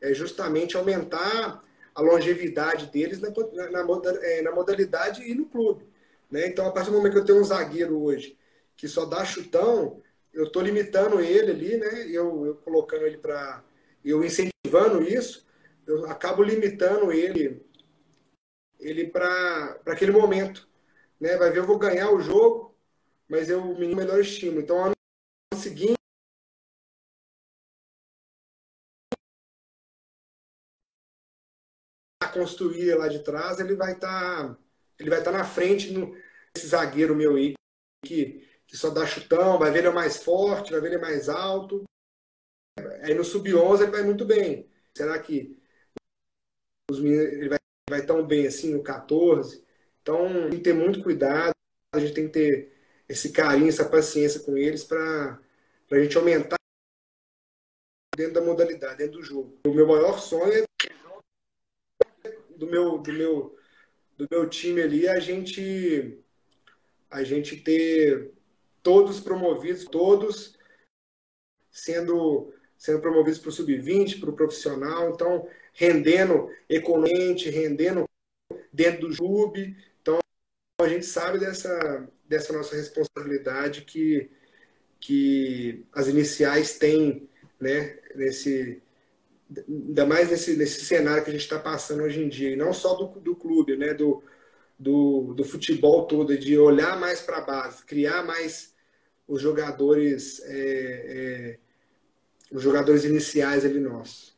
é 0.00 0.12
justamente 0.12 0.76
aumentar 0.76 1.62
a 1.94 2.00
longevidade 2.00 2.86
deles 2.86 3.20
na, 3.20 3.30
na, 3.30 3.84
na, 3.84 4.10
é, 4.22 4.42
na 4.42 4.50
modalidade 4.50 5.22
e 5.22 5.34
no 5.34 5.46
clube. 5.46 5.86
Né? 6.30 6.46
Então, 6.46 6.66
a 6.66 6.72
partir 6.72 6.90
do 6.90 6.96
momento 6.96 7.12
que 7.12 7.18
eu 7.18 7.24
tenho 7.24 7.40
um 7.40 7.44
zagueiro 7.44 8.02
hoje 8.02 8.36
que 8.82 8.88
só 8.88 9.04
dá 9.04 9.24
chutão, 9.24 10.02
eu 10.32 10.46
estou 10.46 10.60
limitando 10.60 11.20
ele 11.20 11.52
ali, 11.52 11.76
né? 11.76 12.04
Eu, 12.08 12.44
eu 12.46 12.56
colocando 12.56 13.06
ele 13.06 13.16
para. 13.16 13.62
Eu 14.04 14.24
incentivando 14.24 15.00
isso, 15.00 15.46
eu 15.86 16.04
acabo 16.10 16.42
limitando 16.42 17.12
ele 17.12 17.64
ele 18.80 19.06
para 19.06 19.78
aquele 19.86 20.10
momento. 20.10 20.68
Né? 21.20 21.36
Vai 21.36 21.52
ver, 21.52 21.60
eu 21.60 21.66
vou 21.66 21.78
ganhar 21.78 22.10
o 22.10 22.20
jogo, 22.20 22.76
mas 23.28 23.48
eu 23.48 23.64
me 23.78 23.94
melhor 23.94 24.18
estímulo. 24.20 24.60
Então, 24.60 24.84
ano 24.84 24.94
seguinte. 25.54 25.94
construir 32.34 32.94
lá 32.94 33.08
de 33.08 33.22
trás, 33.22 33.60
ele 33.60 33.76
vai 33.76 33.92
estar 33.92 34.48
tá, 34.48 34.58
ele 34.98 35.10
vai 35.10 35.18
estar 35.18 35.30
tá 35.30 35.38
na 35.38 35.44
frente 35.44 35.92
no 35.92 36.16
esse 36.56 36.66
zagueiro 36.66 37.14
meu 37.14 37.36
aí 37.36 37.54
que 38.04 38.51
que 38.72 38.78
só 38.78 38.88
dá 38.88 39.04
chutão, 39.04 39.58
vai 39.58 39.70
ver 39.70 39.80
ele 39.80 39.88
é 39.88 39.92
mais 39.92 40.16
forte, 40.16 40.72
vai 40.72 40.80
ver 40.80 40.86
ele 40.86 40.94
é 40.94 40.98
mais 40.98 41.28
alto. 41.28 41.84
Aí 43.02 43.12
no 43.12 43.22
sub-11 43.22 43.82
ele 43.82 43.90
vai 43.90 44.02
muito 44.02 44.24
bem. 44.24 44.66
Será 44.96 45.18
que 45.18 45.60
os 46.90 46.98
meninos, 46.98 47.34
ele 47.34 47.50
vai, 47.50 47.58
vai 47.90 48.06
tão 48.06 48.26
bem 48.26 48.46
assim 48.46 48.72
no 48.72 48.82
14? 48.82 49.62
Então 50.00 50.48
tem 50.48 50.58
que 50.58 50.64
ter 50.64 50.72
muito 50.72 51.02
cuidado, 51.02 51.52
a 51.94 52.00
gente 52.00 52.14
tem 52.14 52.26
que 52.28 52.32
ter 52.32 52.72
esse 53.06 53.30
carinho, 53.30 53.68
essa 53.68 53.86
paciência 53.86 54.40
com 54.40 54.56
eles 54.56 54.82
para 54.82 55.38
a 55.90 55.98
gente 55.98 56.16
aumentar 56.16 56.56
dentro 58.16 58.32
da 58.32 58.40
modalidade, 58.40 58.96
dentro 58.96 59.18
do 59.18 59.22
jogo. 59.22 59.60
O 59.66 59.74
meu 59.74 59.86
maior 59.86 60.18
sonho 60.18 60.50
é 60.50 60.64
do 62.56 62.66
meu, 62.66 62.96
do 62.96 63.12
meu, 63.12 63.58
do 64.16 64.26
meu 64.30 64.48
time 64.48 64.80
ali 64.80 65.06
a 65.06 65.20
gente 65.20 66.18
a 67.10 67.22
gente 67.22 67.58
ter 67.58 68.32
todos 68.82 69.20
promovidos, 69.20 69.84
todos 69.84 70.58
sendo, 71.70 72.52
sendo 72.76 73.00
promovidos 73.00 73.38
para 73.38 73.48
o 73.48 73.52
sub-20, 73.52 74.20
para 74.20 74.30
o 74.30 74.36
profissional, 74.36 75.10
então 75.10 75.48
rendendo 75.72 76.50
economicamente, 76.68 77.48
rendendo 77.48 78.04
dentro 78.72 79.08
do 79.08 79.16
clube. 79.16 79.76
Então 80.00 80.18
a 80.80 80.88
gente 80.88 81.06
sabe 81.06 81.38
dessa, 81.38 82.08
dessa 82.28 82.52
nossa 82.52 82.76
responsabilidade 82.76 83.82
que, 83.82 84.30
que 85.00 85.86
as 85.92 86.08
iniciais 86.08 86.78
têm 86.78 87.28
né, 87.58 87.98
nesse, 88.14 88.82
ainda 89.68 90.04
mais 90.04 90.30
nesse, 90.30 90.56
nesse 90.56 90.84
cenário 90.84 91.22
que 91.22 91.30
a 91.30 91.32
gente 91.32 91.42
está 91.42 91.58
passando 91.58 92.02
hoje 92.02 92.22
em 92.22 92.28
dia, 92.28 92.50
e 92.50 92.56
não 92.56 92.72
só 92.72 92.94
do, 92.94 93.20
do 93.20 93.36
clube, 93.36 93.76
né, 93.76 93.94
do, 93.94 94.22
do, 94.78 95.32
do 95.34 95.44
futebol 95.44 96.06
todo, 96.06 96.36
de 96.36 96.58
olhar 96.58 96.98
mais 96.98 97.20
para 97.20 97.38
a 97.38 97.42
base, 97.42 97.84
criar 97.84 98.24
mais 98.24 98.71
os 99.34 99.40
jogadores 99.40 100.40
é, 100.44 101.52
é, 101.52 101.58
os 102.56 102.62
jogadores 102.62 103.04
iniciais 103.04 103.64
ali 103.64 103.80
nossos. 103.80 104.36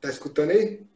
Tá 0.00 0.08
escutando 0.10 0.50
aí? 0.52 0.86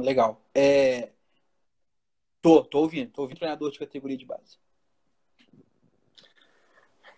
Legal. 0.00 0.40
É... 0.54 1.12
Tô, 2.40 2.64
tô 2.64 2.78
ouvindo, 2.78 3.12
tô 3.12 3.20
ouvindo 3.22 3.36
treinador 3.38 3.70
de 3.70 3.78
categoria 3.78 4.16
de 4.16 4.24
base. 4.24 4.56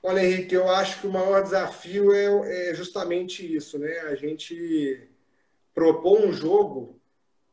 Olha, 0.03 0.25
Henrique, 0.25 0.55
eu 0.55 0.69
acho 0.71 1.01
que 1.01 1.07
o 1.07 1.13
maior 1.13 1.43
desafio 1.43 2.13
é, 2.13 2.71
é 2.71 2.75
justamente 2.75 3.45
isso, 3.55 3.79
né? 3.79 3.99
A 4.01 4.15
gente 4.15 5.09
propor 5.75 6.21
um 6.21 6.33
jogo 6.33 7.01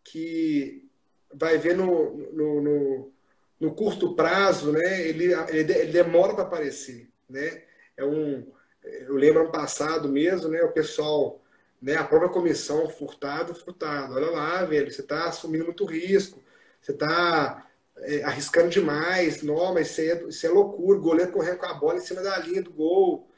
que 0.03 0.87
vai 1.33 1.57
ver 1.57 1.75
no, 1.75 2.15
no, 2.31 2.61
no, 2.61 3.13
no 3.59 3.73
curto 3.73 4.15
prazo, 4.15 4.71
né? 4.71 5.07
Ele, 5.07 5.33
ele, 5.49 5.91
demora 5.91 6.33
para 6.33 6.43
aparecer, 6.43 7.09
né? 7.29 7.63
É 7.97 8.05
um, 8.05 8.45
eu 8.83 9.15
lembro 9.15 9.41
ano 9.41 9.51
passado 9.51 10.07
mesmo, 10.07 10.49
né? 10.49 10.61
O 10.63 10.71
pessoal, 10.71 11.43
né? 11.81 11.95
A 11.95 12.03
própria 12.03 12.29
comissão 12.29 12.87
furtado, 12.89 13.55
furtado. 13.55 14.13
Olha 14.13 14.29
lá, 14.29 14.63
velho, 14.65 14.91
você 14.91 15.01
está 15.01 15.25
assumindo 15.27 15.65
muito 15.65 15.85
risco, 15.85 16.43
você 16.79 16.91
está 16.91 17.64
é, 17.99 18.23
arriscando 18.23 18.69
demais. 18.69 19.41
Não, 19.43 19.73
mas 19.73 19.91
isso 19.91 20.01
é, 20.01 20.23
isso 20.29 20.45
é 20.45 20.49
loucura. 20.49 20.97
O 20.99 21.01
goleiro 21.01 21.31
correndo 21.31 21.57
com 21.59 21.65
a 21.65 21.73
bola 21.73 21.97
em 21.97 22.01
cima 22.01 22.21
da 22.21 22.37
linha 22.39 22.61
do 22.61 22.71
gol. 22.73 23.29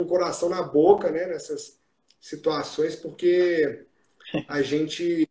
Um 0.00 0.06
coração 0.06 0.48
na 0.48 0.62
boca, 0.62 1.10
né, 1.10 1.26
nessas 1.26 1.80
situações, 2.20 2.94
porque 2.96 3.86
a 4.48 4.62
gente 4.62 5.28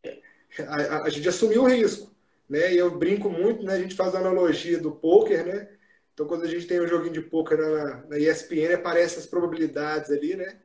a, 0.67 1.03
a, 1.03 1.09
gente 1.09 1.28
assumiu 1.30 1.63
o 1.63 1.67
risco, 1.67 2.11
né? 2.49 2.73
E 2.73 2.78
eu 2.78 2.97
brinco 2.97 3.30
muito, 3.30 3.63
né? 3.65 3.73
A 3.75 3.80
gente 3.82 3.95
faz 3.95 4.15
a 4.15 4.19
analogia 4.19 4.80
do 4.80 4.91
poker, 4.91 5.45
né? 5.45 5.76
Então, 6.18 6.26
quando 6.26 6.45
a 6.45 6.47
gente 6.47 6.65
tem 6.65 6.82
um 6.82 6.88
joguinho 6.88 7.13
de 7.13 7.22
poker 7.22 7.59
na, 7.59 8.07
na 8.07 8.18
ESPN, 8.18 8.74
aparecem 8.74 9.20
as 9.20 9.28
probabilidades 9.28 10.09
ali, 10.09 10.36
né? 10.36 10.57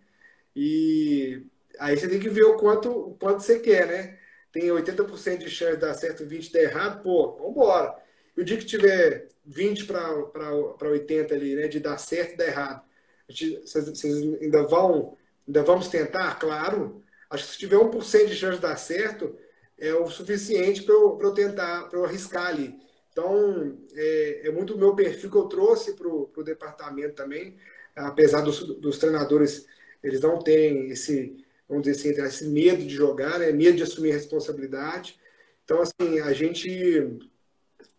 E 0.57 1.45
aí 1.79 1.95
você 1.95 2.09
tem 2.09 2.19
que 2.19 2.31
ver 2.31 2.45
o 2.45 2.57
quanto, 2.57 2.91
o 2.91 3.15
quanto 3.17 3.43
você 3.43 3.61
quer, 3.61 3.87
né? 3.87 4.19
Tem 4.51 4.71
80% 4.71 5.41
de 5.41 5.51
chance 5.51 5.75
de 5.75 5.83
dar 5.83 5.93
certo, 5.93 6.25
20% 6.25 6.41
de 6.41 6.53
dar 6.55 6.63
errado, 6.63 7.03
pô, 7.03 7.33
vambora. 7.37 7.95
E 8.35 8.41
o 8.41 8.45
dia 8.47 8.57
que 8.57 8.65
tiver 8.65 9.29
20 9.45 9.85
para 9.85 10.89
80 10.89 11.35
ali, 11.35 11.55
né, 11.55 11.69
de 11.69 11.81
dar 11.81 11.99
certo 11.99 12.33
e 12.33 12.37
dar 12.39 12.47
errado, 12.47 12.83
vocês 13.29 14.07
ainda 14.41 14.63
vão, 14.63 15.19
ainda 15.47 15.63
vamos 15.63 15.89
tentar? 15.89 16.39
Claro. 16.39 17.03
Acho 17.29 17.45
que 17.45 17.53
se 17.53 17.59
tiver 17.59 17.77
1% 17.77 18.27
de 18.27 18.37
chance 18.37 18.57
de 18.57 18.63
dar 18.63 18.77
certo, 18.79 19.37
é 19.79 19.93
o 19.93 20.09
suficiente 20.09 20.83
para 20.83 20.95
eu, 20.95 21.19
eu 21.21 21.35
tentar, 21.35 21.91
para 21.91 21.99
eu 21.99 22.07
arriscar 22.07 22.47
ali. 22.47 22.81
Então, 23.13 23.79
é, 23.95 24.49
é 24.49 24.51
muito 24.51 24.75
o 24.75 24.79
meu 24.79 24.95
perfil 24.97 25.31
que 25.31 25.37
eu 25.37 25.45
trouxe 25.45 25.95
para 25.95 26.09
o 26.09 26.43
departamento 26.43 27.15
também, 27.15 27.57
apesar 27.95 28.41
dos, 28.41 28.61
dos 28.79 28.99
treinadores, 28.99 29.67
eles 30.03 30.21
não 30.21 30.39
terem 30.39 30.91
esse, 30.91 31.45
vamos 31.69 31.85
dizer 31.85 32.19
assim, 32.19 32.27
esse 32.27 32.49
medo 32.49 32.83
de 32.83 32.95
jogar, 32.95 33.39
né? 33.39 33.53
medo 33.53 33.77
de 33.77 33.83
assumir 33.83 34.13
responsabilidade. 34.13 35.21
Então, 35.65 35.83
assim, 35.83 36.21
a 36.21 36.33
gente, 36.33 37.19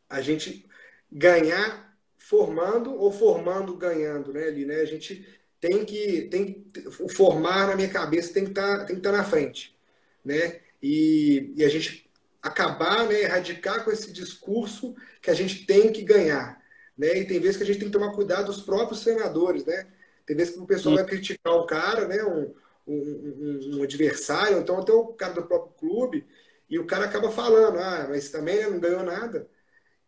a 0.10 0.20
gente 0.20 0.66
ganhar 1.12 1.96
formando 2.18 2.96
ou 2.96 3.12
formando 3.12 3.78
ganhando, 3.78 4.34
né, 4.34 4.48
ali, 4.48 4.66
né? 4.66 4.78
A 4.78 4.86
gente 4.86 5.28
tem 5.60 5.86
que, 5.86 6.24
tem 6.24 6.66
o 7.00 7.08
formar 7.08 7.68
na 7.68 7.76
minha 7.76 7.90
cabeça 7.90 8.34
tem 8.34 8.46
que 8.46 8.52
tá, 8.52 8.86
estar 8.90 9.00
tá 9.00 9.12
na 9.12 9.24
frente, 9.24 9.78
né? 10.26 10.62
E, 10.82 11.54
e 11.56 11.64
a 11.64 11.70
gente 11.70 12.10
acabar, 12.44 13.08
né, 13.08 13.22
erradicar 13.22 13.86
com 13.86 13.92
esse 13.92 14.12
discurso 14.12 14.94
que 15.22 15.32
a 15.32 15.34
gente 15.34 15.66
tem 15.66 15.94
que 15.94 16.02
ganhar. 16.02 16.62
Né? 16.98 17.20
E 17.20 17.26
tem 17.26 17.40
vezes 17.40 17.56
que 17.56 17.64
a 17.64 17.66
gente 17.66 17.80
tem 17.80 17.88
que 17.88 17.98
tomar 17.98 18.12
cuidado 18.12 18.48
dos 18.48 18.62
próprios 18.62 19.02
treinadores. 19.02 19.64
Né? 19.64 19.88
Tem 20.26 20.36
vezes 20.36 20.54
que 20.54 20.60
o 20.60 20.66
pessoal 20.66 20.96
vai 20.96 21.06
criticar 21.06 21.54
o 21.54 21.66
cara, 21.66 22.06
né, 22.06 22.22
um, 22.24 22.54
um, 22.86 23.78
um, 23.78 23.84
adversário, 23.84 24.58
então 24.58 24.78
até 24.78 24.92
o 24.92 25.08
cara 25.14 25.34
do 25.34 25.44
próprio 25.44 25.74
clube, 25.80 26.28
e 26.70 26.78
o 26.78 26.86
cara 26.86 27.06
acaba 27.06 27.32
falando, 27.32 27.80
ah, 27.80 28.08
mas 28.10 28.30
também 28.30 28.58
né, 28.58 28.68
não 28.68 28.80
ganhou 28.80 29.04
nada. 29.04 29.48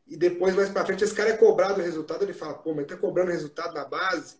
E 0.06 0.18
depois, 0.18 0.54
mais 0.56 0.70
para 0.70 0.86
frente, 0.86 1.04
esse 1.04 1.16
cara 1.16 1.30
é 1.30 1.38
cobrado 1.38 1.80
o 1.80 1.84
resultado, 1.84 2.24
ele 2.24 2.34
fala, 2.34 2.54
pô, 2.54 2.74
mas 2.74 2.86
tá 2.86 2.98
cobrando 2.98 3.32
resultado 3.32 3.74
na 3.74 3.86
base. 3.86 4.36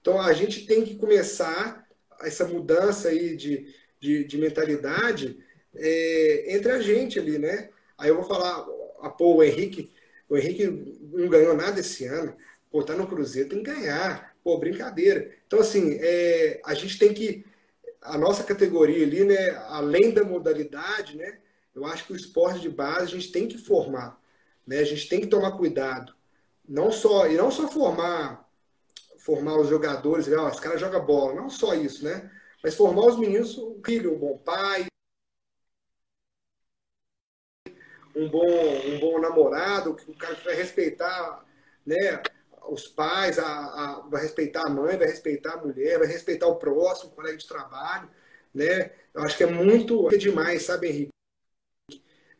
Então 0.00 0.20
a 0.20 0.32
gente 0.32 0.66
tem 0.66 0.84
que 0.84 0.96
começar 0.96 1.86
essa 2.22 2.46
mudança 2.46 3.08
aí 3.08 3.36
de, 3.36 3.74
de, 4.00 4.24
de 4.24 4.38
mentalidade 4.38 5.38
é, 5.74 6.54
entre 6.54 6.72
a 6.72 6.80
gente 6.80 7.18
ali, 7.18 7.38
né? 7.38 7.70
Aí 7.98 8.08
eu 8.08 8.16
vou 8.16 8.24
falar, 8.24 8.66
a, 9.00 9.08
pô, 9.08 9.36
o 9.36 9.42
Henrique, 9.42 9.92
o 10.28 10.36
Henrique 10.36 10.66
não 11.12 11.28
ganhou 11.28 11.56
nada 11.56 11.80
esse 11.80 12.06
ano. 12.06 12.34
Pô, 12.70 12.82
tá 12.82 12.94
no 12.94 13.06
Cruzeiro, 13.06 13.48
tem 13.48 13.62
que 13.62 13.70
ganhar. 13.70 14.34
Pô, 14.42 14.58
brincadeira. 14.58 15.30
Então, 15.46 15.60
assim, 15.60 15.98
é, 16.00 16.60
a 16.64 16.74
gente 16.74 16.98
tem 16.98 17.12
que. 17.12 17.44
A 18.00 18.16
nossa 18.16 18.44
categoria 18.44 19.04
ali, 19.04 19.24
né? 19.24 19.50
Além 19.68 20.12
da 20.12 20.24
modalidade, 20.24 21.16
né? 21.16 21.38
Eu 21.74 21.84
acho 21.84 22.06
que 22.06 22.12
o 22.12 22.16
esporte 22.16 22.60
de 22.60 22.68
base 22.68 23.04
a 23.04 23.18
gente 23.18 23.30
tem 23.30 23.46
que 23.46 23.58
formar. 23.58 24.20
Né? 24.66 24.78
A 24.78 24.84
gente 24.84 25.08
tem 25.08 25.20
que 25.20 25.26
tomar 25.26 25.52
cuidado. 25.52 26.14
Não 26.66 26.90
só, 26.90 27.26
e 27.28 27.36
não 27.36 27.50
só 27.50 27.68
formar 27.68 28.48
formar 29.18 29.58
os 29.58 29.68
jogadores, 29.68 30.26
ó, 30.32 30.48
os 30.48 30.60
caras 30.60 30.80
jogam 30.80 31.04
bola, 31.04 31.34
não 31.34 31.50
só 31.50 31.74
isso, 31.74 32.04
né? 32.04 32.30
Mas 32.64 32.74
formar 32.74 33.06
os 33.06 33.18
meninos, 33.18 33.56
o 33.58 33.78
filho, 33.84 34.14
um 34.14 34.18
bom 34.18 34.38
pai, 34.38 34.86
um 38.20 38.28
bom, 38.28 38.86
um 38.86 39.00
bom 39.00 39.18
namorado, 39.18 39.96
o 40.06 40.14
cara 40.14 40.34
que 40.34 40.44
vai 40.44 40.54
respeitar 40.54 41.44
né, 41.86 42.22
os 42.68 42.86
pais, 42.86 43.38
a, 43.38 43.46
a, 43.46 44.06
vai 44.10 44.22
respeitar 44.22 44.66
a 44.66 44.70
mãe, 44.70 44.98
vai 44.98 45.06
respeitar 45.06 45.54
a 45.54 45.56
mulher, 45.56 45.98
vai 45.98 46.06
respeitar 46.06 46.46
o 46.46 46.56
próximo, 46.56 47.10
o 47.10 47.14
colega 47.14 47.38
de 47.38 47.48
trabalho. 47.48 48.08
Né? 48.54 48.90
Eu 49.14 49.22
acho 49.22 49.36
que 49.36 49.44
é 49.44 49.46
muito 49.46 50.12
é 50.12 50.18
demais, 50.18 50.62
sabe, 50.64 50.88
Henrique? 50.88 51.10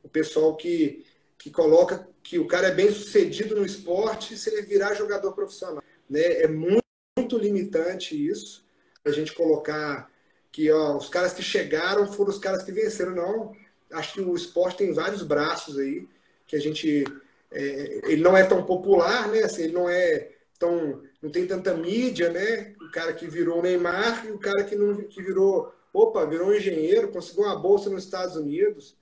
O 0.02 0.08
pessoal 0.08 0.54
que, 0.56 1.06
que 1.38 1.50
coloca 1.50 2.06
que 2.22 2.38
o 2.38 2.46
cara 2.46 2.68
é 2.68 2.74
bem 2.74 2.90
sucedido 2.90 3.56
no 3.56 3.64
esporte 3.64 4.36
se 4.36 4.50
ele 4.50 4.62
virar 4.62 4.94
jogador 4.94 5.32
profissional. 5.32 5.82
Né? 6.08 6.42
É 6.42 6.48
muito, 6.48 6.84
muito 7.16 7.38
limitante 7.38 8.14
isso, 8.14 8.64
a 9.04 9.10
gente 9.10 9.32
colocar 9.32 10.10
que 10.52 10.70
ó, 10.70 10.96
os 10.96 11.08
caras 11.08 11.32
que 11.32 11.42
chegaram 11.42 12.12
foram 12.12 12.30
os 12.30 12.38
caras 12.38 12.62
que 12.62 12.72
venceram. 12.72 13.14
Não, 13.14 13.52
acho 13.92 14.14
que 14.14 14.20
o 14.20 14.34
esporte 14.34 14.78
tem 14.78 14.92
vários 14.92 15.22
braços 15.22 15.78
aí 15.78 16.08
que 16.46 16.56
a 16.56 16.60
gente 16.60 17.04
é, 17.50 18.00
ele 18.04 18.22
não 18.22 18.36
é 18.36 18.44
tão 18.44 18.64
popular, 18.64 19.28
né? 19.28 19.40
Assim, 19.40 19.64
ele 19.64 19.72
não 19.72 19.88
é 19.88 20.30
tão 20.58 21.02
não 21.22 21.30
tem 21.30 21.46
tanta 21.46 21.74
mídia, 21.74 22.30
né? 22.30 22.74
O 22.80 22.90
cara 22.90 23.12
que 23.12 23.26
virou 23.26 23.62
Neymar 23.62 24.26
e 24.26 24.30
o 24.30 24.38
cara 24.38 24.64
que 24.64 24.74
não 24.74 24.96
que 24.96 25.22
virou, 25.22 25.72
opa, 25.92 26.24
virou 26.24 26.48
um 26.48 26.54
engenheiro, 26.54 27.08
conseguiu 27.08 27.44
uma 27.44 27.56
bolsa 27.56 27.90
nos 27.90 28.04
Estados 28.04 28.36
Unidos, 28.36 28.96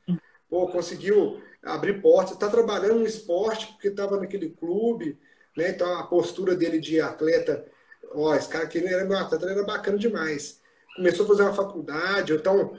pô, 0.49 0.67
conseguiu 0.69 1.41
abrir 1.63 2.01
portas, 2.01 2.33
está 2.33 2.49
trabalhando 2.49 3.01
no 3.01 3.07
esporte 3.07 3.67
porque 3.69 3.89
estava 3.89 4.19
naquele 4.19 4.51
clube, 4.51 5.19
né? 5.57 5.71
Então 5.71 5.99
a 5.99 6.05
postura 6.05 6.57
dele 6.57 6.81
de 6.81 7.01
atleta, 7.01 7.65
ó, 8.13 8.35
esse 8.35 8.49
cara 8.49 8.65
aqui 8.65 8.79
era 8.79 9.05
meu 9.05 9.19
atleta, 9.19 9.47
era 9.49 9.65
bacana 9.65 9.99
demais. 9.99 10.61
Começou 10.97 11.25
a 11.25 11.29
fazer 11.29 11.43
uma 11.43 11.55
faculdade, 11.55 12.33
então 12.33 12.77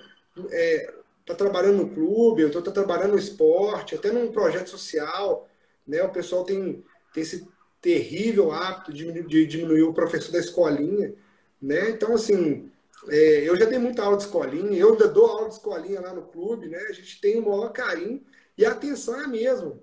é, 0.51 0.93
está 1.31 1.35
trabalhando 1.35 1.77
no 1.77 1.89
clube, 1.89 2.41
eu 2.41 2.47
estou 2.47 2.61
trabalhando 2.63 3.11
no 3.11 3.19
esporte, 3.19 3.93
até 3.93 4.11
num 4.11 4.31
projeto 4.31 4.69
social, 4.69 5.47
né? 5.87 6.01
O 6.03 6.09
pessoal 6.09 6.43
tem, 6.43 6.83
tem 7.13 7.21
esse 7.21 7.47
terrível 7.79 8.51
hábito 8.51 8.91
de, 8.91 9.23
de 9.23 9.45
diminuir 9.45 9.83
o 9.83 9.93
professor 9.93 10.31
da 10.31 10.39
escolinha, 10.39 11.13
né? 11.61 11.91
Então, 11.91 12.15
assim, 12.15 12.71
é, 13.07 13.47
eu 13.47 13.55
já 13.55 13.65
dei 13.65 13.77
muita 13.77 14.03
aula 14.03 14.17
de 14.17 14.23
escolinha, 14.23 14.77
eu 14.77 14.93
ainda 14.93 15.07
dou 15.07 15.27
aula 15.27 15.47
de 15.47 15.53
escolinha 15.53 16.01
lá 16.01 16.13
no 16.13 16.23
clube, 16.23 16.67
né? 16.67 16.79
A 16.89 16.93
gente 16.93 17.21
tem 17.21 17.37
o 17.37 17.47
maior 17.47 17.71
carinho 17.71 18.23
e 18.57 18.65
a 18.65 18.71
atenção 18.71 19.19
é 19.19 19.25
a 19.25 19.27
mesma, 19.27 19.79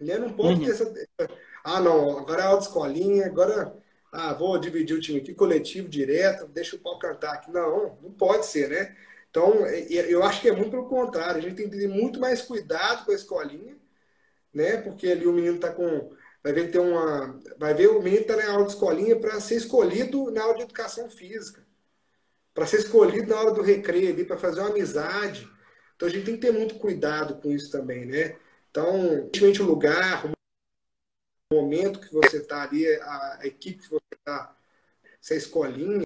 né? 0.00 0.18
Não 0.18 0.32
pode 0.32 0.60
uhum. 0.60 0.64
ter 0.64 0.72
essa... 0.72 0.92
Ah, 1.64 1.80
não, 1.80 2.18
agora 2.18 2.42
é 2.42 2.46
aula 2.46 2.58
de 2.58 2.66
escolinha, 2.66 3.26
agora... 3.26 3.80
Ah, 4.14 4.34
vou 4.34 4.58
dividir 4.58 4.94
o 4.94 5.00
time 5.00 5.20
aqui, 5.20 5.32
coletivo, 5.32 5.88
direto, 5.88 6.46
deixa 6.46 6.76
o 6.76 6.78
pau 6.78 6.98
cantar 6.98 7.32
aqui. 7.32 7.50
Não, 7.50 7.96
não 8.02 8.10
pode 8.10 8.44
ser, 8.44 8.68
né? 8.68 8.94
Então, 9.32 9.66
eu 9.66 10.22
acho 10.22 10.42
que 10.42 10.48
é 10.50 10.52
muito 10.52 10.70
pelo 10.70 10.90
contrário. 10.90 11.38
A 11.38 11.40
gente 11.40 11.56
tem 11.56 11.70
que 11.70 11.78
ter 11.78 11.88
muito 11.88 12.20
mais 12.20 12.42
cuidado 12.42 13.06
com 13.06 13.12
a 13.12 13.14
escolinha, 13.14 13.78
né? 14.52 14.76
Porque 14.76 15.08
ali 15.08 15.26
o 15.26 15.32
menino 15.32 15.54
está 15.54 15.72
com. 15.72 16.14
Vai 16.44 16.52
ver 16.52 16.70
tem 16.70 16.80
uma. 16.80 17.40
Vai 17.58 17.72
ver 17.72 17.88
o 17.88 18.02
menino 18.02 18.20
está 18.22 18.36
na 18.36 18.50
aula 18.52 18.66
de 18.66 18.72
escolinha 18.72 19.18
para 19.18 19.40
ser 19.40 19.56
escolhido 19.56 20.30
na 20.30 20.42
aula 20.42 20.56
de 20.56 20.64
educação 20.64 21.08
física. 21.08 21.66
Para 22.52 22.66
ser 22.66 22.80
escolhido 22.80 23.28
na 23.30 23.40
hora 23.40 23.52
do 23.52 23.62
recreio 23.62 24.26
para 24.26 24.36
fazer 24.36 24.60
uma 24.60 24.68
amizade. 24.68 25.48
Então 25.96 26.06
a 26.06 26.10
gente 26.10 26.26
tem 26.26 26.34
que 26.34 26.42
ter 26.42 26.52
muito 26.52 26.74
cuidado 26.74 27.40
com 27.40 27.50
isso 27.50 27.70
também, 27.70 28.04
né? 28.04 28.36
Então, 28.70 29.28
principalmente 29.30 29.62
o 29.62 29.66
lugar, 29.66 30.26
o 30.26 31.54
momento 31.54 32.00
que 32.00 32.12
você 32.12 32.38
está 32.38 32.62
ali, 32.62 32.86
a, 32.86 33.40
equipe 33.44 33.82
que 33.82 33.88
você 33.88 34.14
está, 34.14 34.54
se 35.20 35.34
é 35.34 35.36
escolinha, 35.38 36.04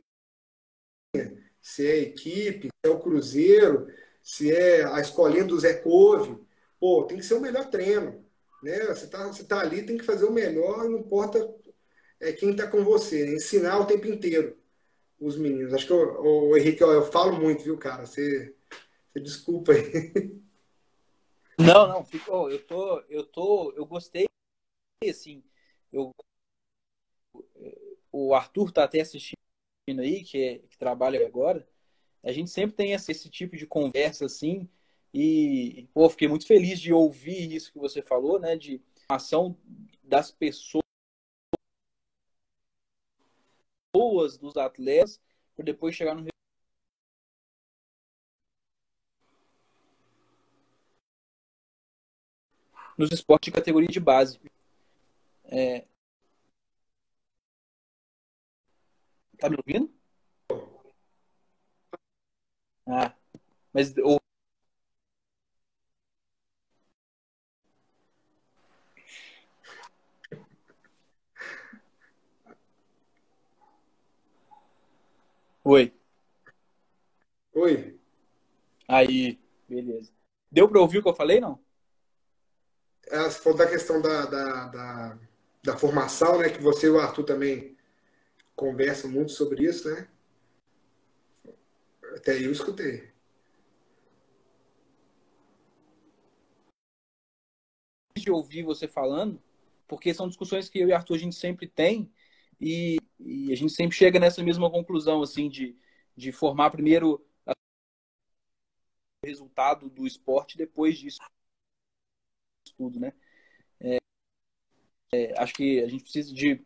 se 1.66 1.84
é 1.84 1.90
a 1.90 1.96
equipe, 1.96 2.68
se 2.68 2.88
é 2.88 2.88
o 2.88 3.00
Cruzeiro, 3.00 3.88
se 4.22 4.52
é 4.52 4.84
a 4.84 5.00
escolinha 5.00 5.42
do 5.42 5.58
Zé 5.58 5.74
Couve. 5.74 6.38
Pô, 6.78 7.02
tem 7.02 7.18
que 7.18 7.24
ser 7.24 7.34
o 7.34 7.40
melhor 7.40 7.68
treino. 7.68 8.24
Né? 8.62 8.78
Você 8.86 9.06
está 9.06 9.26
você 9.26 9.42
tá 9.42 9.58
ali, 9.58 9.82
tem 9.82 9.98
que 9.98 10.04
fazer 10.04 10.26
o 10.26 10.32
melhor, 10.32 10.84
não 10.84 11.00
importa 11.00 11.52
é, 12.20 12.32
quem 12.32 12.52
está 12.52 12.68
com 12.68 12.84
você. 12.84 13.34
Ensinar 13.34 13.80
o 13.80 13.84
tempo 13.84 14.06
inteiro 14.06 14.56
os 15.18 15.36
meninos. 15.36 15.74
Acho 15.74 15.88
que 15.88 15.92
o, 15.92 16.50
o 16.50 16.56
Henrique, 16.56 16.82
eu, 16.82 16.92
eu 16.92 17.10
falo 17.10 17.36
muito, 17.36 17.64
viu, 17.64 17.76
cara? 17.76 18.06
Você, 18.06 18.54
você 19.12 19.20
desculpa 19.20 19.72
aí. 19.72 20.40
Não, 21.58 21.88
não, 21.88 22.04
ficou. 22.04 22.48
Eu 22.48 22.64
tô, 22.64 23.00
eu 23.08 23.24
tô, 23.24 23.72
eu 23.72 23.84
gostei, 23.84 24.28
assim, 25.08 25.42
eu, 25.92 26.14
o 28.12 28.34
Arthur 28.34 28.70
tá 28.70 28.84
até 28.84 29.00
assistindo 29.00 29.45
aí, 29.88 30.24
que, 30.24 30.42
é, 30.42 30.58
que 30.58 30.76
trabalha 30.78 31.24
agora, 31.26 31.66
a 32.22 32.32
gente 32.32 32.50
sempre 32.50 32.76
tem 32.76 32.92
esse, 32.92 33.12
esse 33.12 33.28
tipo 33.30 33.56
de 33.56 33.66
conversa 33.66 34.26
assim. 34.26 34.68
E, 35.14 35.88
pô, 35.94 36.08
fiquei 36.10 36.28
muito 36.28 36.46
feliz 36.46 36.80
de 36.80 36.92
ouvir 36.92 37.54
isso 37.54 37.72
que 37.72 37.78
você 37.78 38.02
falou, 38.02 38.38
né? 38.38 38.56
De 38.56 38.82
ação 39.08 39.56
das 40.02 40.30
pessoas, 40.32 40.82
dos 44.40 44.56
atletas, 44.56 45.20
para 45.54 45.64
depois 45.64 45.94
chegar 45.94 46.14
no 46.14 46.26
nos 52.96 53.12
esportes 53.12 53.52
de 53.52 53.52
categoria 53.52 53.88
de 53.88 54.00
base. 54.00 54.40
É, 55.44 55.84
Tá 59.38 59.48
me 59.50 59.56
ouvindo? 59.56 59.90
Ah, 62.86 63.12
mas 63.72 63.92
o 63.98 64.18
Oi. 75.64 75.92
Oi. 77.52 77.98
Aí, 78.86 79.38
beleza. 79.68 80.12
Deu 80.50 80.68
para 80.68 80.80
ouvir 80.80 80.98
o 80.98 81.02
que 81.02 81.08
eu 81.08 81.14
falei, 81.14 81.40
não? 81.40 81.58
É, 83.08 83.24
você 83.24 83.40
falou 83.40 83.58
da 83.58 83.66
questão 83.66 84.00
da, 84.00 84.26
da, 84.26 84.64
da, 84.68 85.18
da, 85.64 85.76
formação, 85.76 86.38
né? 86.38 86.50
Que 86.50 86.62
você 86.62 86.86
e 86.86 86.90
o 86.90 87.00
Arthur 87.00 87.24
também 87.24 87.75
conversam 88.56 89.10
muito 89.10 89.32
sobre 89.32 89.64
isso, 89.64 89.88
né? 89.88 90.08
Até 92.16 92.42
eu 92.42 92.50
escutei. 92.50 93.12
De 98.16 98.30
ouvir 98.30 98.62
você 98.62 98.88
falando, 98.88 99.40
porque 99.86 100.14
são 100.14 100.26
discussões 100.26 100.68
que 100.70 100.78
eu 100.80 100.88
e 100.88 100.92
Arthur 100.92 101.14
a 101.14 101.18
gente 101.18 101.36
sempre 101.36 101.68
tem 101.68 102.10
e, 102.58 102.96
e 103.20 103.52
a 103.52 103.56
gente 103.56 103.72
sempre 103.74 103.94
chega 103.94 104.18
nessa 104.18 104.42
mesma 104.42 104.70
conclusão, 104.70 105.22
assim, 105.22 105.50
de, 105.50 105.76
de 106.16 106.32
formar 106.32 106.70
primeiro 106.70 107.22
o 109.22 109.26
resultado 109.26 109.90
do 109.90 110.06
esporte 110.06 110.56
depois 110.56 110.98
disso 110.98 111.18
tudo, 112.76 113.00
né? 113.00 113.12
É, 113.80 113.98
é, 115.12 115.40
acho 115.40 115.54
que 115.54 115.80
a 115.80 115.88
gente 115.88 116.02
precisa 116.02 116.32
de 116.32 116.64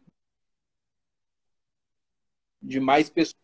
de 2.62 2.80
mais 2.80 3.10
pessoas 3.10 3.40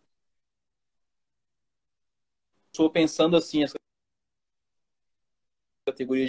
estou 2.72 2.90
pensando 2.90 3.36
assim 3.36 3.62
essa 3.62 3.74
categoria 5.86 6.28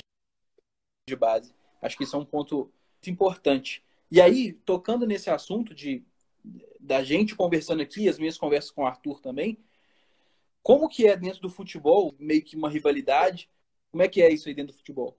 de 1.07 1.15
base. 1.15 1.53
Acho 1.81 1.97
que 1.97 2.03
isso 2.03 2.15
é 2.15 2.19
um 2.19 2.25
ponto 2.25 2.71
importante. 3.05 3.83
E 4.09 4.21
aí, 4.21 4.53
tocando 4.53 5.05
nesse 5.05 5.29
assunto 5.29 5.73
de 5.73 6.03
da 6.79 7.03
gente 7.03 7.35
conversando 7.35 7.81
aqui, 7.81 8.07
as 8.07 8.17
minhas 8.17 8.38
conversas 8.38 8.71
com 8.71 8.83
o 8.83 8.88
Arthur 8.88 9.19
também, 9.19 9.57
como 10.63 10.88
que 10.88 11.05
é 11.07 11.17
dentro 11.17 11.41
do 11.41 11.49
futebol, 11.49 12.15
meio 12.17 12.43
que 12.43 12.55
uma 12.55 12.69
rivalidade? 12.69 13.49
Como 13.91 14.03
é 14.03 14.07
que 14.07 14.21
é 14.21 14.31
isso 14.31 14.47
aí 14.47 14.53
dentro 14.53 14.73
do 14.73 14.77
futebol? 14.77 15.17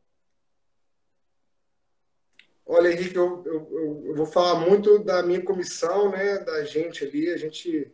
Olha, 2.68 2.92
Henrique, 2.92 3.16
eu, 3.16 3.42
eu, 3.46 4.02
eu 4.08 4.14
vou 4.14 4.26
falar 4.26 4.60
muito 4.60 4.98
da 5.00 5.22
minha 5.22 5.42
comissão, 5.42 6.10
né, 6.10 6.38
da 6.40 6.64
gente 6.64 7.04
ali. 7.04 7.30
A 7.30 7.36
gente, 7.38 7.90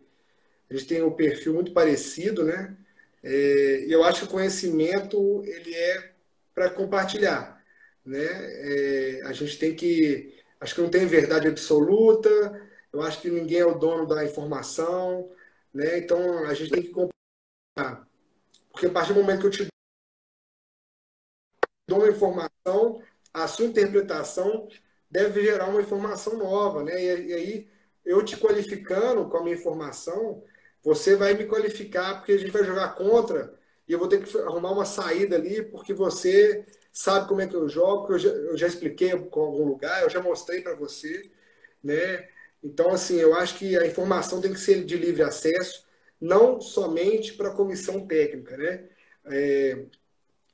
a 0.70 0.74
gente 0.74 0.86
tem 0.88 1.02
um 1.02 1.12
perfil 1.12 1.54
muito 1.54 1.72
parecido, 1.72 2.44
né? 2.44 2.76
É, 3.22 3.86
eu 3.88 4.04
acho 4.04 4.22
que 4.22 4.26
o 4.26 4.30
conhecimento 4.30 5.42
ele 5.46 5.74
é 5.74 6.12
para 6.54 6.70
compartilhar, 6.70 7.62
né? 8.06 8.18
É, 8.20 9.22
a 9.26 9.32
gente 9.32 9.58
tem 9.58 9.74
que, 9.76 10.34
acho 10.60 10.74
que 10.74 10.82
não 10.82 10.90
tem 10.90 11.06
verdade 11.06 11.48
absoluta. 11.48 12.30
Eu 12.92 13.02
acho 13.02 13.20
que 13.22 13.30
ninguém 13.30 13.60
é 13.60 13.66
o 13.66 13.78
dono 13.78 14.06
da 14.06 14.24
informação, 14.24 15.30
né? 15.74 15.98
Então 15.98 16.46
a 16.46 16.54
gente 16.54 16.70
tem 16.72 16.82
que 16.82 16.90
compartilhar, 16.90 18.08
porque 18.72 18.86
a 18.86 18.90
partir 18.90 19.14
do 19.14 19.20
momento 19.20 19.40
que 19.42 19.46
eu 19.48 19.50
te 19.50 19.68
dou 21.88 21.98
uma 21.98 22.08
informação, 22.08 23.02
a 23.34 23.48
sua 23.48 23.66
interpretação 23.66 24.68
deve 25.10 25.42
gerar 25.42 25.68
uma 25.68 25.82
informação 25.82 26.38
nova, 26.38 26.84
né? 26.84 27.02
E, 27.02 27.28
e 27.28 27.34
aí 27.34 27.68
eu 28.04 28.24
te 28.24 28.36
qualificando 28.36 29.28
com 29.28 29.38
a 29.38 29.42
minha 29.44 29.56
informação 29.56 30.42
você 30.84 31.16
vai 31.16 31.34
me 31.34 31.46
qualificar 31.46 32.16
porque 32.16 32.32
a 32.32 32.38
gente 32.38 32.50
vai 32.50 32.62
jogar 32.64 32.94
contra 32.94 33.58
e 33.88 33.92
eu 33.92 33.98
vou 33.98 34.08
ter 34.08 34.22
que 34.22 34.38
arrumar 34.38 34.72
uma 34.72 34.84
saída 34.84 35.36
ali 35.36 35.62
porque 35.62 35.94
você 35.94 36.64
sabe 36.92 37.26
como 37.26 37.40
é 37.40 37.46
que 37.48 37.56
eu 37.56 37.68
jogo, 37.68 38.12
eu 38.12 38.18
já, 38.18 38.28
eu 38.28 38.56
já 38.56 38.66
expliquei 38.66 39.10
com 39.18 39.40
algum 39.40 39.64
lugar, 39.64 40.02
eu 40.02 40.10
já 40.10 40.22
mostrei 40.22 40.60
para 40.60 40.74
você, 40.76 41.30
né? 41.82 42.28
Então, 42.62 42.90
assim, 42.92 43.16
eu 43.16 43.34
acho 43.34 43.58
que 43.58 43.76
a 43.76 43.86
informação 43.86 44.40
tem 44.40 44.52
que 44.52 44.60
ser 44.60 44.84
de 44.84 44.96
livre 44.96 45.22
acesso, 45.22 45.84
não 46.20 46.60
somente 46.60 47.34
para 47.34 47.48
a 47.48 47.54
comissão 47.54 48.06
técnica, 48.06 48.56
né? 48.56 48.88
É, 49.26 49.86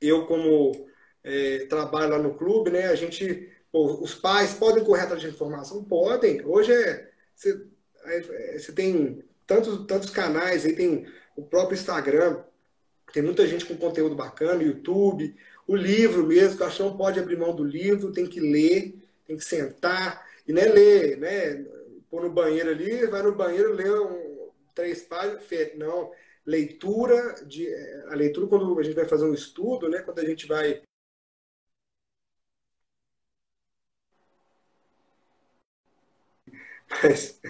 eu, 0.01 0.26
como 0.26 0.89
é, 1.23 1.66
trabalho 1.66 2.11
lá 2.11 2.18
no 2.18 2.35
clube, 2.35 2.71
né? 2.71 2.87
A 2.87 2.95
gente, 2.95 3.49
pô, 3.71 4.01
os 4.01 4.14
pais 4.14 4.55
podem 4.55 4.85
correr 4.85 5.03
atrás 5.03 5.21
de 5.21 5.29
informação? 5.29 5.85
Podem. 5.85 6.45
Hoje 6.45 6.73
é, 6.73 7.11
você, 7.35 7.61
é, 8.05 8.59
você 8.59 8.73
tem 8.73 9.23
tantos, 9.47 9.87
tantos 9.87 10.11
canais, 10.11 10.64
aí 10.64 10.75
tem 10.75 11.07
o 11.37 11.43
próprio 11.43 11.77
Instagram, 11.77 12.43
tem 13.12 13.23
muita 13.23 13.47
gente 13.47 13.66
com 13.66 13.77
conteúdo 13.77 14.14
bacana, 14.14 14.62
YouTube, 14.62 15.35
o 15.66 15.77
livro 15.77 16.27
mesmo, 16.27 16.57
que 16.57 16.62
eu 16.62 16.66
acho 16.66 16.77
que 16.79 16.83
não 16.83 16.97
pode 16.97 17.18
abrir 17.18 17.37
mão 17.37 17.55
do 17.55 17.64
livro, 17.64 18.12
tem 18.12 18.27
que 18.27 18.41
ler, 18.41 18.95
tem 19.27 19.37
que 19.37 19.45
sentar, 19.45 20.27
e 20.47 20.53
não 20.53 20.62
é 20.62 20.66
ler, 20.66 21.16
né? 21.18 21.64
Pôr 22.11 22.23
no 22.23 22.31
banheiro 22.31 22.71
ali, 22.71 23.07
vai 23.07 23.23
no 23.23 23.35
banheiro, 23.35 23.73
lê 23.73 23.89
um, 23.89 24.51
três 24.75 25.03
páginas, 25.03 25.45
não. 25.77 26.11
Leitura, 26.45 27.37
de, 27.47 27.68
a 28.09 28.14
leitura 28.14 28.47
quando 28.49 28.79
a 28.79 28.83
gente 28.83 28.95
vai 28.95 29.07
fazer 29.07 29.25
um 29.25 29.35
estudo, 29.35 29.89
né? 29.89 30.01
Quando 30.01 30.18
a 30.18 30.25
gente 30.25 30.47
vai 30.47 30.83
Mas 36.91 37.41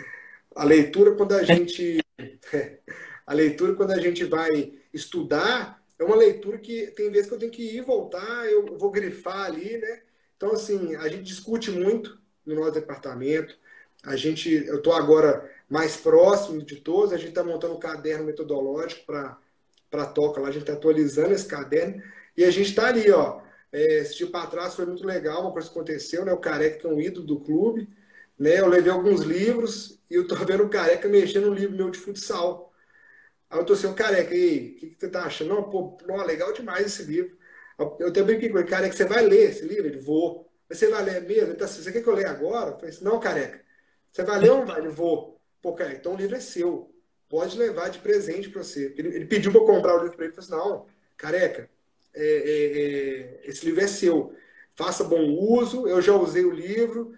a 0.54 0.64
leitura, 0.64 1.14
quando 1.14 1.32
a 1.32 1.42
gente. 1.42 2.00
A 3.26 3.32
leitura, 3.32 3.74
quando 3.74 3.92
a 3.92 4.00
gente 4.00 4.24
vai 4.24 4.72
estudar, 4.92 5.80
é 5.96 6.02
uma 6.02 6.16
leitura 6.16 6.58
que 6.58 6.88
tem 6.88 7.12
vezes 7.12 7.28
que 7.28 7.34
eu 7.34 7.38
tenho 7.38 7.52
que 7.52 7.62
ir 7.62 7.76
e 7.76 7.80
voltar, 7.80 8.50
eu 8.50 8.76
vou 8.76 8.90
grifar 8.90 9.46
ali, 9.46 9.78
né? 9.78 10.00
Então, 10.36 10.50
assim, 10.50 10.96
a 10.96 11.06
gente 11.06 11.22
discute 11.22 11.70
muito 11.70 12.18
no 12.44 12.56
nosso 12.56 12.72
departamento. 12.72 13.56
A 14.02 14.16
gente, 14.16 14.50
eu 14.50 14.78
estou 14.78 14.94
agora 14.94 15.48
mais 15.68 15.96
próximo 15.96 16.60
de 16.60 16.76
todos, 16.76 17.12
a 17.12 17.16
gente 17.16 17.28
está 17.28 17.44
montando 17.44 17.74
um 17.74 17.78
caderno 17.78 18.24
metodológico 18.24 19.06
para 19.06 19.38
a 19.92 20.06
toca 20.06 20.40
lá, 20.40 20.48
a 20.48 20.50
gente 20.50 20.62
está 20.62 20.72
atualizando 20.72 21.32
esse 21.32 21.46
caderno 21.46 22.02
e 22.36 22.42
a 22.44 22.50
gente 22.50 22.70
está 22.70 22.88
ali, 22.88 23.10
ó. 23.12 23.42
É, 23.72 23.98
esse 23.98 24.16
tipo 24.16 24.32
para 24.32 24.48
trás 24.48 24.74
foi 24.74 24.86
muito 24.86 25.06
legal, 25.06 25.42
uma 25.42 25.52
coisa 25.52 25.68
que 25.68 25.74
aconteceu, 25.74 26.24
né? 26.24 26.32
O 26.32 26.38
Careca, 26.38 26.78
que 26.78 26.86
é 26.86 26.90
um 26.90 27.00
ídolo 27.00 27.26
do 27.26 27.38
clube, 27.38 27.88
né? 28.40 28.58
Eu 28.58 28.68
levei 28.68 28.90
alguns 28.90 29.20
livros 29.20 30.00
e 30.10 30.14
eu 30.14 30.26
tô 30.26 30.34
vendo 30.46 30.64
o 30.64 30.70
Careca 30.70 31.06
mexendo 31.08 31.48
no 31.48 31.54
livro 31.54 31.76
meu 31.76 31.90
de 31.90 31.98
futsal. 31.98 32.72
Aí 33.50 33.58
eu 33.58 33.64
tô 33.66 33.74
assim, 33.74 33.86
o 33.86 33.94
Careca, 33.94 34.34
e 34.34 34.72
o 34.72 34.76
que, 34.76 34.86
que 34.90 34.96
você 34.98 35.08
tá 35.08 35.24
achando? 35.24 35.48
Não, 35.48 35.68
pô, 35.68 35.98
legal 36.26 36.52
demais 36.52 36.86
esse 36.86 37.02
livro. 37.02 37.36
Eu 37.98 38.08
até 38.08 38.22
brinquei 38.22 38.48
com 38.48 38.58
ele, 38.58 38.68
Careca, 38.68 38.94
você 38.94 39.04
vai 39.04 39.24
ler 39.24 39.50
esse 39.50 39.64
livro? 39.64 39.86
Ele, 39.86 39.98
vou. 39.98 40.50
Você 40.68 40.88
vai 40.88 41.02
ler 41.02 41.22
mesmo? 41.22 41.48
Ele 41.48 41.54
tá 41.54 41.64
assim, 41.66 41.82
você 41.82 41.92
quer 41.92 42.02
que 42.02 42.08
eu 42.08 42.14
leia 42.14 42.30
agora? 42.30 42.70
Eu 42.70 42.74
falei 42.76 42.90
assim, 42.90 43.04
não, 43.04 43.20
Careca, 43.20 43.60
você 44.10 44.22
vai 44.22 44.38
ler 44.40 44.50
ou 44.50 44.58
não 44.58 44.66
vai? 44.66 44.80
Ele, 44.80 44.88
vou. 44.88 45.40
Pô, 45.60 45.74
cara, 45.74 45.92
então 45.92 46.14
o 46.14 46.16
livro 46.16 46.36
é 46.36 46.40
seu. 46.40 46.90
Pode 47.28 47.58
levar 47.58 47.90
de 47.90 47.98
presente 47.98 48.48
para 48.48 48.62
você. 48.62 48.94
Ele, 48.96 49.08
ele 49.14 49.26
pediu 49.26 49.52
para 49.52 49.60
comprar 49.60 49.94
o 49.96 50.02
livro 50.02 50.16
para 50.16 50.26
ele. 50.26 50.34
Eu 50.36 50.42
falei 50.42 50.60
assim, 50.60 50.68
não, 50.70 50.86
Careca, 51.16 51.68
é, 52.14 52.24
é, 52.24 53.40
é, 53.44 53.50
esse 53.50 53.64
livro 53.66 53.80
é 53.82 53.86
seu. 53.86 54.34
Faça 54.76 55.04
bom 55.04 55.22
uso, 55.30 55.86
eu 55.88 56.00
já 56.00 56.14
usei 56.14 56.44
o 56.44 56.50
livro, 56.50 57.12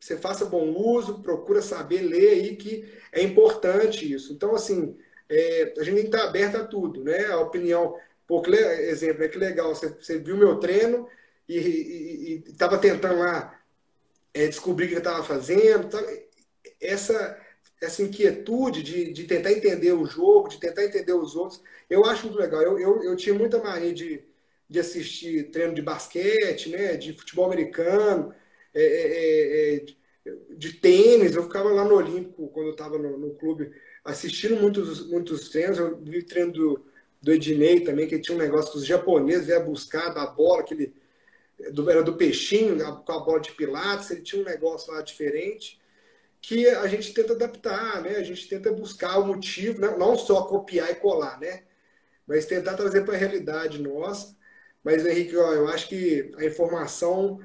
você 0.00 0.16
faça 0.16 0.46
bom 0.46 0.74
uso, 0.74 1.22
procura 1.22 1.60
saber, 1.60 2.00
ler 2.00 2.30
aí 2.30 2.56
que 2.56 2.90
é 3.12 3.22
importante 3.22 4.10
isso. 4.10 4.32
Então, 4.32 4.54
assim, 4.54 4.96
é, 5.28 5.74
a 5.78 5.84
gente 5.84 5.94
tem 5.94 6.10
que 6.10 6.16
estar 6.16 6.24
aberto 6.24 6.56
a 6.56 6.64
tudo, 6.64 7.04
né? 7.04 7.26
A 7.26 7.38
opinião, 7.38 7.96
por 8.26 8.42
exemplo, 8.48 9.22
é 9.22 9.28
que 9.28 9.38
legal, 9.38 9.74
você, 9.74 9.88
você 9.88 10.18
viu 10.18 10.36
meu 10.36 10.56
treino 10.56 11.06
e 11.48 12.42
estava 12.46 12.78
tentando 12.78 13.18
lá 13.18 13.60
é, 14.32 14.46
descobrir 14.46 14.86
o 14.86 14.88
que 14.88 14.94
eu 14.94 14.98
estava 14.98 15.22
fazendo. 15.22 15.88
Tá? 15.88 16.02
Essa, 16.80 17.38
essa 17.80 18.02
inquietude 18.02 18.82
de, 18.82 19.12
de 19.12 19.24
tentar 19.24 19.52
entender 19.52 19.92
o 19.92 20.06
jogo, 20.06 20.48
de 20.48 20.58
tentar 20.58 20.84
entender 20.84 21.12
os 21.12 21.36
outros, 21.36 21.62
eu 21.90 22.04
acho 22.04 22.26
muito 22.26 22.38
legal. 22.38 22.62
Eu, 22.62 22.78
eu, 22.78 23.02
eu 23.02 23.16
tinha 23.16 23.34
muita 23.34 23.62
mania 23.62 23.92
de, 23.92 24.24
de 24.68 24.80
assistir 24.80 25.50
treino 25.50 25.74
de 25.74 25.82
basquete, 25.82 26.70
né, 26.70 26.96
de 26.96 27.12
futebol 27.12 27.46
americano, 27.46 28.34
é 28.74 28.82
é, 28.82 29.74
é, 29.74 29.76
é, 29.76 30.36
de 30.56 30.72
tênis. 30.74 31.34
Eu 31.34 31.44
ficava 31.44 31.70
lá 31.70 31.84
no 31.84 31.94
Olímpico, 31.94 32.48
quando 32.48 32.66
eu 32.66 32.72
estava 32.72 32.98
no, 32.98 33.18
no, 33.18 33.34
clube, 33.34 33.70
assistindo 34.04 34.56
muitos, 34.56 35.06
muitos 35.08 35.48
treinos. 35.48 35.78
Eu 35.78 35.98
vi 36.02 36.18
o 36.18 36.26
treino 36.26 36.52
do, 36.52 36.86
do 37.20 37.32
Ednei 37.32 37.80
também, 37.80 38.06
que 38.06 38.18
tinha 38.18 38.36
um 38.36 38.40
negócio 38.40 38.72
que 38.72 38.78
os 38.78 38.86
japoneses 38.86 39.48
iam 39.48 39.64
buscar 39.64 40.10
da 40.10 40.26
bola, 40.26 40.60
aquele, 40.60 40.94
do, 41.72 41.88
era 41.90 42.02
do 42.02 42.16
peixinho, 42.16 42.78
com 43.04 43.12
a 43.12 43.20
bola 43.20 43.40
de 43.40 43.52
pilates, 43.52 44.10
ele 44.10 44.22
tinha 44.22 44.42
um 44.42 44.44
negócio 44.44 44.92
lá 44.92 45.02
diferente 45.02 45.80
que 46.40 46.66
a 46.68 46.86
gente 46.86 47.12
tenta 47.12 47.34
adaptar, 47.34 48.02
né? 48.02 48.16
A 48.16 48.22
gente 48.22 48.48
tenta 48.48 48.72
buscar 48.72 49.18
o 49.18 49.26
motivo, 49.26 49.80
né? 49.80 49.94
não 49.98 50.16
só 50.16 50.42
copiar 50.44 50.90
e 50.90 50.94
colar, 50.94 51.38
né? 51.38 51.64
Mas 52.26 52.46
tentar 52.46 52.74
trazer 52.74 53.04
para 53.04 53.14
a 53.14 53.18
realidade 53.18 53.80
nossa. 53.80 54.34
Mas, 54.82 55.04
Henrique, 55.04 55.36
ó, 55.36 55.52
eu 55.52 55.68
acho 55.68 55.88
que 55.88 56.32
a 56.38 56.44
informação 56.44 57.38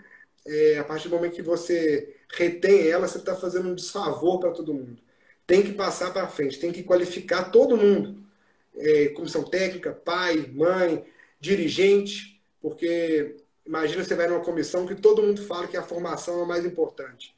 é, 0.46 0.78
a 0.78 0.84
partir 0.84 1.10
do 1.10 1.16
momento 1.16 1.36
que 1.36 1.42
você 1.42 2.16
retém 2.32 2.88
ela, 2.88 3.08
você 3.08 3.18
está 3.18 3.36
fazendo 3.36 3.70
um 3.70 3.76
desfavor 3.76 4.40
para 4.40 4.52
todo 4.52 4.74
mundo. 4.74 5.02
Tem 5.48 5.62
que 5.64 5.74
passar 5.74 6.12
para 6.12 6.28
frente, 6.28 6.60
tem 6.60 6.72
que 6.72 6.84
qualificar 6.84 7.52
todo 7.52 7.78
mundo. 7.78 8.24
É, 8.78 9.08
comissão 9.10 9.44
técnica, 9.44 9.94
pai, 9.94 10.52
mãe, 10.54 11.06
dirigente, 11.40 12.42
porque 12.62 13.38
imagina 13.66 14.04
você 14.04 14.16
vai 14.16 14.28
numa 14.28 14.44
comissão 14.44 14.86
que 14.86 14.96
todo 14.96 15.22
mundo 15.22 15.42
fala 15.46 15.68
que 15.68 15.78
a 15.78 15.84
formação 15.84 16.40
é 16.40 16.44
o 16.44 16.48
mais 16.48 16.66
importante. 16.66 17.36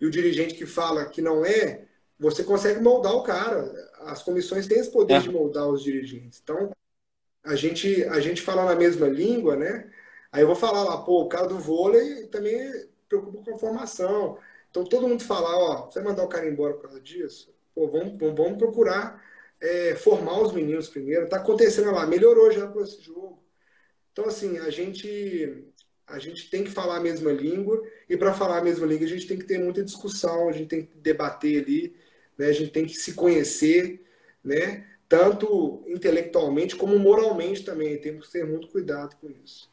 E 0.00 0.06
o 0.06 0.10
dirigente 0.10 0.54
que 0.54 0.66
fala 0.66 1.06
que 1.06 1.20
não 1.20 1.44
é, 1.44 1.82
você 2.18 2.44
consegue 2.44 2.80
moldar 2.80 3.14
o 3.14 3.22
cara. 3.22 3.72
As 4.00 4.22
comissões 4.22 4.66
têm 4.66 4.78
esse 4.78 4.90
poder 4.90 5.14
é. 5.14 5.20
de 5.20 5.30
moldar 5.30 5.68
os 5.68 5.82
dirigentes. 5.82 6.40
Então, 6.42 6.70
a 7.42 7.54
gente, 7.54 8.04
a 8.04 8.20
gente 8.20 8.42
fala 8.42 8.64
na 8.64 8.74
mesma 8.74 9.08
língua, 9.08 9.56
né? 9.56 9.90
Aí 10.32 10.42
eu 10.42 10.46
vou 10.46 10.56
falar 10.56 10.84
lá, 10.84 10.98
pô, 10.98 11.22
o 11.22 11.28
cara 11.28 11.46
do 11.46 11.58
vôlei 11.58 12.26
também 12.26 12.88
preocupa 13.08 13.42
com 13.42 13.54
a 13.54 13.58
formação. 13.58 14.38
Então 14.70 14.84
todo 14.84 15.08
mundo 15.08 15.24
falar, 15.24 15.56
ó, 15.56 15.90
você 15.90 16.00
mandar 16.00 16.24
o 16.24 16.28
cara 16.28 16.48
embora 16.48 16.74
por 16.74 16.82
causa 16.82 17.00
disso? 17.00 17.54
Pô, 17.74 17.88
vamos, 17.88 18.18
vamos 18.18 18.58
procurar 18.58 19.22
é, 19.60 19.94
formar 19.96 20.40
os 20.40 20.52
meninos 20.52 20.88
primeiro. 20.88 21.28
Tá 21.28 21.38
acontecendo 21.38 21.90
lá, 21.90 22.06
melhorou 22.06 22.50
já 22.52 22.66
com 22.66 22.80
esse 22.82 23.00
jogo. 23.02 23.42
Então, 24.12 24.26
assim, 24.26 24.58
a 24.58 24.70
gente, 24.70 25.64
a 26.06 26.18
gente 26.18 26.50
tem 26.50 26.64
que 26.64 26.70
falar 26.70 26.96
a 26.96 27.00
mesma 27.00 27.32
língua, 27.32 27.82
e 28.08 28.16
para 28.16 28.34
falar 28.34 28.58
a 28.58 28.64
mesma 28.64 28.86
língua, 28.86 29.06
a 29.06 29.08
gente 29.08 29.26
tem 29.26 29.38
que 29.38 29.46
ter 29.46 29.58
muita 29.58 29.82
discussão, 29.82 30.48
a 30.48 30.52
gente 30.52 30.68
tem 30.68 30.84
que 30.84 30.96
debater 30.98 31.62
ali, 31.62 31.96
né? 32.36 32.46
a 32.46 32.52
gente 32.52 32.70
tem 32.70 32.84
que 32.84 32.94
se 32.94 33.14
conhecer, 33.14 34.04
né? 34.42 34.86
tanto 35.08 35.82
intelectualmente 35.86 36.76
como 36.76 36.98
moralmente 36.98 37.64
também. 37.64 37.98
Temos 38.00 38.26
que 38.26 38.32
ter 38.32 38.44
muito 38.44 38.68
cuidado 38.68 39.16
com 39.16 39.30
isso. 39.44 39.70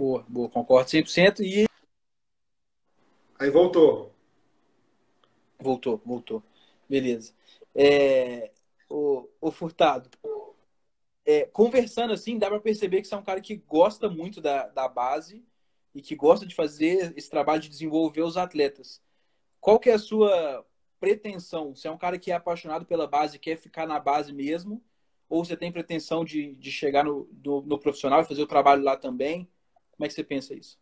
Boa, 0.00 0.24
boa, 0.26 0.48
concordo 0.48 0.88
100%. 0.88 1.42
E. 1.42 1.66
Aí 3.38 3.50
voltou. 3.50 4.10
Voltou, 5.58 6.00
voltou. 6.06 6.42
Beleza. 6.88 7.34
É, 7.74 8.50
o, 8.88 9.28
o 9.38 9.50
Furtado, 9.50 10.08
é, 11.26 11.44
conversando 11.44 12.14
assim, 12.14 12.38
dá 12.38 12.48
para 12.48 12.58
perceber 12.60 13.02
que 13.02 13.08
você 13.08 13.14
é 13.14 13.18
um 13.18 13.22
cara 13.22 13.42
que 13.42 13.56
gosta 13.56 14.08
muito 14.08 14.40
da, 14.40 14.68
da 14.68 14.88
base 14.88 15.44
e 15.94 16.00
que 16.00 16.16
gosta 16.16 16.46
de 16.46 16.54
fazer 16.54 17.12
esse 17.14 17.28
trabalho 17.28 17.60
de 17.60 17.68
desenvolver 17.68 18.22
os 18.22 18.38
atletas. 18.38 19.02
Qual 19.60 19.78
que 19.78 19.90
é 19.90 19.92
a 19.92 19.98
sua 19.98 20.66
pretensão? 20.98 21.76
Você 21.76 21.88
é 21.88 21.90
um 21.90 21.98
cara 21.98 22.18
que 22.18 22.32
é 22.32 22.36
apaixonado 22.36 22.86
pela 22.86 23.06
base 23.06 23.36
e 23.36 23.38
quer 23.38 23.58
ficar 23.58 23.86
na 23.86 24.00
base 24.00 24.32
mesmo? 24.32 24.82
Ou 25.28 25.44
você 25.44 25.58
tem 25.58 25.70
pretensão 25.70 26.24
de, 26.24 26.54
de 26.54 26.72
chegar 26.72 27.04
no, 27.04 27.28
no, 27.44 27.60
no 27.60 27.78
profissional 27.78 28.22
e 28.22 28.24
fazer 28.24 28.42
o 28.42 28.46
trabalho 28.46 28.82
lá 28.82 28.96
também? 28.96 29.46
Como 30.00 30.06
é 30.06 30.08
que 30.08 30.14
você 30.14 30.24
pensa 30.24 30.54
isso? 30.54 30.78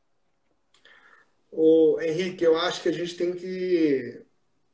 O 1.51 1.99
Henrique, 2.01 2.45
eu 2.45 2.57
acho 2.57 2.81
que 2.81 2.89
a 2.89 2.93
gente 2.93 3.17
tem 3.17 3.33
que 3.33 4.23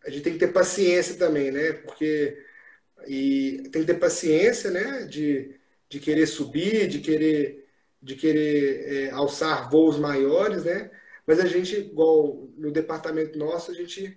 a 0.05 0.11
gente 0.11 0.22
tem 0.22 0.34
que 0.34 0.38
ter 0.38 0.53
paciência 0.53 1.14
também, 1.16 1.51
né? 1.51 1.72
Porque 1.72 2.45
e 3.07 3.62
tem 3.72 3.80
que 3.80 3.86
ter 3.86 3.99
paciência, 3.99 4.70
né? 4.70 5.05
De, 5.05 5.59
de 5.88 5.99
querer 5.99 6.26
subir, 6.26 6.86
de 6.88 7.01
querer 7.01 7.66
de 8.03 8.16
querer 8.16 9.07
é, 9.07 9.11
alçar 9.12 9.70
voos 9.70 9.99
maiores, 9.99 10.62
né? 10.62 10.90
Mas 11.26 11.40
a 11.40 11.47
gente, 11.47 11.76
igual 11.76 12.47
no 12.55 12.70
departamento 12.70 13.38
nosso, 13.38 13.70
a 13.70 13.74
gente 13.74 14.14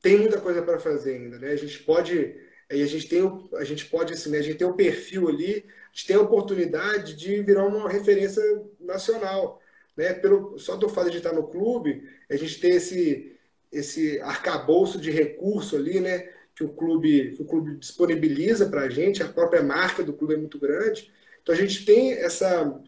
tem 0.00 0.16
muita 0.16 0.40
coisa 0.40 0.62
para 0.62 0.78
fazer 0.78 1.16
ainda, 1.16 1.40
né? 1.40 1.50
A 1.50 1.56
gente 1.56 1.82
pode 1.82 2.36
aí 2.70 2.82
a 2.82 2.86
gente 2.86 3.08
tem 3.08 3.20
a 3.54 3.64
gente 3.64 3.86
pode 3.86 4.12
assim, 4.12 4.30
né? 4.30 4.38
a 4.38 4.42
gente 4.42 4.58
tem 4.58 4.66
o 4.68 4.76
perfil 4.76 5.28
ali 5.28 5.66
gente 5.96 6.06
tem 6.06 6.16
a 6.16 6.20
oportunidade 6.20 7.16
de 7.16 7.40
virar 7.40 7.64
uma 7.64 7.88
referência 7.88 8.42
nacional. 8.78 9.58
Né? 9.96 10.12
Pelo, 10.12 10.58
só 10.58 10.76
do 10.76 10.90
fato 10.90 11.10
de 11.10 11.16
estar 11.16 11.32
no 11.32 11.48
clube, 11.48 12.06
a 12.30 12.36
gente 12.36 12.60
tem 12.60 12.72
esse, 12.72 13.34
esse 13.72 14.20
arcabouço 14.20 15.00
de 15.00 15.10
recurso 15.10 15.74
ali, 15.74 15.98
né? 15.98 16.28
que 16.54 16.62
o 16.62 16.68
clube, 16.68 17.34
que 17.34 17.42
o 17.42 17.46
clube 17.46 17.76
disponibiliza 17.76 18.66
para 18.66 18.82
a 18.82 18.90
gente, 18.90 19.22
a 19.22 19.28
própria 19.28 19.62
marca 19.62 20.02
do 20.02 20.12
clube 20.12 20.34
é 20.34 20.36
muito 20.36 20.58
grande. 20.58 21.10
Então 21.42 21.54
a 21.54 21.58
gente 21.58 21.86
tem 21.86 22.12
essa, 22.12 22.78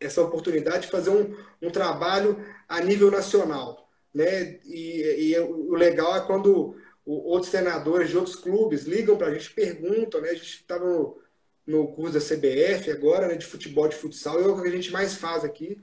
essa 0.00 0.22
oportunidade 0.22 0.86
de 0.86 0.90
fazer 0.90 1.10
um, 1.10 1.36
um 1.60 1.70
trabalho 1.70 2.42
a 2.66 2.80
nível 2.80 3.10
nacional. 3.10 3.90
Né? 4.14 4.58
E, 4.64 5.32
e 5.32 5.38
o 5.38 5.74
legal 5.74 6.16
é 6.16 6.26
quando 6.26 6.76
outros 7.04 7.50
treinadores 7.50 8.08
de 8.08 8.16
outros 8.16 8.36
clubes 8.36 8.84
ligam 8.84 9.18
para 9.18 9.26
a 9.26 9.34
gente, 9.34 9.52
perguntam, 9.52 10.20
né? 10.20 10.30
A 10.30 10.34
gente 10.34 10.44
estava 10.44 10.84
no, 10.84 11.20
no 11.66 11.88
curso 11.88 12.14
da 12.14 12.20
CBF 12.20 12.90
agora, 12.90 13.28
né, 13.28 13.36
de 13.36 13.46
futebol, 13.46 13.88
de 13.88 13.96
futsal, 13.96 14.40
e 14.40 14.44
é 14.44 14.46
o 14.46 14.60
que 14.60 14.68
a 14.68 14.72
gente 14.72 14.90
mais 14.90 15.14
faz 15.14 15.44
aqui, 15.44 15.78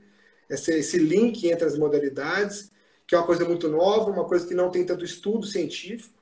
esse, 0.48 0.72
esse 0.72 0.98
link 0.98 1.48
entre 1.48 1.64
as 1.64 1.78
modalidades, 1.78 2.70
que 3.06 3.14
é 3.14 3.18
uma 3.18 3.26
coisa 3.26 3.44
muito 3.44 3.68
nova, 3.68 4.10
uma 4.10 4.26
coisa 4.26 4.46
que 4.46 4.54
não 4.54 4.70
tem 4.70 4.84
tanto 4.84 5.04
estudo 5.04 5.46
científico. 5.46 6.18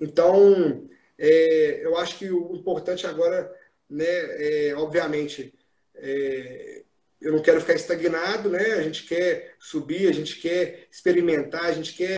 Então, 0.00 0.88
é, 1.18 1.84
eu 1.84 1.96
acho 1.98 2.18
que 2.18 2.30
o 2.30 2.54
importante 2.54 3.06
agora, 3.06 3.52
né, 3.88 4.04
é, 4.06 4.74
obviamente, 4.76 5.52
é, 5.94 6.82
eu 7.22 7.32
não 7.32 7.42
quero 7.42 7.60
ficar 7.60 7.74
estagnado, 7.74 8.50
né? 8.50 8.72
A 8.72 8.82
gente 8.82 9.04
quer 9.06 9.54
subir, 9.58 10.08
a 10.08 10.12
gente 10.12 10.40
quer 10.40 10.88
experimentar, 10.90 11.66
a 11.66 11.72
gente 11.72 11.94
quer 11.94 12.16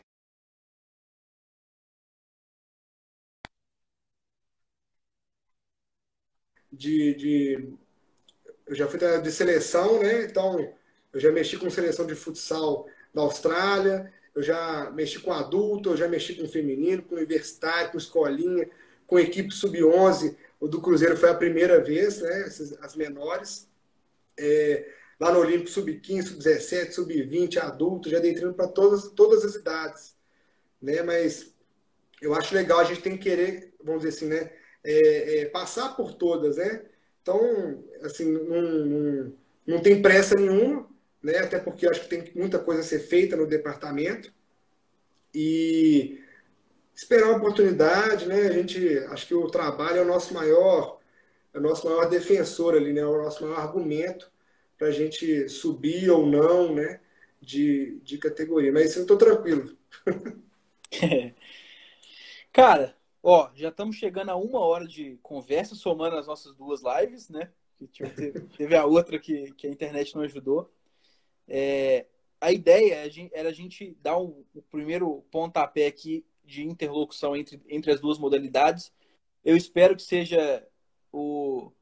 de, 6.74 7.14
de 7.14 7.68
eu 8.66 8.74
já 8.74 8.88
fui 8.88 8.98
de 8.98 9.32
seleção, 9.32 10.00
né? 10.00 10.24
Então, 10.24 10.72
eu 11.12 11.20
já 11.20 11.30
mexi 11.30 11.56
com 11.56 11.70
seleção 11.70 12.06
de 12.06 12.14
futsal 12.14 12.86
da 13.12 13.22
Austrália, 13.22 14.12
eu 14.34 14.42
já 14.42 14.90
mexi 14.90 15.20
com 15.20 15.32
adulto, 15.32 15.90
eu 15.90 15.96
já 15.96 16.08
mexi 16.08 16.34
com 16.34 16.48
feminino, 16.48 17.02
com 17.02 17.14
universitário, 17.14 17.92
com 17.92 17.98
escolinha, 17.98 18.68
com 19.06 19.18
equipe 19.18 19.52
sub-11. 19.52 20.36
O 20.58 20.66
do 20.66 20.80
Cruzeiro 20.80 21.16
foi 21.16 21.28
a 21.28 21.34
primeira 21.34 21.80
vez, 21.82 22.20
né? 22.20 22.48
As 22.80 22.96
menores. 22.96 23.68
É, 24.36 24.88
lá 25.20 25.32
no 25.32 25.40
Olímpico 25.40 25.70
sub-15, 25.70 26.22
sub-17, 26.22 26.92
sub-20, 26.92 27.58
adulto, 27.58 28.10
já 28.10 28.18
dei 28.18 28.34
treino 28.34 28.54
para 28.54 28.66
todas, 28.66 29.08
todas 29.10 29.44
as 29.44 29.54
idades. 29.54 30.16
Né? 30.82 31.02
Mas 31.02 31.54
eu 32.20 32.34
acho 32.34 32.54
legal, 32.54 32.80
a 32.80 32.84
gente 32.84 33.02
tem 33.02 33.16
que 33.16 33.24
querer, 33.24 33.72
vamos 33.82 34.02
dizer 34.02 34.16
assim, 34.16 34.26
né? 34.26 34.50
É, 34.84 35.40
é, 35.40 35.44
passar 35.46 35.96
por 35.96 36.14
todas, 36.14 36.56
né? 36.58 36.84
Então, 37.22 37.82
assim, 38.02 38.30
não, 38.30 38.62
não, 38.62 39.32
não 39.66 39.80
tem 39.80 40.02
pressa 40.02 40.34
nenhuma, 40.34 40.86
né? 41.22 41.38
Até 41.38 41.58
porque 41.58 41.86
acho 41.86 42.02
que 42.02 42.08
tem 42.08 42.30
muita 42.34 42.58
coisa 42.58 42.82
a 42.82 42.84
ser 42.84 42.98
feita 42.98 43.34
no 43.34 43.46
departamento 43.46 44.32
e 45.34 46.20
esperar 46.94 47.28
uma 47.28 47.38
oportunidade, 47.38 48.26
né? 48.26 48.42
A 48.42 48.52
gente, 48.52 48.98
acho 49.08 49.26
que 49.26 49.34
o 49.34 49.48
trabalho 49.48 49.98
é 49.98 50.02
o 50.02 50.06
nosso 50.06 50.34
maior, 50.34 51.00
é 51.52 51.58
o 51.58 51.62
nosso 51.62 51.86
maior 51.86 52.08
defensor 52.08 52.74
ali, 52.74 52.92
né? 52.92 53.00
É 53.00 53.06
o 53.06 53.22
nosso 53.22 53.42
maior 53.42 53.58
argumento 53.58 54.30
para 54.76 54.88
a 54.88 54.92
gente 54.92 55.48
subir 55.48 56.10
ou 56.10 56.26
não, 56.26 56.74
né? 56.74 57.00
De, 57.40 58.00
de 58.02 58.18
categoria. 58.18 58.72
Mas 58.72 58.94
eu 58.96 59.02
estou 59.02 59.16
tranquilo. 59.16 59.76
Cara, 62.52 62.94
Ó, 63.26 63.50
já 63.54 63.70
estamos 63.70 63.96
chegando 63.96 64.28
a 64.28 64.36
uma 64.36 64.60
hora 64.60 64.86
de 64.86 65.18
conversa, 65.22 65.74
somando 65.74 66.14
as 66.16 66.26
nossas 66.26 66.54
duas 66.54 66.82
lives, 66.82 67.30
né? 67.30 67.50
Teve, 67.90 68.32
teve 68.54 68.76
a 68.76 68.84
outra 68.84 69.18
que, 69.18 69.50
que 69.54 69.66
a 69.66 69.70
internet 69.70 70.14
não 70.14 70.20
ajudou. 70.20 70.70
É, 71.48 72.04
a 72.38 72.52
ideia 72.52 73.10
era 73.32 73.48
a 73.48 73.52
gente 73.52 73.96
dar 74.02 74.18
o, 74.18 74.44
o, 74.54 74.60
primeiro 74.60 75.24
pontapé 75.30 75.86
aqui 75.86 76.22
de 76.44 76.66
interlocução 76.66 77.34
entre, 77.34 77.62
entre 77.66 77.92
as 77.92 77.98
duas 77.98 78.18
modalidades. 78.18 78.92
Eu 79.42 79.56
espero 79.56 79.96
que 79.96 80.02
seja 80.02 80.62
o, 81.10 81.72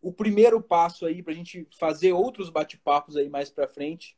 o 0.00 0.12
primeiro 0.12 0.60
passo 0.60 1.06
aí 1.06 1.22
para 1.22 1.32
a 1.32 1.36
gente 1.36 1.64
fazer 1.78 2.12
outros 2.12 2.50
bate-papos 2.50 3.16
aí 3.16 3.28
mais 3.28 3.52
para 3.52 3.68
frente, 3.68 4.16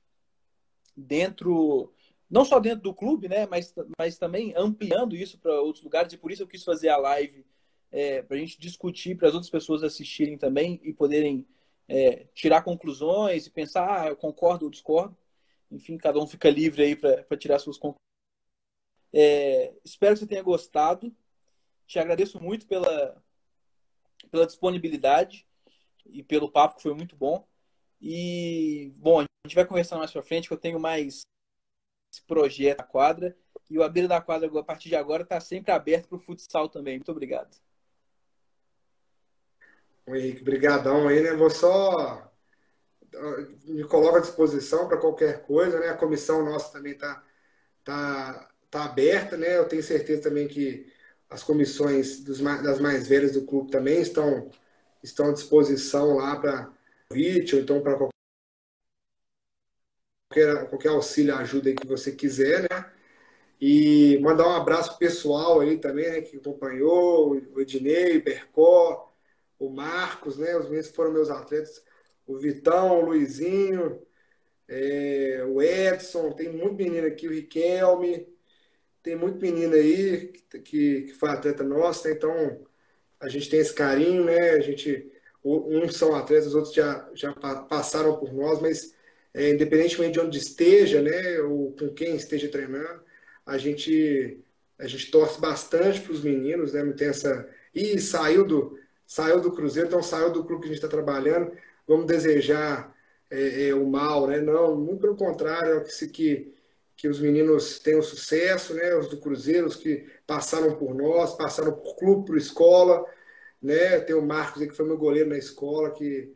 dentro 0.97 1.93
não 2.31 2.45
só 2.45 2.59
dentro 2.59 2.83
do 2.83 2.95
clube, 2.95 3.29
né, 3.29 3.47
mas, 3.47 3.75
mas 3.99 4.19
também 4.19 4.55
ampliando 4.57 5.17
isso 5.17 5.39
para 5.39 5.61
outros 5.61 5.85
lugares, 5.85 6.13
e 6.13 6.19
por 6.19 6.31
isso 6.31 6.43
eu 6.43 6.49
quis 6.49 6.65
fazer 6.65 6.89
a 6.89 6.97
live 6.97 7.45
é, 7.93 8.23
para 8.23 8.37
a 8.37 8.41
gente 8.41 8.59
discutir, 8.59 9.17
para 9.17 9.29
as 9.29 9.35
outras 9.35 9.51
pessoas 9.51 9.83
assistirem 9.83 10.37
também 10.37 10.81
e 10.83 10.93
poderem 10.93 11.47
é, 11.89 12.27
tirar 12.35 12.63
conclusões 12.63 13.47
e 13.47 13.51
pensar, 13.51 14.03
ah, 14.03 14.09
eu 14.09 14.17
concordo 14.17 14.65
ou 14.65 14.71
discordo. 14.71 15.17
Enfim, 15.71 15.97
cada 15.97 16.19
um 16.19 16.27
fica 16.27 16.51
livre 16.51 16.83
aí 16.83 16.97
para 16.97 17.37
tirar 17.37 17.59
suas 17.59 17.77
conclusões. 17.77 18.01
É, 19.13 19.73
espero 19.85 20.15
que 20.15 20.21
você 20.21 20.27
tenha 20.27 20.43
gostado. 20.43 21.15
Te 21.87 21.99
agradeço 21.99 22.41
muito 22.41 22.67
pela, 22.67 23.23
pela 24.31 24.47
disponibilidade 24.47 25.47
e 26.07 26.23
pelo 26.23 26.51
papo, 26.51 26.77
que 26.77 26.83
foi 26.83 26.95
muito 26.95 27.15
bom. 27.15 27.47
E, 28.01 28.93
bom, 28.97 29.21
a 29.21 29.25
gente 29.47 29.55
vai 29.55 29.65
conversar 29.65 29.99
mais 29.99 30.11
para 30.11 30.23
frente, 30.23 30.49
que 30.49 30.55
eu 30.55 30.59
tenho 30.59 30.81
mais 30.81 31.23
esse 32.15 32.23
projeto 32.23 32.79
da 32.79 32.85
quadra. 32.85 33.37
E 33.69 33.79
o 33.79 33.83
Abelha 33.83 34.09
da 34.09 34.21
Quadra, 34.21 34.49
a 34.59 34.63
partir 34.63 34.89
de 34.89 34.97
agora, 34.97 35.23
está 35.23 35.41
sempre 35.41 35.73
aberto 35.73 36.09
para 36.09 36.17
o 36.17 36.21
futsal 36.21 36.69
também. 36.69 36.97
Muito 36.97 37.11
obrigado. 37.11 37.57
O 40.07 40.15
Henrique, 40.15 40.45
brigadão 40.45 41.09
aí, 41.09 41.23
né? 41.23 41.33
Vou 41.35 41.49
só 41.49 42.31
me 43.65 43.85
coloco 43.85 44.17
à 44.17 44.21
disposição 44.21 44.89
para 44.89 44.99
qualquer 44.99 45.43
coisa, 45.43 45.79
né? 45.81 45.89
A 45.89 45.97
comissão 45.97 46.45
nossa 46.45 46.73
também 46.73 46.93
está 46.93 47.25
tá, 47.83 48.51
tá 48.71 48.85
aberta, 48.85 49.37
né? 49.37 49.57
Eu 49.57 49.69
tenho 49.69 49.83
certeza 49.83 50.23
também 50.23 50.47
que 50.47 50.93
as 51.31 51.43
comissões 51.43 52.23
dos, 52.23 52.41
das 52.41 52.81
mais 52.81 53.09
velhas 53.09 53.33
do 53.33 53.47
clube 53.47 53.71
também 53.71 54.01
estão, 54.01 54.51
estão 55.03 55.31
à 55.31 55.33
disposição 55.33 56.17
lá 56.17 56.37
convite, 57.09 57.55
ou 57.55 57.63
então 57.63 57.81
para 57.81 57.97
qualquer, 57.97 58.14
qualquer 60.69 60.89
auxílio, 60.89 61.35
ajuda 61.35 61.69
aí 61.69 61.75
que 61.75 61.87
você 61.87 62.13
quiser, 62.13 62.63
né? 62.63 62.93
E 63.61 64.19
mandar 64.21 64.49
um 64.49 64.55
abraço 64.55 64.99
pessoal 64.99 65.61
aí 65.61 65.79
também, 65.79 66.11
né, 66.11 66.21
que 66.23 66.37
acompanhou, 66.37 67.41
o 67.55 67.61
Ednei, 67.61 68.19
o 68.19 68.25
Percó, 68.25 69.15
o 69.59 69.71
Marcos, 69.71 70.37
né? 70.39 70.57
Os 70.57 70.67
meninos 70.67 70.89
foram 70.89 71.13
meus 71.13 71.31
atletas, 71.31 71.83
o 72.27 72.37
Vitão, 72.37 73.01
o 73.01 73.07
Luizinho, 73.07 74.03
é, 74.69 75.45
o 75.47 75.63
Edson, 75.63 76.33
tem 76.33 76.53
muito 76.53 76.77
menino 76.77 77.07
aqui, 77.07 77.29
o 77.29 77.33
Riquelme, 77.33 78.29
tem 79.03 79.17
muito 79.17 79.41
menino 79.41 79.75
aí 79.75 80.29
que, 80.29 80.59
que, 80.61 81.03
que 81.03 81.15
foi 81.15 81.31
atleta 81.31 81.63
nosso, 81.65 82.09
né? 82.09 82.15
então 82.15 82.67
a 83.21 83.29
gente 83.29 83.49
tem 83.51 83.61
esse 83.61 83.75
carinho, 83.75 84.25
né? 84.25 84.51
A 84.51 84.61
gente, 84.61 85.11
uns 85.45 85.97
são 85.97 86.15
atletas, 86.15 86.49
os 86.49 86.55
outros 86.55 86.75
já, 86.75 87.09
já 87.15 87.33
passaram 87.33 88.17
por 88.19 88.33
nós, 88.33 88.61
mas 88.61 88.94
é, 89.35 89.51
independentemente 89.51 90.13
de 90.13 90.21
onde 90.21 90.39
esteja, 90.39 91.03
né? 91.03 91.41
Ou 91.41 91.73
com 91.73 91.93
quem 91.93 92.17
esteja 92.17 92.49
treinando, 92.49 93.03
a 93.45 93.59
gente 93.59 94.41
a 94.79 94.87
gente 94.87 95.11
torce 95.11 95.41
bastante 95.41 96.01
para 96.01 96.13
os 96.13 96.23
meninos, 96.23 96.73
né? 96.73 96.83
Não 96.83 96.93
tem 96.95 97.09
essa. 97.09 97.49
Ih, 97.75 97.99
saiu 98.01 98.45
do, 98.45 98.79
saiu 99.07 99.41
do 99.41 99.53
Cruzeiro, 99.53 99.89
então 99.89 100.03
saiu 100.03 100.31
do 100.33 100.45
clube 100.45 100.63
que 100.63 100.67
a 100.67 100.73
gente 100.73 100.85
está 100.85 100.89
trabalhando, 100.89 101.53
vamos 101.87 102.07
desejar 102.07 102.95
é, 103.31 103.69
é, 103.69 103.75
o 103.75 103.87
mal, 103.87 104.27
né? 104.27 104.41
Não, 104.41 104.77
muito 104.77 105.01
pelo 105.01 105.17
contrário, 105.17 105.79
é 105.79 105.81
que, 105.85 106.09
que, 106.09 106.55
que 106.97 107.09
os 107.09 107.21
meninos 107.21 107.79
tenham 107.79 108.03
sucesso, 108.03 108.75
né? 108.75 108.95
Os 108.97 109.09
do 109.09 109.19
Cruzeiro, 109.19 109.67
os 109.67 109.77
que 109.77 110.07
passaram 110.27 110.77
por 110.77 110.95
nós, 110.95 111.37
passaram 111.37 111.73
por 111.73 111.97
clube, 111.97 112.27
por 112.27 112.37
escola, 112.37 113.05
né? 113.63 114.01
Tem 114.01 114.15
o 114.17 114.23
Marcos 114.23 114.63
aí, 114.63 114.69
que 114.69 114.77
foi 114.77 114.87
meu 114.87 114.99
goleiro 114.99 115.31
na 115.31 115.39
escola, 115.39 115.91
que, 115.93 116.33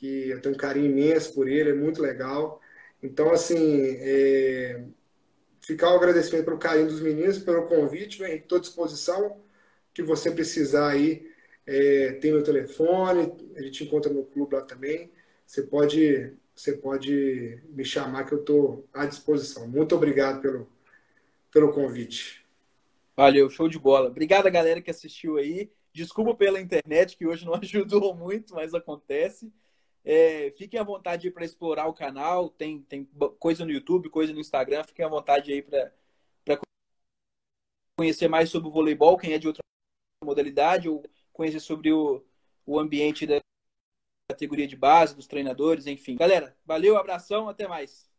que 0.00 0.30
eu 0.30 0.40
tenho 0.40 0.54
um 0.54 0.58
carinho 0.58 0.86
imenso 0.86 1.34
por 1.34 1.46
ele, 1.46 1.70
é 1.70 1.74
muito 1.74 2.00
legal. 2.00 2.58
Então, 3.02 3.30
assim, 3.30 3.82
é, 3.98 4.82
ficar 5.60 5.92
o 5.92 5.96
agradecimento 5.96 6.46
pelo 6.46 6.58
carinho 6.58 6.88
dos 6.88 7.02
meninos, 7.02 7.38
pelo 7.38 7.66
convite? 7.66 8.22
Estou 8.22 8.56
à 8.56 8.60
disposição, 8.62 9.42
que 9.92 10.02
você 10.02 10.30
precisar 10.30 10.88
aí, 10.88 11.30
é, 11.66 12.12
tem 12.12 12.32
meu 12.32 12.42
telefone, 12.42 13.30
a 13.54 13.60
gente 13.60 13.84
encontra 13.84 14.10
no 14.10 14.24
clube 14.24 14.54
lá 14.54 14.62
também. 14.62 15.12
Você 15.46 15.62
pode, 15.64 16.32
você 16.54 16.72
pode 16.72 17.62
me 17.68 17.84
chamar 17.84 18.24
que 18.24 18.32
eu 18.32 18.40
estou 18.40 18.88
à 18.94 19.04
disposição. 19.04 19.68
Muito 19.68 19.94
obrigado 19.94 20.40
pelo, 20.40 20.66
pelo 21.52 21.74
convite. 21.74 22.42
Valeu, 23.14 23.50
show 23.50 23.68
de 23.68 23.78
bola. 23.78 24.08
Obrigado 24.08 24.46
a 24.46 24.50
galera 24.50 24.80
que 24.80 24.90
assistiu 24.90 25.36
aí. 25.36 25.70
Desculpa 25.92 26.34
pela 26.34 26.58
internet, 26.58 27.18
que 27.18 27.26
hoje 27.26 27.44
não 27.44 27.54
ajudou 27.60 28.14
muito, 28.14 28.54
mas 28.54 28.72
acontece. 28.72 29.52
É, 30.04 30.50
fiquem 30.52 30.80
à 30.80 30.82
vontade 30.82 31.30
para 31.30 31.44
explorar 31.44 31.86
o 31.86 31.94
canal. 31.94 32.48
Tem, 32.50 32.82
tem 32.82 33.04
coisa 33.38 33.64
no 33.64 33.70
YouTube, 33.70 34.10
coisa 34.10 34.32
no 34.32 34.40
Instagram. 34.40 34.84
Fiquem 34.84 35.04
à 35.04 35.08
vontade 35.08 35.52
aí 35.52 35.62
para 35.62 35.92
conhecer 37.98 38.28
mais 38.28 38.48
sobre 38.48 38.68
o 38.68 38.72
voleibol, 38.72 39.18
quem 39.18 39.34
é 39.34 39.38
de 39.38 39.46
outra 39.46 39.60
modalidade, 40.24 40.88
ou 40.88 41.04
conhecer 41.32 41.60
sobre 41.60 41.92
o, 41.92 42.24
o 42.64 42.78
ambiente 42.78 43.26
da 43.26 43.38
categoria 44.30 44.66
de 44.66 44.76
base, 44.76 45.14
dos 45.14 45.26
treinadores, 45.26 45.86
enfim. 45.86 46.16
Galera, 46.16 46.56
valeu, 46.64 46.96
abração, 46.96 47.48
até 47.48 47.68
mais. 47.68 48.09